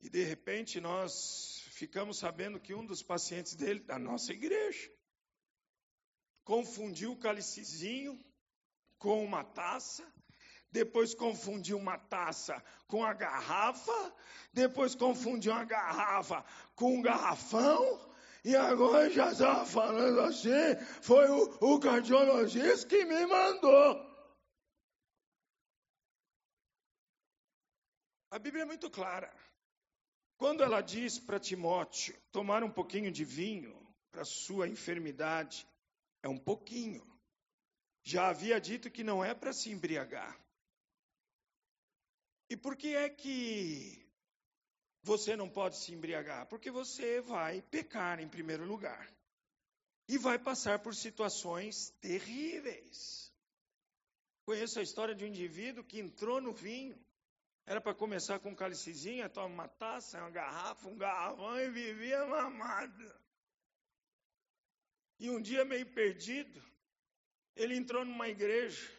E 0.00 0.08
de 0.08 0.24
repente 0.24 0.80
nós 0.80 1.62
ficamos 1.72 2.16
sabendo 2.16 2.58
que 2.58 2.72
um 2.72 2.86
dos 2.86 3.02
pacientes 3.02 3.54
dele, 3.54 3.80
da 3.80 3.98
nossa 3.98 4.32
igreja, 4.32 4.90
confundiu 6.44 7.12
o 7.12 7.18
cálicezinho 7.18 8.18
com 8.98 9.22
uma 9.22 9.44
taça, 9.44 10.02
depois 10.72 11.14
confundiu 11.14 11.76
uma 11.76 11.98
taça 11.98 12.64
com 12.86 13.04
a 13.04 13.12
garrafa, 13.12 14.14
depois 14.50 14.94
confundiu 14.94 15.52
a 15.52 15.62
garrafa 15.62 16.42
com 16.74 16.94
um 16.94 17.02
garrafão, 17.02 18.13
e 18.44 18.54
agora 18.54 19.08
já 19.08 19.32
estava 19.32 19.64
falando 19.64 20.20
assim, 20.20 20.50
foi 21.00 21.28
o, 21.30 21.56
o 21.60 21.80
cardiologista 21.80 22.86
que 22.86 23.04
me 23.06 23.24
mandou. 23.26 24.14
A 28.30 28.38
Bíblia 28.38 28.64
é 28.64 28.66
muito 28.66 28.90
clara. 28.90 29.34
Quando 30.36 30.62
ela 30.62 30.82
diz 30.82 31.18
para 31.18 31.40
Timóteo 31.40 32.14
tomar 32.30 32.62
um 32.62 32.70
pouquinho 32.70 33.10
de 33.10 33.24
vinho 33.24 33.74
para 34.10 34.24
sua 34.24 34.68
enfermidade, 34.68 35.66
é 36.22 36.28
um 36.28 36.36
pouquinho. 36.36 37.02
Já 38.02 38.28
havia 38.28 38.60
dito 38.60 38.90
que 38.90 39.02
não 39.02 39.24
é 39.24 39.32
para 39.34 39.54
se 39.54 39.70
embriagar. 39.70 40.38
E 42.50 42.56
por 42.56 42.76
que 42.76 42.94
é 42.94 43.08
que 43.08 44.03
você 45.04 45.36
não 45.36 45.50
pode 45.50 45.76
se 45.76 45.92
embriagar? 45.92 46.46
Porque 46.46 46.70
você 46.70 47.20
vai 47.20 47.60
pecar 47.60 48.18
em 48.20 48.28
primeiro 48.28 48.64
lugar. 48.64 49.06
E 50.08 50.16
vai 50.16 50.38
passar 50.38 50.78
por 50.78 50.94
situações 50.94 51.90
terríveis. 52.00 53.30
Conheço 54.46 54.78
a 54.78 54.82
história 54.82 55.14
de 55.14 55.24
um 55.24 55.28
indivíduo 55.28 55.84
que 55.84 56.00
entrou 56.00 56.40
no 56.40 56.52
vinho. 56.52 56.98
Era 57.66 57.82
para 57.82 57.94
começar 57.94 58.38
com 58.40 58.50
um 58.50 58.54
cálicezinho, 58.54 59.28
toma 59.28 59.46
uma 59.48 59.68
taça, 59.68 60.18
uma 60.18 60.30
garrafa, 60.30 60.88
um 60.88 60.96
garrafão 60.96 61.58
e 61.60 61.70
vivia 61.70 62.24
mamado. 62.26 63.14
E 65.18 65.30
um 65.30 65.40
dia, 65.40 65.64
meio 65.66 65.86
perdido, 65.92 66.62
ele 67.54 67.76
entrou 67.76 68.04
numa 68.04 68.28
igreja, 68.28 68.90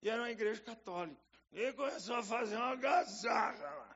e 0.00 0.08
era 0.08 0.22
uma 0.22 0.30
igreja 0.30 0.60
católica. 0.62 1.20
E 1.52 1.72
começou 1.72 2.16
a 2.16 2.22
fazer 2.22 2.56
uma 2.56 2.74
gazarra 2.76 3.70
lá. 3.70 3.91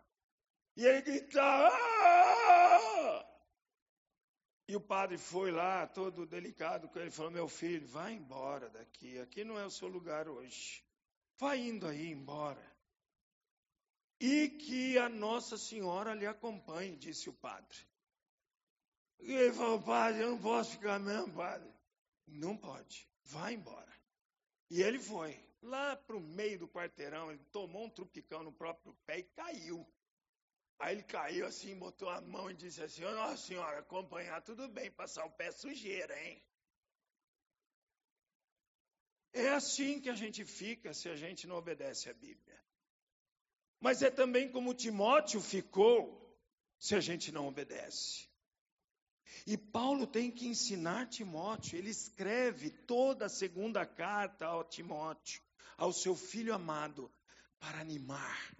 E 0.77 0.85
ele 0.85 1.03
gritava. 1.03 1.75
Aaah! 1.75 3.27
E 4.69 4.75
o 4.75 4.81
padre 4.81 5.17
foi 5.17 5.53
lá, 5.53 5.87
todo 5.87 6.27
delicado 6.27 6.89
com 6.89 6.99
ele, 6.99 7.11
falou: 7.11 7.31
Meu 7.31 7.49
filho, 7.49 7.87
vai 7.87 8.13
embora 8.13 8.69
daqui, 8.69 9.19
aqui 9.21 9.45
não 9.45 9.59
é 9.59 9.65
o 9.65 9.71
seu 9.71 9.87
lugar 9.87 10.29
hoje. 10.29 10.85
Vai 11.39 11.61
indo 11.61 11.87
aí 11.87 12.11
embora. 12.11 12.77
E 14.21 14.49
que 14.49 14.99
a 14.99 15.09
Nossa 15.09 15.57
Senhora 15.57 16.15
lhe 16.15 16.27
acompanhe, 16.27 16.97
disse 16.97 17.29
o 17.29 17.33
padre. 17.33 17.79
E 19.21 19.33
ele 19.33 19.53
falou: 19.53 19.81
Padre, 19.81 20.23
eu 20.23 20.31
não 20.31 20.39
posso 20.41 20.73
ficar 20.73 20.99
mesmo, 20.99 21.33
padre. 21.33 21.73
Não 22.27 22.57
pode, 22.57 23.09
vai 23.23 23.55
embora. 23.55 23.95
E 24.69 24.83
ele 24.83 24.99
foi 24.99 25.39
lá 25.63 25.95
para 25.95 26.17
o 26.17 26.21
meio 26.21 26.59
do 26.59 26.69
quarteirão, 26.69 27.31
ele 27.31 27.45
tomou 27.53 27.85
um 27.85 27.91
trupicão 27.91 28.43
no 28.43 28.53
próprio 28.53 28.93
pé 29.07 29.21
e 29.21 29.23
caiu. 29.23 29.87
Aí 30.79 30.95
ele 30.95 31.03
caiu 31.03 31.47
assim, 31.47 31.79
botou 31.79 32.09
a 32.09 32.21
mão 32.21 32.51
e 32.51 32.55
disse 32.55 32.83
assim: 32.83 33.05
oh, 33.05 33.13
Nossa 33.13 33.37
senhora, 33.39 33.79
acompanhar 33.79 34.43
tudo 34.43 34.69
bem, 34.69 34.91
passar 34.91 35.25
o 35.25 35.31
pé 35.31 35.51
sujeira, 35.51 36.19
hein? 36.23 36.43
É 39.33 39.49
assim 39.51 40.01
que 40.01 40.09
a 40.09 40.15
gente 40.15 40.45
fica 40.45 40.95
se 40.95 41.09
a 41.09 41.17
gente 41.17 41.47
não 41.47 41.57
obedece 41.57 42.09
à 42.09 42.15
Bíblia. 42.15 42.59
Mas 43.81 44.03
é 44.03 44.11
também 44.11 44.51
como 44.51 44.75
Timóteo 44.75 45.41
ficou 45.41 46.27
se 46.79 46.95
a 46.95 47.01
gente 47.01 47.31
não 47.31 47.47
obedece. 47.47 48.29
E 49.47 49.57
Paulo 49.57 50.07
tem 50.07 50.31
que 50.31 50.47
ensinar 50.47 51.09
Timóteo, 51.09 51.79
ele 51.79 51.91
escreve 51.91 52.71
toda 52.71 53.27
a 53.27 53.31
segunda 53.31 53.85
carta 53.85 54.47
ao 54.47 54.65
Timóteo, 54.65 55.43
ao 55.77 55.93
seu 55.93 56.17
filho 56.17 56.55
amado, 56.55 57.13
para 57.59 57.81
animar, 57.81 58.57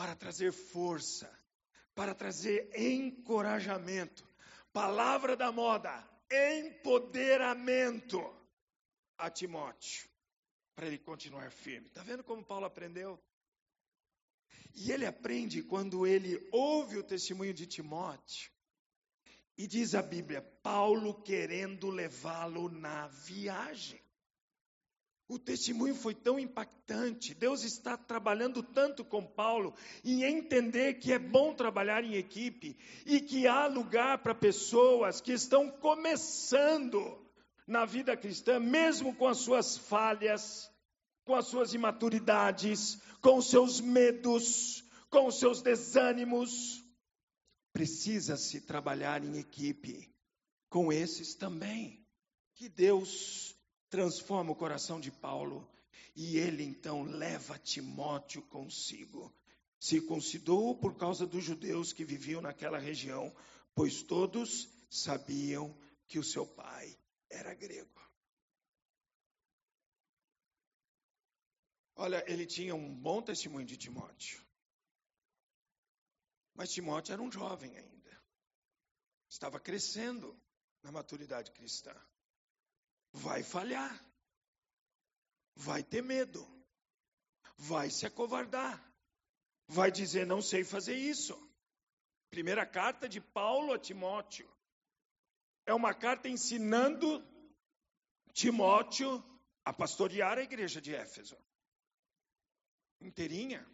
para 0.00 0.16
trazer 0.16 0.50
força, 0.50 1.30
para 1.94 2.14
trazer 2.14 2.70
encorajamento. 2.74 4.26
Palavra 4.72 5.36
da 5.36 5.52
moda, 5.52 5.92
empoderamento 6.30 8.18
a 9.18 9.28
Timóteo, 9.28 10.08
para 10.74 10.86
ele 10.86 10.96
continuar 10.96 11.50
firme. 11.52 11.88
Está 11.88 12.02
vendo 12.02 12.24
como 12.24 12.42
Paulo 12.42 12.64
aprendeu? 12.64 13.22
E 14.74 14.90
ele 14.90 15.04
aprende 15.04 15.62
quando 15.62 16.06
ele 16.06 16.48
ouve 16.50 16.96
o 16.96 17.04
testemunho 17.04 17.52
de 17.52 17.66
Timóteo 17.66 18.50
e 19.58 19.66
diz 19.66 19.94
a 19.94 20.00
Bíblia, 20.00 20.40
Paulo 20.62 21.22
querendo 21.22 21.90
levá-lo 21.90 22.70
na 22.70 23.06
viagem. 23.08 24.00
O 25.30 25.38
testemunho 25.38 25.94
foi 25.94 26.12
tão 26.12 26.40
impactante. 26.40 27.34
Deus 27.34 27.62
está 27.62 27.96
trabalhando 27.96 28.64
tanto 28.64 29.04
com 29.04 29.24
Paulo 29.24 29.72
em 30.04 30.24
entender 30.24 30.94
que 30.94 31.12
é 31.12 31.20
bom 31.20 31.54
trabalhar 31.54 32.02
em 32.02 32.16
equipe 32.16 32.76
e 33.06 33.20
que 33.20 33.46
há 33.46 33.68
lugar 33.68 34.18
para 34.18 34.34
pessoas 34.34 35.20
que 35.20 35.30
estão 35.30 35.70
começando 35.70 37.16
na 37.64 37.84
vida 37.84 38.16
cristã, 38.16 38.58
mesmo 38.58 39.14
com 39.14 39.28
as 39.28 39.38
suas 39.38 39.78
falhas, 39.78 40.68
com 41.24 41.36
as 41.36 41.46
suas 41.46 41.74
imaturidades, 41.74 43.00
com 43.20 43.38
os 43.38 43.48
seus 43.48 43.80
medos, 43.80 44.82
com 45.08 45.28
os 45.28 45.38
seus 45.38 45.62
desânimos. 45.62 46.84
Precisa-se 47.72 48.62
trabalhar 48.62 49.22
em 49.22 49.38
equipe 49.38 50.12
com 50.68 50.92
esses 50.92 51.36
também. 51.36 52.04
Que 52.56 52.68
Deus 52.68 53.56
transforma 53.90 54.52
o 54.52 54.56
coração 54.56 55.00
de 55.00 55.10
Paulo 55.10 55.68
e 56.14 56.38
ele 56.38 56.62
então 56.62 57.02
leva 57.02 57.58
Timóteo 57.58 58.40
consigo. 58.42 59.34
Circuncidou 59.78 60.76
por 60.76 60.96
causa 60.96 61.26
dos 61.26 61.44
judeus 61.44 61.92
que 61.92 62.04
viviam 62.04 62.40
naquela 62.40 62.78
região, 62.78 63.34
pois 63.74 64.02
todos 64.02 64.68
sabiam 64.88 65.76
que 66.06 66.18
o 66.18 66.24
seu 66.24 66.46
pai 66.46 66.96
era 67.28 67.54
grego. 67.54 68.00
Olha, 71.96 72.24
ele 72.26 72.46
tinha 72.46 72.74
um 72.74 72.94
bom 72.94 73.20
testemunho 73.20 73.66
de 73.66 73.76
Timóteo. 73.76 74.42
Mas 76.54 76.70
Timóteo 76.70 77.12
era 77.12 77.22
um 77.22 77.30
jovem 77.30 77.76
ainda. 77.76 78.22
Estava 79.28 79.60
crescendo 79.60 80.38
na 80.82 80.90
maturidade 80.90 81.50
cristã. 81.52 81.94
Vai 83.12 83.42
falhar. 83.42 84.04
Vai 85.54 85.82
ter 85.82 86.02
medo. 86.02 86.46
Vai 87.56 87.90
se 87.90 88.06
acovardar. 88.06 88.80
Vai 89.66 89.90
dizer: 89.90 90.26
não 90.26 90.40
sei 90.40 90.64
fazer 90.64 90.94
isso. 90.94 91.36
Primeira 92.30 92.64
carta 92.64 93.08
de 93.08 93.20
Paulo 93.20 93.72
a 93.72 93.78
Timóteo. 93.78 94.48
É 95.66 95.74
uma 95.74 95.92
carta 95.92 96.28
ensinando 96.28 97.24
Timóteo 98.32 99.22
a 99.64 99.72
pastorear 99.72 100.38
a 100.38 100.42
igreja 100.42 100.80
de 100.80 100.94
Éfeso. 100.94 101.36
Inteirinha 103.00 103.66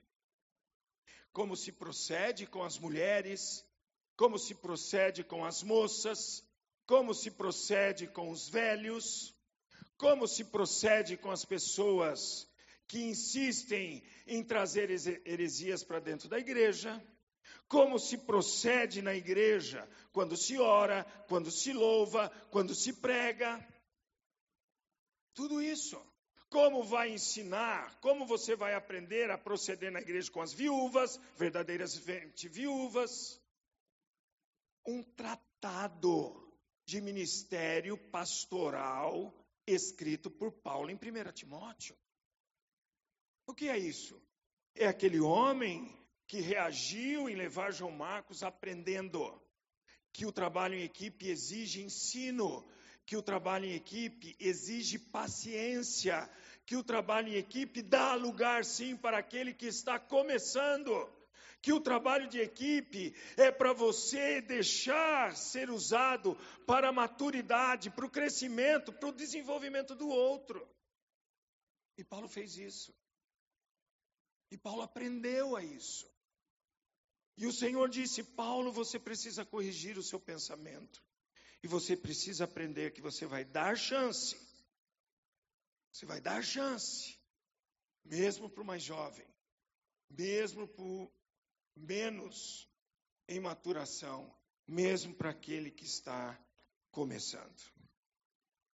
como 1.36 1.54
se 1.54 1.70
procede 1.70 2.46
com 2.46 2.62
as 2.64 2.78
mulheres, 2.78 3.62
como 4.16 4.38
se 4.38 4.54
procede 4.54 5.22
com 5.22 5.44
as 5.44 5.62
moças, 5.62 6.42
como 6.86 7.12
se 7.12 7.30
procede 7.32 8.06
com 8.06 8.30
os 8.30 8.48
velhos, 8.48 9.34
como 9.98 10.26
se 10.28 10.44
procede 10.44 11.16
com 11.16 11.30
as 11.30 11.44
pessoas 11.44 12.48
que 12.86 13.02
insistem 13.02 14.04
em 14.26 14.44
trazer 14.44 14.90
heresias 15.24 15.82
para 15.82 15.98
dentro 15.98 16.28
da 16.28 16.38
igreja, 16.38 17.02
como 17.68 17.98
se 17.98 18.18
procede 18.18 19.02
na 19.02 19.14
igreja 19.14 19.88
quando 20.12 20.36
se 20.36 20.58
ora, 20.58 21.04
quando 21.28 21.50
se 21.50 21.72
louva, 21.72 22.30
quando 22.50 22.74
se 22.74 22.92
prega. 22.92 23.66
Tudo 25.34 25.60
isso. 25.60 26.00
Como 26.48 26.84
vai 26.84 27.10
ensinar, 27.10 27.98
como 28.00 28.24
você 28.24 28.54
vai 28.54 28.74
aprender 28.74 29.32
a 29.32 29.36
proceder 29.36 29.90
na 29.90 30.00
igreja 30.00 30.30
com 30.30 30.40
as 30.40 30.52
viúvas, 30.52 31.20
verdadeiras 31.36 31.96
viúvas. 31.96 33.42
Um 34.86 35.02
tratado 35.02 36.45
de 36.86 37.00
ministério 37.00 37.98
pastoral 38.10 39.34
escrito 39.66 40.30
por 40.30 40.52
Paulo 40.52 40.88
em 40.88 40.94
1 40.94 41.32
Timóteo. 41.32 41.96
O 43.44 43.52
que 43.52 43.68
é 43.68 43.76
isso? 43.76 44.22
É 44.74 44.86
aquele 44.86 45.20
homem 45.20 45.92
que 46.28 46.40
reagiu 46.40 47.28
em 47.28 47.34
levar 47.34 47.72
João 47.72 47.90
Marcos 47.90 48.42
aprendendo 48.42 49.40
que 50.12 50.24
o 50.24 50.32
trabalho 50.32 50.74
em 50.74 50.82
equipe 50.82 51.28
exige 51.28 51.82
ensino, 51.82 52.66
que 53.04 53.16
o 53.16 53.22
trabalho 53.22 53.66
em 53.66 53.74
equipe 53.74 54.36
exige 54.38 54.98
paciência, 54.98 56.28
que 56.64 56.76
o 56.76 56.84
trabalho 56.84 57.28
em 57.28 57.36
equipe 57.36 57.82
dá 57.82 58.14
lugar 58.14 58.64
sim 58.64 58.96
para 58.96 59.18
aquele 59.18 59.52
que 59.52 59.66
está 59.66 59.98
começando. 59.98 61.08
Que 61.66 61.72
o 61.72 61.80
trabalho 61.80 62.28
de 62.28 62.38
equipe 62.38 63.12
é 63.36 63.50
para 63.50 63.72
você 63.72 64.40
deixar 64.40 65.36
ser 65.36 65.68
usado 65.68 66.36
para 66.64 66.90
a 66.90 66.92
maturidade, 66.92 67.90
para 67.90 68.06
o 68.06 68.08
crescimento, 68.08 68.92
para 68.92 69.08
o 69.08 69.12
desenvolvimento 69.12 69.92
do 69.92 70.08
outro. 70.08 70.64
E 71.98 72.04
Paulo 72.04 72.28
fez 72.28 72.56
isso. 72.56 72.94
E 74.48 74.56
Paulo 74.56 74.82
aprendeu 74.82 75.56
a 75.56 75.64
isso. 75.64 76.08
E 77.36 77.48
o 77.48 77.52
Senhor 77.52 77.88
disse: 77.88 78.22
Paulo, 78.22 78.70
você 78.70 78.96
precisa 78.96 79.44
corrigir 79.44 79.98
o 79.98 80.04
seu 80.04 80.20
pensamento. 80.20 81.02
E 81.64 81.66
você 81.66 81.96
precisa 81.96 82.44
aprender 82.44 82.92
que 82.92 83.00
você 83.00 83.26
vai 83.26 83.44
dar 83.44 83.76
chance. 83.76 84.36
Você 85.90 86.06
vai 86.06 86.20
dar 86.20 86.44
chance, 86.44 87.18
mesmo 88.04 88.48
para 88.48 88.62
o 88.62 88.64
mais 88.64 88.84
jovem, 88.84 89.26
mesmo 90.08 90.68
menos 91.76 92.68
em 93.28 93.38
maturação, 93.38 94.34
mesmo 94.66 95.14
para 95.14 95.30
aquele 95.30 95.70
que 95.70 95.84
está 95.84 96.38
começando. 96.90 97.60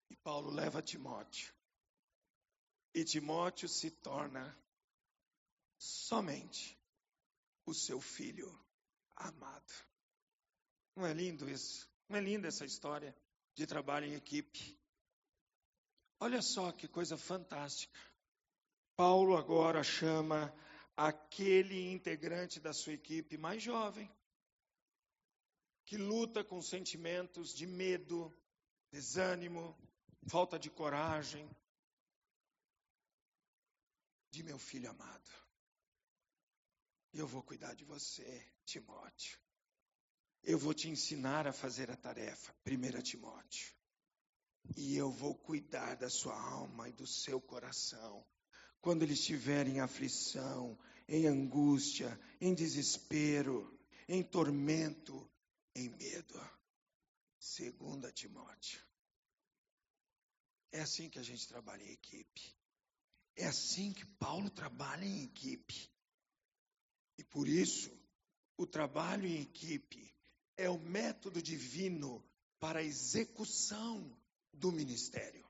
E 0.08 0.16
Paulo 0.16 0.50
leva 0.50 0.80
Timóteo. 0.80 1.52
E 2.94 3.04
Timóteo 3.04 3.68
se 3.68 3.90
torna 3.90 4.56
somente 5.78 6.78
o 7.66 7.74
seu 7.74 8.00
filho 8.00 8.56
amado. 9.16 9.72
Não 10.94 11.06
é 11.06 11.12
lindo 11.12 11.48
isso? 11.48 11.90
Não 12.08 12.18
é 12.18 12.20
linda 12.20 12.48
essa 12.48 12.64
história 12.64 13.16
de 13.54 13.66
trabalho 13.66 14.06
em 14.06 14.14
equipe? 14.14 14.78
Olha 16.20 16.42
só 16.42 16.70
que 16.70 16.86
coisa 16.86 17.16
fantástica. 17.16 17.98
Paulo 18.94 19.36
agora 19.36 19.82
chama 19.82 20.54
aquele 20.96 21.90
integrante 21.90 22.60
da 22.60 22.72
sua 22.72 22.92
equipe 22.92 23.36
mais 23.36 23.62
jovem, 23.62 24.10
que 25.84 25.96
luta 25.96 26.44
com 26.44 26.60
sentimentos 26.60 27.54
de 27.54 27.66
medo, 27.66 28.32
desânimo, 28.90 29.76
falta 30.28 30.58
de 30.58 30.70
coragem, 30.70 31.48
de 34.30 34.42
meu 34.42 34.58
filho 34.58 34.90
amado. 34.90 35.30
Eu 37.12 37.26
vou 37.26 37.42
cuidar 37.42 37.74
de 37.74 37.84
você, 37.84 38.50
Timóteo. 38.64 39.38
Eu 40.42 40.58
vou 40.58 40.72
te 40.72 40.88
ensinar 40.88 41.46
a 41.46 41.52
fazer 41.52 41.90
a 41.90 41.96
tarefa, 41.96 42.54
1 42.66 43.02
Timóteo. 43.02 43.74
E 44.76 44.96
eu 44.96 45.10
vou 45.10 45.34
cuidar 45.34 45.96
da 45.96 46.08
sua 46.08 46.34
alma 46.34 46.88
e 46.88 46.92
do 46.92 47.06
seu 47.06 47.40
coração. 47.40 48.24
Quando 48.82 49.04
ele 49.04 49.14
estiver 49.14 49.66
em 49.66 49.80
aflição, 49.80 50.78
em 51.08 51.26
angústia, 51.26 52.20
em 52.40 52.52
desespero, 52.52 53.78
em 54.08 54.22
tormento, 54.22 55.30
em 55.74 55.88
medo. 55.88 56.38
Segunda 57.38 58.12
Timóteo. 58.12 58.84
É 60.72 60.80
assim 60.80 61.08
que 61.08 61.18
a 61.18 61.22
gente 61.22 61.46
trabalha 61.46 61.82
em 61.84 61.92
equipe. 61.92 62.56
É 63.36 63.46
assim 63.46 63.92
que 63.92 64.04
Paulo 64.04 64.50
trabalha 64.50 65.04
em 65.04 65.22
equipe. 65.22 65.88
E 67.18 67.24
por 67.24 67.46
isso, 67.46 67.96
o 68.56 68.66
trabalho 68.66 69.26
em 69.26 69.42
equipe 69.42 70.12
é 70.56 70.68
o 70.68 70.78
método 70.78 71.40
divino 71.40 72.24
para 72.58 72.80
a 72.80 72.84
execução 72.84 74.18
do 74.52 74.72
ministério. 74.72 75.48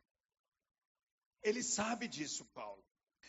Ele 1.42 1.62
sabe 1.62 2.06
disso, 2.06 2.44
Paulo. 2.52 2.84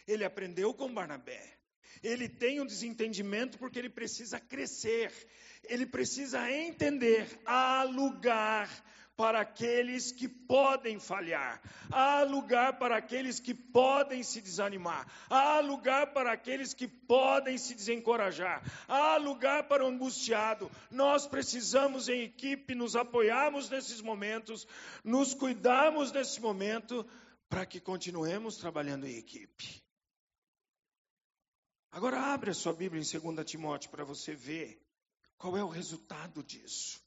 Ele 0.08 0.24
aprendeu 0.24 0.74
com 0.74 0.94
Barnabé. 0.94 1.58
Ele 2.02 2.28
tem 2.28 2.60
um 2.60 2.66
desentendimento 2.66 3.58
porque 3.58 3.80
ele 3.80 3.90
precisa 3.90 4.40
crescer. 4.40 5.12
Ele 5.64 5.86
precisa 5.86 6.52
entender. 6.52 7.28
Há 7.46 7.84
lugar 7.84 8.70
para 9.16 9.42
aqueles 9.42 10.12
que 10.12 10.28
podem 10.28 11.00
falhar, 11.00 11.62
há 11.92 12.24
lugar 12.24 12.80
para 12.80 12.98
aqueles 12.98 13.40
que 13.40 13.54
podem 13.54 14.24
se 14.24 14.42
desanimar, 14.42 15.08
há 15.30 15.60
lugar 15.60 16.14
para 16.14 16.32
aqueles 16.32 16.74
que 16.74 16.88
podem 16.88 17.58
se 17.58 17.76
desencorajar, 17.76 18.64
há 18.88 19.18
lugar 19.18 19.68
para 19.68 19.86
o 19.86 19.88
angustiado. 19.88 20.70
Nós 20.90 21.28
precisamos, 21.28 22.10
em 22.10 22.24
equipe, 22.24 22.74
nos 22.74 22.96
apoiarmos 22.96 23.70
nesses 23.70 24.02
momentos, 24.02 24.68
nos 25.04 25.34
cuidarmos 25.34 26.12
nesse 26.12 26.42
momento, 26.42 27.06
para 27.48 27.68
que 27.68 27.80
continuemos 27.80 28.58
trabalhando 28.58 29.06
em 29.06 29.16
equipe. 29.16 29.83
Agora, 31.94 32.34
abre 32.34 32.50
a 32.50 32.56
sua 32.56 32.74
Bíblia 32.74 33.00
em 33.00 33.20
2 33.20 33.46
Timóteo 33.46 33.92
para 33.92 34.04
você 34.04 34.34
ver 34.34 34.84
qual 35.38 35.56
é 35.56 35.64
o 35.64 35.70
resultado 35.70 36.42
disso. 36.42 37.00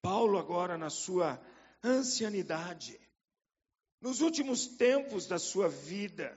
Paulo, 0.00 0.36
agora 0.36 0.76
na 0.76 0.90
sua 0.90 1.40
ancianidade, 1.80 2.98
nos 4.00 4.20
últimos 4.20 4.66
tempos 4.66 5.28
da 5.28 5.38
sua 5.38 5.68
vida, 5.68 6.36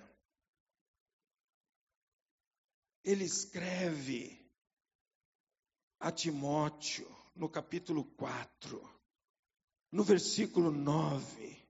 ele 3.04 3.24
escreve 3.24 4.40
a 6.00 6.12
Timóteo, 6.12 7.10
no 7.36 7.50
capítulo 7.50 8.06
4, 8.06 8.88
no 9.92 10.04
versículo 10.04 10.70
9, 10.70 11.68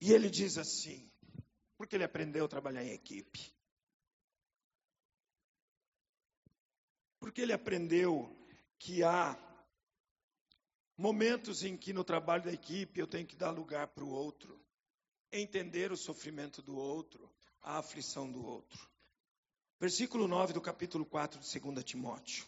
e 0.00 0.12
ele 0.12 0.30
diz 0.30 0.56
assim, 0.56 1.10
porque 1.76 1.96
ele 1.96 2.04
aprendeu 2.04 2.44
a 2.44 2.48
trabalhar 2.48 2.84
em 2.84 2.92
equipe. 2.92 3.52
Porque 7.22 7.40
ele 7.40 7.54
aprendeu 7.54 8.36
que 8.78 9.02
há 9.02 9.38
Momentos 10.96 11.64
em 11.64 11.76
que 11.76 11.92
no 11.92 12.04
trabalho 12.04 12.44
da 12.44 12.52
equipe 12.52 13.00
eu 13.00 13.06
tenho 13.06 13.26
que 13.26 13.34
dar 13.34 13.50
lugar 13.50 13.88
para 13.88 14.04
o 14.04 14.10
outro, 14.10 14.60
entender 15.32 15.90
o 15.90 15.96
sofrimento 15.96 16.60
do 16.60 16.76
outro, 16.76 17.28
a 17.60 17.78
aflição 17.78 18.30
do 18.30 18.44
outro. 18.44 18.88
Versículo 19.80 20.28
9 20.28 20.52
do 20.52 20.60
capítulo 20.60 21.04
4 21.04 21.40
de 21.40 21.60
2 21.60 21.84
Timóteo. 21.84 22.46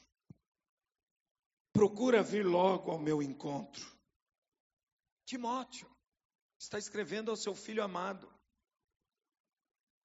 Procura 1.72 2.22
vir 2.22 2.46
logo 2.46 2.92
ao 2.92 2.98
meu 2.98 3.20
encontro. 3.20 3.84
Timóteo 5.24 5.90
está 6.58 6.78
escrevendo 6.78 7.30
ao 7.30 7.36
seu 7.36 7.54
filho 7.54 7.82
amado. 7.82 8.32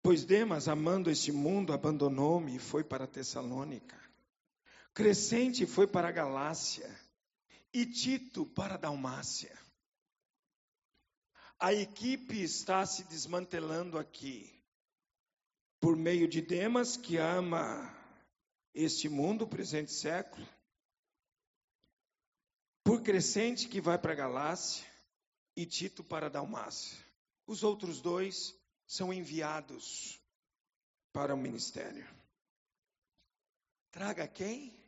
Pois 0.01 0.26
Demas, 0.26 0.67
amando 0.67 1.11
este 1.11 1.32
mundo, 1.32 1.72
abandonou-me 1.74 2.55
e 2.55 2.59
foi 2.59 2.84
para 2.84 3.05
Tessalônica. 3.05 4.09
Crescente 5.00 5.66
foi 5.66 5.88
para 5.88 6.10
a 6.10 6.12
Galácia 6.12 6.93
e 7.72 7.86
Tito 7.86 8.45
para 8.47 8.76
Dalmácia. 8.76 9.58
A 11.58 11.72
equipe 11.72 12.43
está 12.43 12.86
se 12.86 13.06
desmantelando 13.06 13.97
aqui 13.97 14.54
por 15.80 15.95
meio 15.95 16.28
de 16.28 16.41
Demas 16.41 16.97
que 16.97 17.16
ama 17.16 17.97
este 18.74 19.08
mundo, 19.08 19.47
presente 19.47 19.93
século, 19.93 20.45
por 22.84 23.02
Crescente 23.02 23.70
que 23.70 23.80
vai 23.80 23.97
para 23.97 24.14
Galácia 24.14 24.86
e 25.56 25.66
Tito 25.66 26.04
para 26.04 26.30
Dalmácia. 26.30 26.97
Os 27.47 27.64
outros 27.64 28.02
dois 28.02 28.54
são 28.86 29.14
enviados 29.14 30.22
para 31.14 31.34
o 31.34 31.38
ministério. 31.38 32.06
Traga 33.91 34.28
quem? 34.28 34.79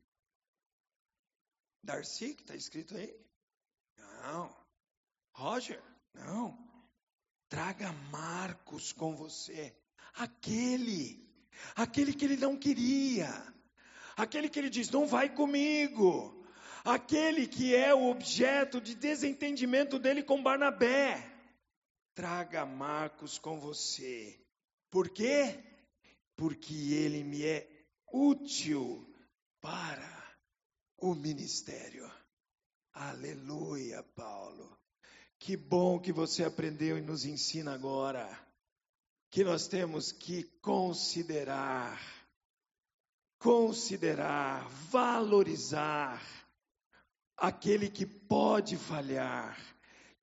Darcy, 1.83 2.33
que 2.35 2.43
está 2.43 2.55
escrito 2.55 2.95
aí? 2.95 3.13
Não. 3.97 4.55
Roger? 5.33 5.81
Não. 6.13 6.57
Traga 7.49 7.91
Marcos 8.11 8.91
com 8.93 9.15
você. 9.15 9.75
Aquele. 10.13 11.27
Aquele 11.75 12.13
que 12.13 12.25
ele 12.25 12.37
não 12.37 12.57
queria. 12.57 13.29
Aquele 14.15 14.49
que 14.49 14.59
ele 14.59 14.69
diz: 14.69 14.89
não 14.89 15.07
vai 15.07 15.33
comigo. 15.33 16.45
Aquele 16.83 17.47
que 17.47 17.75
é 17.75 17.93
o 17.93 18.09
objeto 18.09 18.81
de 18.81 18.95
desentendimento 18.95 19.99
dele 19.99 20.23
com 20.23 20.41
Barnabé. 20.41 21.29
Traga 22.13 22.65
Marcos 22.65 23.37
com 23.37 23.59
você. 23.59 24.39
Por 24.89 25.09
quê? 25.09 25.63
Porque 26.35 26.73
ele 26.73 27.23
me 27.23 27.45
é 27.45 27.85
útil 28.11 29.07
para 29.61 30.20
o 31.01 31.15
ministério. 31.15 32.09
Aleluia, 32.93 34.03
Paulo. 34.15 34.77
Que 35.39 35.57
bom 35.57 35.99
que 35.99 36.11
você 36.11 36.43
aprendeu 36.43 36.97
e 36.97 37.01
nos 37.01 37.25
ensina 37.25 37.73
agora 37.73 38.29
que 39.31 39.43
nós 39.43 39.67
temos 39.67 40.11
que 40.11 40.43
considerar, 40.61 41.99
considerar, 43.39 44.69
valorizar 44.69 46.21
aquele 47.35 47.89
que 47.89 48.05
pode 48.05 48.77
falhar, 48.77 49.57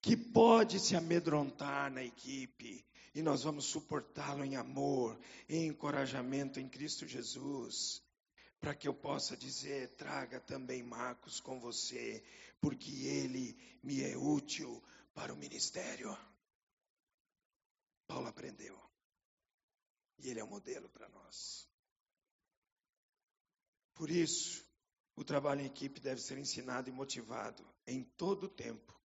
que 0.01 0.17
pode 0.17 0.79
se 0.79 0.95
amedrontar 0.95 1.91
na 1.91 2.05
equipe, 2.05 2.87
e 3.15 3.23
nós 3.23 3.43
vamos 3.43 3.65
suportá-lo 3.65 4.45
em 4.45 4.55
amor, 4.55 5.19
em 5.49 5.67
encorajamento 5.67 6.61
em 6.61 6.69
Cristo 6.69 7.09
Jesus 7.09 8.07
para 8.61 8.75
que 8.75 8.89
eu 8.89 8.95
possa 8.95 9.37
dizer: 9.37 9.95
traga 9.97 10.41
também 10.41 10.83
Marcos 10.83 11.41
com 11.41 11.61
você, 11.61 12.23
porque 12.61 12.91
ele 13.07 13.57
me 13.83 14.03
é 14.03 14.17
útil 14.17 14.83
para 15.15 15.33
o 15.33 15.37
ministério. 15.37 16.17
Paulo 18.07 18.27
aprendeu. 18.27 18.79
E 20.19 20.31
ele 20.31 20.41
é 20.41 20.45
um 20.45 20.49
modelo 20.49 20.89
para 20.89 21.09
nós. 21.09 21.69
Por 23.95 24.11
isso, 24.11 24.65
o 25.15 25.25
trabalho 25.25 25.61
em 25.61 25.67
equipe 25.67 26.01
deve 26.01 26.21
ser 26.21 26.39
ensinado 26.39 26.89
e 26.89 26.93
motivado 26.93 27.65
em 27.87 28.05
todo 28.05 28.45
o 28.45 28.49
tempo, 28.49 28.97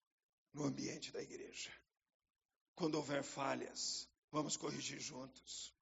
no 0.54 0.64
ambiente 0.64 1.12
da 1.12 1.22
igreja. 1.22 1.72
Quando 2.76 2.96
houver 2.96 3.24
falhas, 3.24 4.08
vamos 4.32 4.56
corrigir 4.56 5.00
juntos. 5.00 5.74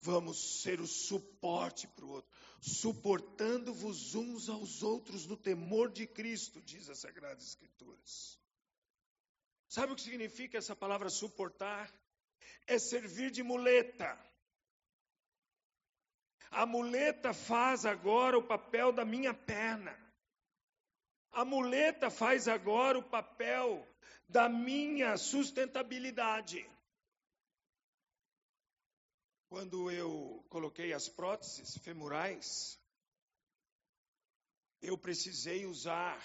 Vamos 0.00 0.62
ser 0.62 0.80
o 0.80 0.86
suporte 0.86 1.88
para 1.88 2.04
o 2.04 2.10
outro, 2.10 2.30
suportando-vos 2.60 4.14
uns 4.14 4.48
aos 4.48 4.82
outros 4.82 5.26
no 5.26 5.36
temor 5.36 5.90
de 5.90 6.06
Cristo, 6.06 6.60
diz 6.60 6.88
as 6.88 6.98
Sagradas 6.98 7.44
Escrituras. 7.44 8.38
Sabe 9.68 9.92
o 9.92 9.96
que 9.96 10.02
significa 10.02 10.56
essa 10.56 10.76
palavra 10.76 11.10
suportar? 11.10 11.92
É 12.66 12.78
servir 12.78 13.30
de 13.30 13.42
muleta. 13.42 14.18
A 16.50 16.64
muleta 16.64 17.34
faz 17.34 17.84
agora 17.84 18.38
o 18.38 18.46
papel 18.46 18.92
da 18.92 19.04
minha 19.04 19.34
perna. 19.34 19.96
A 21.32 21.44
muleta 21.44 22.08
faz 22.08 22.48
agora 22.48 22.98
o 22.98 23.02
papel 23.02 23.86
da 24.28 24.48
minha 24.48 25.16
sustentabilidade. 25.16 26.66
Quando 29.48 29.90
eu 29.90 30.44
coloquei 30.50 30.92
as 30.92 31.08
próteses 31.08 31.78
femorais, 31.78 32.78
eu 34.82 34.98
precisei 34.98 35.64
usar 35.64 36.22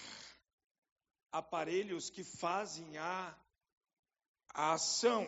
aparelhos 1.32 2.10
que 2.10 2.22
fazem 2.22 2.98
a, 2.98 3.34
a 4.52 4.74
ação, 4.74 5.26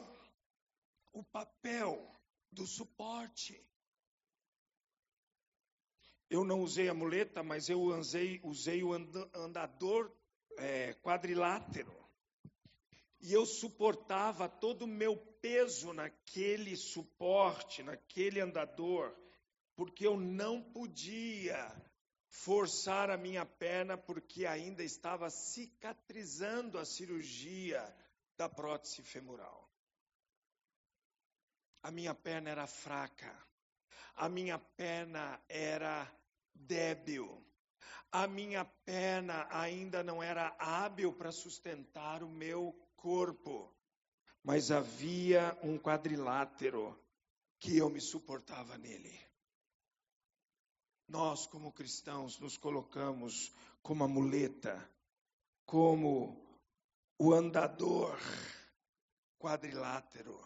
o 1.11 1.25
papel 1.25 2.15
do 2.53 2.67
suporte. 2.67 3.59
Eu 6.29 6.45
não 6.45 6.61
usei 6.61 6.91
a 6.91 6.95
muleta, 6.95 7.43
mas 7.43 7.71
eu 7.71 7.81
usei, 7.81 8.41
usei 8.45 8.83
o 8.83 8.93
andador 8.93 10.15
é, 10.59 10.93
quadrilátero. 10.95 12.06
E 13.21 13.33
eu 13.33 13.47
suportava 13.47 14.49
todo 14.49 14.83
o 14.83 14.89
meu 14.89 15.17
peso 15.41 15.93
naquele 15.93 16.77
suporte, 16.77 17.83
naquele 17.83 18.41
andador, 18.41 19.17
porque 19.75 20.07
eu 20.07 20.17
não 20.17 20.63
podia 20.63 21.75
forçar 22.29 23.11
a 23.11 23.17
minha 23.17 23.47
perna, 23.47 23.97
porque 23.97 24.47
ainda 24.47 24.83
estava 24.83 25.31
cicatrizando 25.31 26.79
a 26.79 26.85
cirurgia 26.85 27.83
da 28.37 28.49
prótese 28.49 29.03
femoral. 29.03 29.71
A 31.83 31.91
minha 31.91 32.15
perna 32.15 32.51
era 32.51 32.67
fraca, 32.67 33.33
a 34.15 34.29
minha 34.29 34.59
perna 34.59 35.41
era 35.49 36.11
débil, 36.55 37.43
a 38.11 38.27
minha 38.27 38.65
perna 38.65 39.47
ainda 39.51 40.03
não 40.03 40.23
era 40.23 40.55
hábil 40.59 41.13
para 41.13 41.31
sustentar 41.31 42.23
o 42.23 42.29
meu 42.29 42.75
corpo, 43.07 43.73
mas 44.43 44.73
havia 44.73 45.57
um 45.63 45.79
quadrilátero 45.79 47.01
que 47.57 47.77
eu 47.77 47.89
me 47.89 48.01
suportava 48.01 48.77
nele. 48.77 49.17
Nós, 51.07 51.47
como 51.47 51.73
cristãos, 51.73 52.41
nos 52.41 52.57
colocamos 52.57 53.53
como 53.81 54.03
a 54.03 54.09
muleta, 54.09 54.91
como 55.65 56.37
o 57.17 57.33
andador 57.33 58.19
quadrilátero 59.39 60.37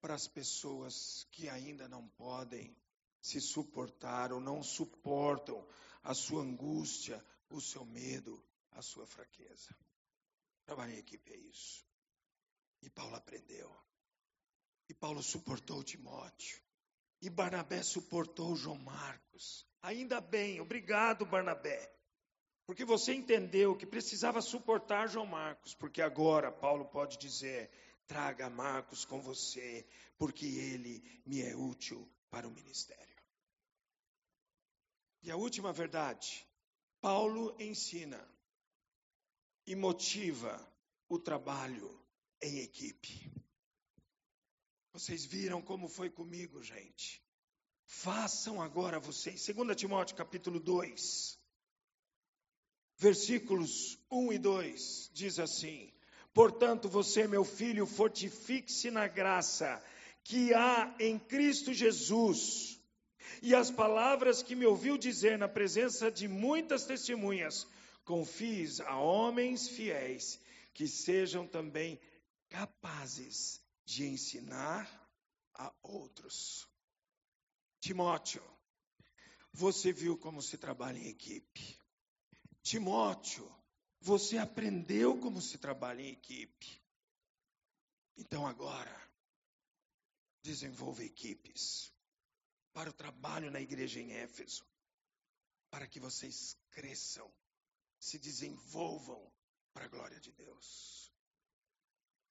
para 0.00 0.14
as 0.14 0.28
pessoas 0.28 1.26
que 1.32 1.48
ainda 1.48 1.88
não 1.88 2.06
podem 2.10 2.72
se 3.20 3.40
suportar 3.40 4.32
ou 4.32 4.40
não 4.40 4.62
suportam 4.62 5.66
a 6.04 6.14
sua 6.14 6.42
angústia, 6.42 7.20
o 7.50 7.60
seu 7.60 7.84
medo, 7.84 8.40
a 8.70 8.80
sua 8.80 9.08
fraqueza. 9.08 9.76
Trabalhar 10.64 10.94
em 10.94 10.98
equipe 10.98 11.32
é 11.32 11.36
isso. 11.36 11.85
E 12.82 12.90
Paulo 12.90 13.16
aprendeu. 13.16 13.74
E 14.88 14.94
Paulo 14.94 15.22
suportou 15.22 15.82
Timóteo. 15.82 16.60
E 17.20 17.30
Barnabé 17.30 17.82
suportou 17.82 18.54
João 18.54 18.78
Marcos. 18.78 19.66
Ainda 19.82 20.20
bem, 20.20 20.60
obrigado, 20.60 21.24
Barnabé. 21.24 21.92
Porque 22.66 22.84
você 22.84 23.14
entendeu 23.14 23.76
que 23.76 23.86
precisava 23.86 24.42
suportar 24.42 25.08
João 25.08 25.26
Marcos, 25.26 25.74
porque 25.74 26.02
agora 26.02 26.50
Paulo 26.50 26.84
pode 26.84 27.16
dizer: 27.16 27.70
traga 28.06 28.50
Marcos 28.50 29.04
com 29.04 29.20
você, 29.20 29.86
porque 30.18 30.46
ele 30.46 31.02
me 31.24 31.40
é 31.40 31.54
útil 31.54 32.08
para 32.28 32.46
o 32.46 32.50
ministério. 32.50 33.06
E 35.22 35.30
a 35.30 35.36
última 35.36 35.72
verdade: 35.72 36.46
Paulo 37.00 37.56
ensina 37.60 38.22
e 39.66 39.74
motiva 39.74 40.60
o 41.08 41.18
trabalho 41.18 41.95
em 42.42 42.58
equipe. 42.58 43.32
Vocês 44.92 45.24
viram 45.24 45.60
como 45.60 45.88
foi 45.88 46.10
comigo, 46.10 46.62
gente. 46.62 47.22
Façam 47.84 48.60
agora 48.60 48.98
vocês. 48.98 49.46
2 49.46 49.76
Timóteo 49.76 50.16
capítulo 50.16 50.58
2, 50.58 51.38
versículos 52.98 53.98
1 54.10 54.32
e 54.32 54.38
2, 54.38 55.10
diz 55.12 55.38
assim: 55.38 55.92
Portanto, 56.32 56.88
você, 56.88 57.26
meu 57.26 57.44
filho, 57.44 57.86
fortifique-se 57.86 58.90
na 58.90 59.06
graça 59.06 59.82
que 60.24 60.52
há 60.54 60.94
em 60.98 61.18
Cristo 61.18 61.72
Jesus. 61.72 62.80
E 63.42 63.54
as 63.54 63.70
palavras 63.70 64.42
que 64.42 64.54
me 64.54 64.66
ouviu 64.66 64.96
dizer 64.96 65.38
na 65.38 65.48
presença 65.48 66.10
de 66.10 66.26
muitas 66.26 66.84
testemunhas, 66.84 67.66
Confies 68.06 68.80
a 68.82 69.00
homens 69.00 69.68
fiéis 69.68 70.38
que 70.72 70.86
sejam 70.86 71.44
também 71.44 71.98
capazes 72.56 73.60
de 73.84 74.06
ensinar 74.06 74.88
a 75.52 75.70
outros. 75.82 76.66
Timóteo, 77.80 78.42
você 79.52 79.92
viu 79.92 80.16
como 80.16 80.40
se 80.40 80.56
trabalha 80.56 80.96
em 80.96 81.08
equipe. 81.08 81.78
Timóteo, 82.62 83.46
você 84.00 84.38
aprendeu 84.38 85.20
como 85.20 85.42
se 85.42 85.58
trabalha 85.58 86.00
em 86.00 86.12
equipe. 86.12 86.82
Então 88.16 88.46
agora, 88.46 89.12
desenvolva 90.42 91.04
equipes 91.04 91.92
para 92.72 92.88
o 92.88 92.94
trabalho 92.94 93.50
na 93.50 93.60
igreja 93.60 94.00
em 94.00 94.12
Éfeso, 94.12 94.66
para 95.70 95.86
que 95.86 96.00
vocês 96.00 96.56
cresçam 96.70 97.30
se 98.00 98.18
desenvolvam 98.18 99.30
para 99.74 99.84
a 99.84 99.88
glória 99.88 100.18
de 100.18 100.32
Deus. 100.32 101.05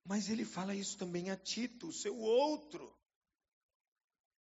Mas 0.05 0.29
ele 0.29 0.45
fala 0.45 0.75
isso 0.75 0.97
também 0.97 1.31
a 1.31 1.35
Tito, 1.35 1.91
seu 1.91 2.15
outro 2.15 2.95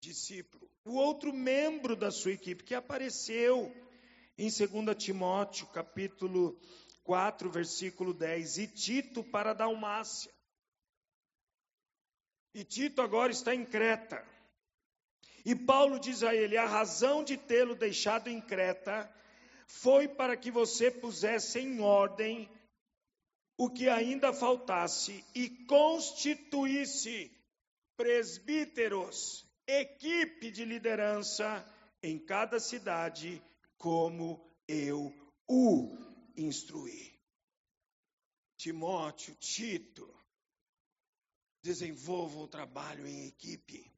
discípulo, 0.02 0.70
o 0.84 0.96
outro 0.96 1.32
membro 1.32 1.96
da 1.96 2.12
sua 2.12 2.34
equipe 2.34 2.66
que 2.66 2.76
apareceu 2.76 3.74
em 4.38 4.50
2 4.50 4.98
Timóteo, 4.98 5.66
capítulo 5.68 6.60
4, 7.04 7.50
versículo 7.50 8.14
10, 8.14 8.58
e 8.58 8.68
Tito 8.68 9.24
para 9.24 9.54
Dalmácia. 9.54 10.34
E 12.54 12.66
Tito 12.66 13.02
agora 13.02 13.32
está 13.32 13.56
em 13.56 13.66
Creta. 13.66 14.22
E 15.46 15.56
Paulo 15.56 15.98
diz 15.98 16.24
a 16.24 16.36
ele: 16.36 16.58
a 16.58 16.68
razão 16.68 17.24
de 17.24 17.38
tê-lo 17.38 17.76
deixado 17.76 18.28
em 18.28 18.42
Creta 18.42 19.10
foi 19.66 20.10
para 20.10 20.36
que 20.36 20.52
você 20.52 20.92
pusesse 20.92 21.60
em 21.60 21.80
ordem 21.80 22.50
o 23.58 23.70
que 23.70 23.88
ainda 23.88 24.34
faltasse 24.34 25.24
e 25.36 25.50
constituísse 25.66 27.32
presbíteros, 27.96 29.48
equipe 29.68 30.52
de 30.52 30.66
liderança 30.66 31.66
em 32.02 32.18
cada 32.20 32.60
cidade, 32.60 33.42
como 33.78 34.44
eu 34.68 35.14
o 35.48 35.96
instruí. 36.36 37.14
Timóteo, 38.58 39.36
Tito, 39.36 40.12
desenvolvam 41.62 42.44
o 42.44 42.48
trabalho 42.48 43.06
em 43.08 43.28
equipe, 43.28 43.90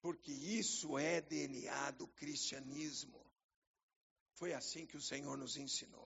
porque 0.00 0.30
isso 0.30 0.98
é 0.98 1.20
DNA 1.20 1.92
do 1.92 2.06
cristianismo. 2.08 3.24
Foi 4.34 4.52
assim 4.52 4.86
que 4.86 4.96
o 4.96 5.02
Senhor 5.02 5.36
nos 5.36 5.56
ensinou. 5.56 6.05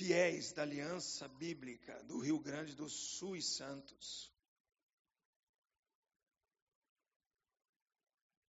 Fiéis 0.00 0.52
da 0.52 0.62
Aliança 0.62 1.28
Bíblica 1.28 2.02
do 2.04 2.20
Rio 2.20 2.38
Grande 2.38 2.74
do 2.74 2.88
Sul 2.88 3.36
e 3.36 3.42
Santos. 3.42 4.32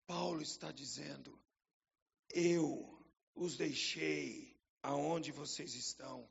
Paulo 0.08 0.42
está 0.42 0.72
dizendo: 0.72 1.38
Eu 2.30 3.06
os 3.36 3.58
deixei 3.58 4.58
aonde 4.82 5.34
vocês 5.34 5.76
estão. 5.76 6.26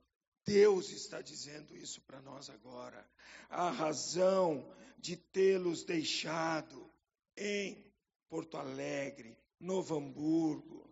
Deus 0.46 0.88
está 0.88 1.20
dizendo 1.20 1.76
isso 1.76 2.00
para 2.00 2.22
nós 2.22 2.48
agora. 2.48 3.06
A 3.50 3.68
razão 3.68 4.74
de 4.96 5.18
tê-los 5.18 5.84
deixado 5.84 6.90
em 7.36 7.92
Porto 8.26 8.56
Alegre, 8.56 9.36
Novo 9.60 9.98
Hamburgo, 9.98 10.90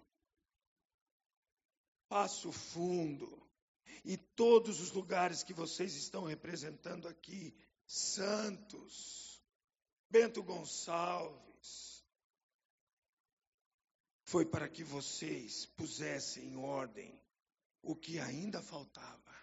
Passo 2.10 2.52
Fundo 2.52 3.37
todos 4.38 4.80
os 4.80 4.92
lugares 4.92 5.42
que 5.42 5.52
vocês 5.52 5.96
estão 5.96 6.22
representando 6.22 7.08
aqui, 7.08 7.52
Santos, 7.84 9.42
Bento 10.08 10.44
Gonçalves, 10.44 12.04
foi 14.22 14.46
para 14.46 14.68
que 14.68 14.84
vocês 14.84 15.66
pusessem 15.66 16.52
em 16.52 16.56
ordem 16.56 17.20
o 17.82 17.96
que 17.96 18.20
ainda 18.20 18.62
faltava 18.62 19.36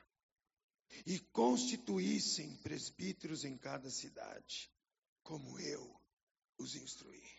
e 1.06 1.20
constituíssem 1.20 2.56
presbíteros 2.60 3.44
em 3.44 3.58
cada 3.58 3.90
cidade, 3.90 4.72
como 5.24 5.60
eu 5.60 6.02
os 6.58 6.74
instruí. 6.74 7.30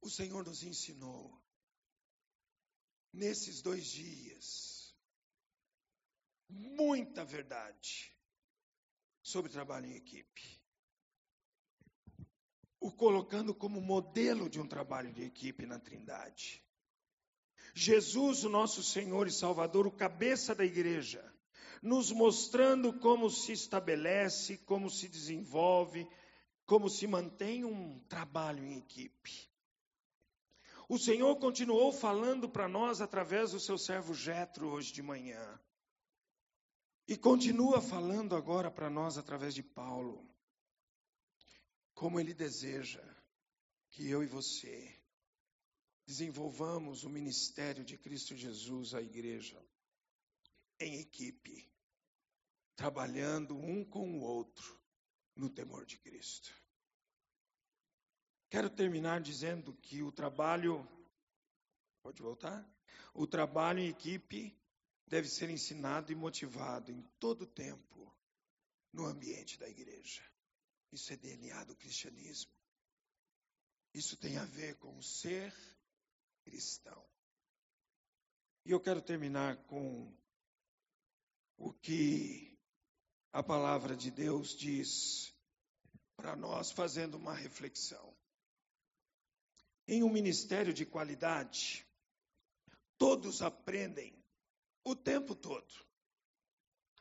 O 0.00 0.08
Senhor 0.08 0.44
nos 0.44 0.62
ensinou 0.62 1.36
nesses 3.12 3.60
dois 3.60 3.86
dias 3.86 4.71
muita 6.52 7.24
verdade 7.24 8.14
sobre 9.22 9.50
trabalho 9.50 9.86
em 9.86 9.96
equipe. 9.96 10.60
O 12.80 12.90
colocando 12.90 13.54
como 13.54 13.80
modelo 13.80 14.48
de 14.50 14.60
um 14.60 14.66
trabalho 14.66 15.12
de 15.12 15.22
equipe 15.22 15.66
na 15.66 15.78
Trindade. 15.78 16.62
Jesus, 17.74 18.44
o 18.44 18.48
nosso 18.48 18.82
Senhor 18.82 19.26
e 19.26 19.32
Salvador, 19.32 19.86
o 19.86 19.90
cabeça 19.90 20.54
da 20.54 20.64
igreja, 20.64 21.24
nos 21.80 22.12
mostrando 22.12 22.92
como 22.92 23.30
se 23.30 23.52
estabelece, 23.52 24.58
como 24.58 24.90
se 24.90 25.08
desenvolve, 25.08 26.06
como 26.66 26.90
se 26.90 27.06
mantém 27.06 27.64
um 27.64 27.98
trabalho 28.08 28.64
em 28.64 28.78
equipe. 28.78 29.50
O 30.88 30.98
Senhor 30.98 31.34
continuou 31.36 31.90
falando 31.92 32.48
para 32.48 32.68
nós 32.68 33.00
através 33.00 33.52
do 33.52 33.60
seu 33.60 33.78
servo 33.78 34.12
Jetro 34.12 34.68
hoje 34.68 34.92
de 34.92 35.02
manhã. 35.02 35.60
E 37.06 37.16
continua 37.16 37.80
falando 37.80 38.36
agora 38.36 38.70
para 38.70 38.88
nós 38.88 39.18
através 39.18 39.54
de 39.54 39.62
Paulo. 39.62 40.28
Como 41.94 42.18
ele 42.18 42.32
deseja 42.32 43.02
que 43.90 44.08
eu 44.08 44.22
e 44.22 44.26
você 44.26 45.02
desenvolvamos 46.06 47.04
o 47.04 47.10
ministério 47.10 47.84
de 47.84 47.96
Cristo 47.96 48.36
Jesus 48.36 48.94
à 48.94 49.00
igreja 49.00 49.60
em 50.80 50.98
equipe, 50.98 51.70
trabalhando 52.74 53.56
um 53.56 53.84
com 53.84 54.18
o 54.18 54.22
outro 54.22 54.80
no 55.36 55.48
temor 55.48 55.86
de 55.86 55.98
Cristo. 55.98 56.52
Quero 58.50 58.68
terminar 58.68 59.20
dizendo 59.20 59.72
que 59.74 60.02
o 60.02 60.12
trabalho. 60.12 60.86
Pode 62.02 62.20
voltar? 62.20 62.68
O 63.14 63.26
trabalho 63.26 63.78
em 63.78 63.88
equipe 63.88 64.54
deve 65.12 65.28
ser 65.28 65.50
ensinado 65.50 66.10
e 66.10 66.14
motivado 66.14 66.90
em 66.90 67.02
todo 67.20 67.46
tempo 67.46 68.10
no 68.90 69.04
ambiente 69.04 69.58
da 69.58 69.68
igreja. 69.68 70.22
Isso 70.90 71.12
é 71.12 71.16
DNA 71.18 71.64
do 71.64 71.76
cristianismo. 71.76 72.50
Isso 73.92 74.16
tem 74.16 74.38
a 74.38 74.46
ver 74.46 74.78
com 74.78 75.02
ser 75.02 75.54
cristão. 76.42 77.06
E 78.64 78.70
eu 78.70 78.80
quero 78.80 79.02
terminar 79.02 79.58
com 79.64 80.10
o 81.58 81.74
que 81.74 82.58
a 83.34 83.42
palavra 83.42 83.94
de 83.94 84.10
Deus 84.10 84.56
diz 84.56 85.30
para 86.16 86.34
nós, 86.34 86.70
fazendo 86.70 87.18
uma 87.18 87.34
reflexão. 87.34 88.16
Em 89.86 90.02
um 90.02 90.10
ministério 90.10 90.72
de 90.72 90.86
qualidade, 90.86 91.86
todos 92.96 93.42
aprendem 93.42 94.21
o 94.84 94.94
tempo 94.94 95.34
todo. 95.34 95.72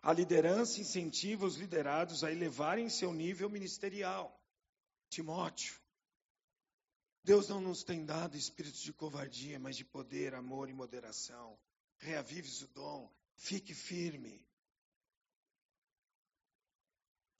A 0.01 0.11
liderança 0.11 0.81
incentiva 0.81 1.45
os 1.45 1.55
liderados 1.55 2.23
a 2.23 2.31
elevarem 2.31 2.89
seu 2.89 3.13
nível 3.13 3.49
ministerial. 3.49 4.39
Timóteo, 5.09 5.79
Deus 7.23 7.49
não 7.49 7.61
nos 7.61 7.83
tem 7.83 8.03
dado 8.03 8.35
espírito 8.35 8.79
de 8.79 8.93
covardia, 8.93 9.59
mas 9.59 9.75
de 9.75 9.85
poder, 9.85 10.33
amor 10.33 10.69
e 10.69 10.73
moderação. 10.73 11.59
Reavives 11.97 12.61
o 12.61 12.67
dom, 12.69 13.13
fique 13.35 13.75
firme. 13.75 14.43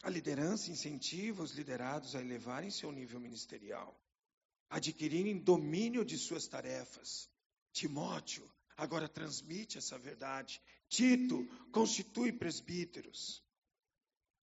A 0.03 0.09
liderança 0.09 0.71
incentiva 0.71 1.41
os 1.41 1.51
liderados 1.51 2.15
a 2.15 2.21
elevarem 2.21 2.69
seu 2.69 2.91
nível 2.91 3.19
ministerial 3.19 3.99
adquirirem 4.71 5.37
domínio 5.37 6.05
de 6.05 6.17
suas 6.17 6.47
tarefas. 6.47 7.29
Timóteo 7.73 8.49
agora 8.77 9.07
transmite 9.07 9.77
essa 9.77 9.97
verdade. 9.97 10.61
Tito 10.89 11.45
constitui 11.71 12.31
presbíteros 12.31 13.43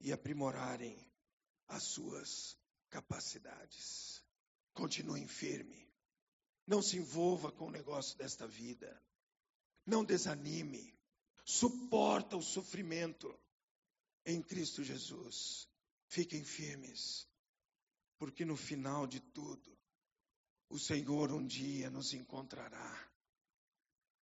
e 0.00 0.12
aprimorarem 0.12 0.96
as 1.68 1.82
suas 1.82 2.56
capacidades. 2.88 4.24
Continuem 4.72 5.26
firme. 5.26 5.88
Não 6.66 6.82
se 6.82 6.96
envolva 6.96 7.50
com 7.50 7.66
o 7.66 7.70
negócio 7.70 8.16
desta 8.16 8.46
vida. 8.46 9.02
Não 9.86 10.04
desanime. 10.04 10.96
Suporta 11.44 12.36
o 12.36 12.42
sofrimento 12.42 13.34
em 14.24 14.42
Cristo 14.42 14.84
Jesus. 14.84 15.66
Fiquem 16.06 16.44
firmes, 16.44 17.26
porque 18.18 18.44
no 18.44 18.56
final 18.56 19.06
de 19.06 19.20
tudo, 19.20 19.78
o 20.68 20.78
Senhor 20.78 21.32
um 21.32 21.46
dia 21.46 21.90
nos 21.90 22.12
encontrará 22.12 23.07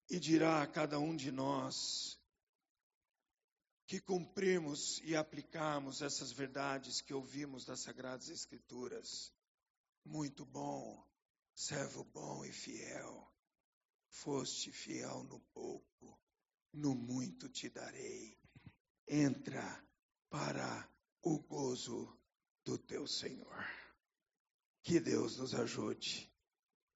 e 0.08 0.18
dirá 0.18 0.62
a 0.62 0.66
cada 0.66 0.98
um 0.98 1.16
de 1.16 1.30
nós 1.30 2.18
que 3.86 4.00
cumprimos 4.00 5.00
e 5.04 5.14
aplicamos 5.14 6.02
essas 6.02 6.32
verdades 6.32 7.00
que 7.00 7.12
ouvimos 7.12 7.64
das 7.64 7.80
Sagradas 7.80 8.28
Escrituras. 8.28 9.32
Muito 10.04 10.44
bom, 10.44 11.06
servo 11.54 12.04
bom 12.04 12.44
e 12.44 12.52
fiel, 12.52 13.30
foste 14.08 14.72
fiel 14.72 15.24
no 15.24 15.40
pouco, 15.52 16.20
no 16.72 16.94
muito 16.94 17.48
te 17.48 17.68
darei. 17.68 18.38
Entra 19.06 19.84
para 20.30 20.90
o 21.22 21.38
gozo 21.38 22.18
do 22.64 22.78
teu 22.78 23.06
Senhor. 23.06 23.64
Que 24.82 24.98
Deus 25.00 25.36
nos 25.38 25.54
ajude 25.54 26.30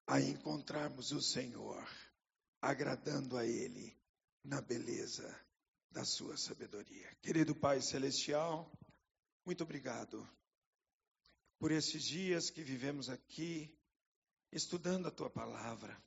a 0.07 0.21
encontrarmos 0.21 1.13
o 1.13 1.21
Senhor, 1.21 1.87
agradando 2.61 3.37
a 3.37 3.47
Ele 3.47 3.97
na 4.45 4.61
beleza 4.61 5.39
da 5.91 6.05
Sua 6.05 6.37
sabedoria. 6.37 7.09
Querido 7.23 7.55
Pai 7.55 7.81
Celestial, 7.81 8.71
muito 9.45 9.63
obrigado 9.63 10.29
por 11.59 11.73
esses 11.73 12.05
dias 12.05 12.51
que 12.51 12.63
vivemos 12.63 13.09
aqui, 13.09 13.73
estudando 14.53 15.09
a 15.09 15.11
Tua 15.11 15.31
palavra, 15.31 16.01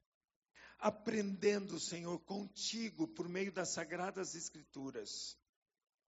aprendendo, 0.80 1.80
Senhor, 1.80 2.20
contigo 2.20 3.08
por 3.08 3.28
meio 3.28 3.52
das 3.52 3.70
sagradas 3.70 4.36
Escrituras, 4.36 5.38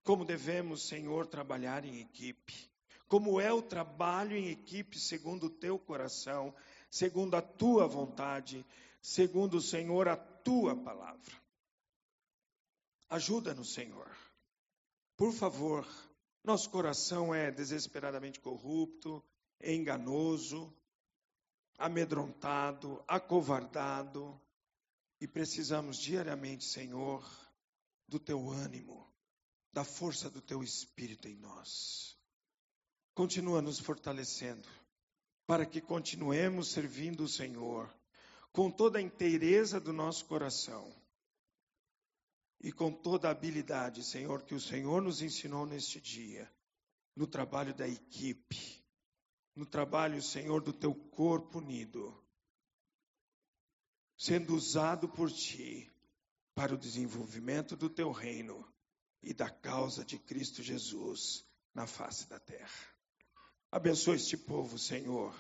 como 0.04 0.26
devemos, 0.26 0.88
Senhor, 0.88 1.28
trabalhar 1.28 1.86
em 1.86 2.02
equipe. 2.02 2.70
Como 3.08 3.40
é 3.40 3.54
o 3.54 3.62
trabalho 3.62 4.36
em 4.36 4.50
equipe 4.50 5.00
segundo 5.00 5.46
o 5.46 5.50
teu 5.50 5.78
coração, 5.78 6.54
segundo 6.90 7.36
a 7.36 7.42
tua 7.42 7.88
vontade, 7.88 8.66
segundo 9.04 9.58
o 9.58 9.62
Senhor, 9.62 10.08
a 10.08 10.16
tua 10.16 10.76
palavra. 10.76 11.34
Ajuda-nos, 13.10 13.74
Senhor. 13.74 14.10
Por 15.18 15.34
favor, 15.34 15.86
nosso 16.42 16.70
coração 16.70 17.36
é 17.36 17.52
desesperadamente 17.52 18.40
corrupto, 18.40 19.22
enganoso, 19.62 20.74
amedrontado, 21.78 23.04
acovardado, 23.06 24.40
e 25.20 25.28
precisamos 25.28 25.98
diariamente, 25.98 26.64
Senhor, 26.64 27.24
do 28.08 28.20
teu 28.20 28.50
ânimo, 28.50 29.06
da 29.72 29.84
força 29.84 30.30
do 30.30 30.42
teu 30.42 30.64
espírito 30.64 31.28
em 31.28 31.36
nós. 31.36 32.18
Continua 33.14 33.62
nos 33.62 33.80
fortalecendo 33.80 34.68
para 35.46 35.66
que 35.66 35.82
continuemos 35.82 36.72
servindo 36.72 37.24
o 37.26 37.30
Senhor 37.30 37.94
com 38.54 38.70
toda 38.70 39.00
a 39.00 39.02
inteireza 39.02 39.80
do 39.80 39.92
nosso 39.92 40.26
coração 40.26 40.94
e 42.62 42.72
com 42.72 42.92
toda 42.92 43.28
a 43.28 43.32
habilidade, 43.32 44.04
Senhor, 44.04 44.44
que 44.44 44.54
o 44.54 44.62
Senhor 44.62 45.02
nos 45.02 45.22
ensinou 45.22 45.66
neste 45.66 46.00
dia, 46.00 46.50
no 47.16 47.26
trabalho 47.26 47.74
da 47.74 47.88
equipe, 47.88 48.82
no 49.56 49.66
trabalho, 49.66 50.22
Senhor, 50.22 50.62
do 50.62 50.72
teu 50.72 50.94
corpo 50.94 51.58
unido, 51.58 52.16
sendo 54.16 54.56
usado 54.56 55.10
por 55.10 55.32
ti 55.32 55.92
para 56.54 56.76
o 56.76 56.78
desenvolvimento 56.78 57.76
do 57.76 57.90
teu 57.90 58.12
reino 58.12 58.66
e 59.22 59.34
da 59.34 59.50
causa 59.50 60.06
de 60.06 60.20
Cristo 60.20 60.62
Jesus 60.62 61.44
na 61.74 61.88
face 61.88 62.30
da 62.30 62.40
terra. 62.40 62.94
Abençoa 63.72 64.16
este 64.16 64.38
povo, 64.38 64.78
Senhor. 64.78 65.34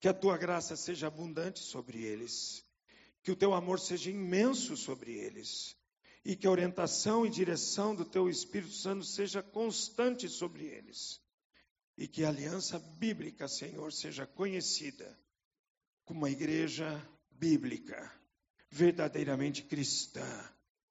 Que 0.00 0.08
a 0.08 0.14
tua 0.14 0.36
graça 0.36 0.76
seja 0.76 1.06
abundante 1.06 1.60
sobre 1.60 2.02
eles. 2.02 2.64
que 3.22 3.30
o 3.30 3.36
teu 3.36 3.52
amor 3.52 3.78
seja 3.78 4.10
imenso 4.10 4.76
sobre 4.76 5.12
eles 5.12 5.76
e 6.24 6.34
que 6.34 6.46
a 6.46 6.50
orientação 6.50 7.26
e 7.26 7.30
direção 7.30 7.94
do 7.94 8.04
teu 8.04 8.30
Espírito 8.30 8.72
Santo 8.72 9.04
seja 9.04 9.42
constante 9.42 10.26
sobre 10.26 10.64
eles 10.64 11.20
e 11.96 12.08
que 12.08 12.24
a 12.24 12.28
aliança 12.28 12.78
bíblica, 12.78 13.46
Senhor, 13.46 13.92
seja 13.92 14.26
conhecida 14.26 15.18
como 16.06 16.20
uma 16.20 16.30
igreja 16.30 17.06
bíblica, 17.30 18.10
verdadeiramente 18.70 19.62
cristã, 19.64 20.26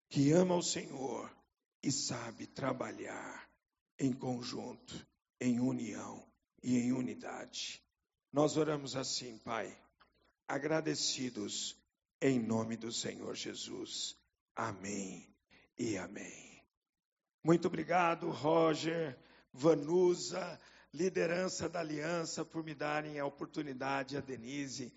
que 0.08 0.32
ama 0.32 0.56
o 0.56 0.62
Senhor 0.62 1.36
e 1.82 1.92
sabe 1.92 2.46
trabalhar 2.46 3.50
em 3.98 4.14
conjunto, 4.14 5.08
em 5.42 5.60
união 5.60 6.24
e 6.62 6.78
em 6.78 6.92
unidade. 6.92 7.84
Nós 8.32 8.58
oramos 8.58 8.96
assim, 8.96 9.40
Pai, 9.40 9.76
agradecidos 10.48 11.76
em 12.22 12.40
nome 12.40 12.78
do 12.78 12.92
Senhor 12.92 13.36
Jesus. 13.36 14.16
Amém 14.56 15.28
e 15.78 15.98
amém. 15.98 16.64
Muito 17.44 17.68
obrigado, 17.68 18.30
Roger, 18.30 19.18
Vanusa, 19.52 20.60
liderança 20.94 21.68
da 21.68 21.80
aliança, 21.80 22.46
por 22.46 22.64
me 22.64 22.76
darem 22.76 23.18
a 23.18 23.26
oportunidade, 23.26 24.16
a 24.16 24.22
Denise, 24.22 24.94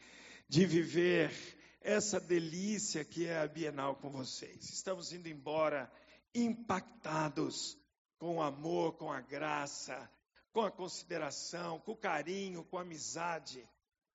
de 0.46 0.66
viver 0.66 1.32
essa 1.80 2.20
delícia 2.20 3.02
que 3.02 3.26
é 3.26 3.38
a 3.38 3.48
Bienal 3.48 3.96
com 3.96 4.10
vocês. 4.10 4.68
Estamos 4.68 5.10
indo 5.10 5.28
embora 5.28 5.90
impactados 6.34 7.78
com 8.18 8.36
o 8.36 8.42
amor, 8.42 8.92
com 8.98 9.10
a 9.10 9.22
graça, 9.22 10.10
com 10.52 10.62
a 10.62 10.70
consideração, 10.70 11.80
com 11.80 11.92
o 11.92 11.96
carinho, 11.96 12.64
com 12.64 12.78
a 12.78 12.82
amizade 12.82 13.66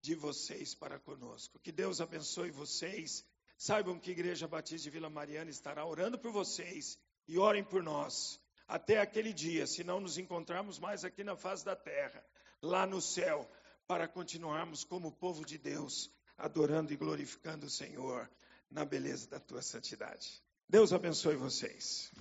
de 0.01 0.15
vocês 0.15 0.75
para 0.75 0.99
conosco. 0.99 1.59
Que 1.59 1.71
Deus 1.71 1.99
abençoe 1.99 2.51
vocês. 2.51 3.25
Saibam 3.57 3.99
que 3.99 4.11
a 4.11 4.13
Igreja 4.13 4.47
Batista 4.47 4.83
de 4.83 4.89
Vila 4.91 5.09
Mariana 5.09 5.49
estará 5.49 5.85
orando 5.85 6.17
por 6.19 6.31
vocês 6.31 6.97
e 7.27 7.37
orem 7.37 7.63
por 7.63 7.81
nós 7.81 8.39
até 8.67 8.99
aquele 8.99 9.31
dia, 9.33 9.65
se 9.65 9.83
não 9.83 9.99
nos 9.99 10.17
encontrarmos 10.17 10.77
mais 10.77 11.05
aqui 11.05 11.23
na 11.23 11.35
face 11.37 11.63
da 11.63 11.75
terra, 11.75 12.23
lá 12.61 12.85
no 12.85 13.01
céu, 13.01 13.49
para 13.87 14.07
continuarmos 14.07 14.83
como 14.83 15.11
povo 15.11 15.45
de 15.45 15.57
Deus, 15.57 16.11
adorando 16.37 16.91
e 16.91 16.97
glorificando 16.97 17.65
o 17.65 17.69
Senhor 17.69 18.29
na 18.69 18.83
beleza 18.83 19.29
da 19.29 19.39
tua 19.39 19.61
santidade. 19.61 20.43
Deus 20.67 20.91
abençoe 20.91 21.37
vocês. 21.37 22.11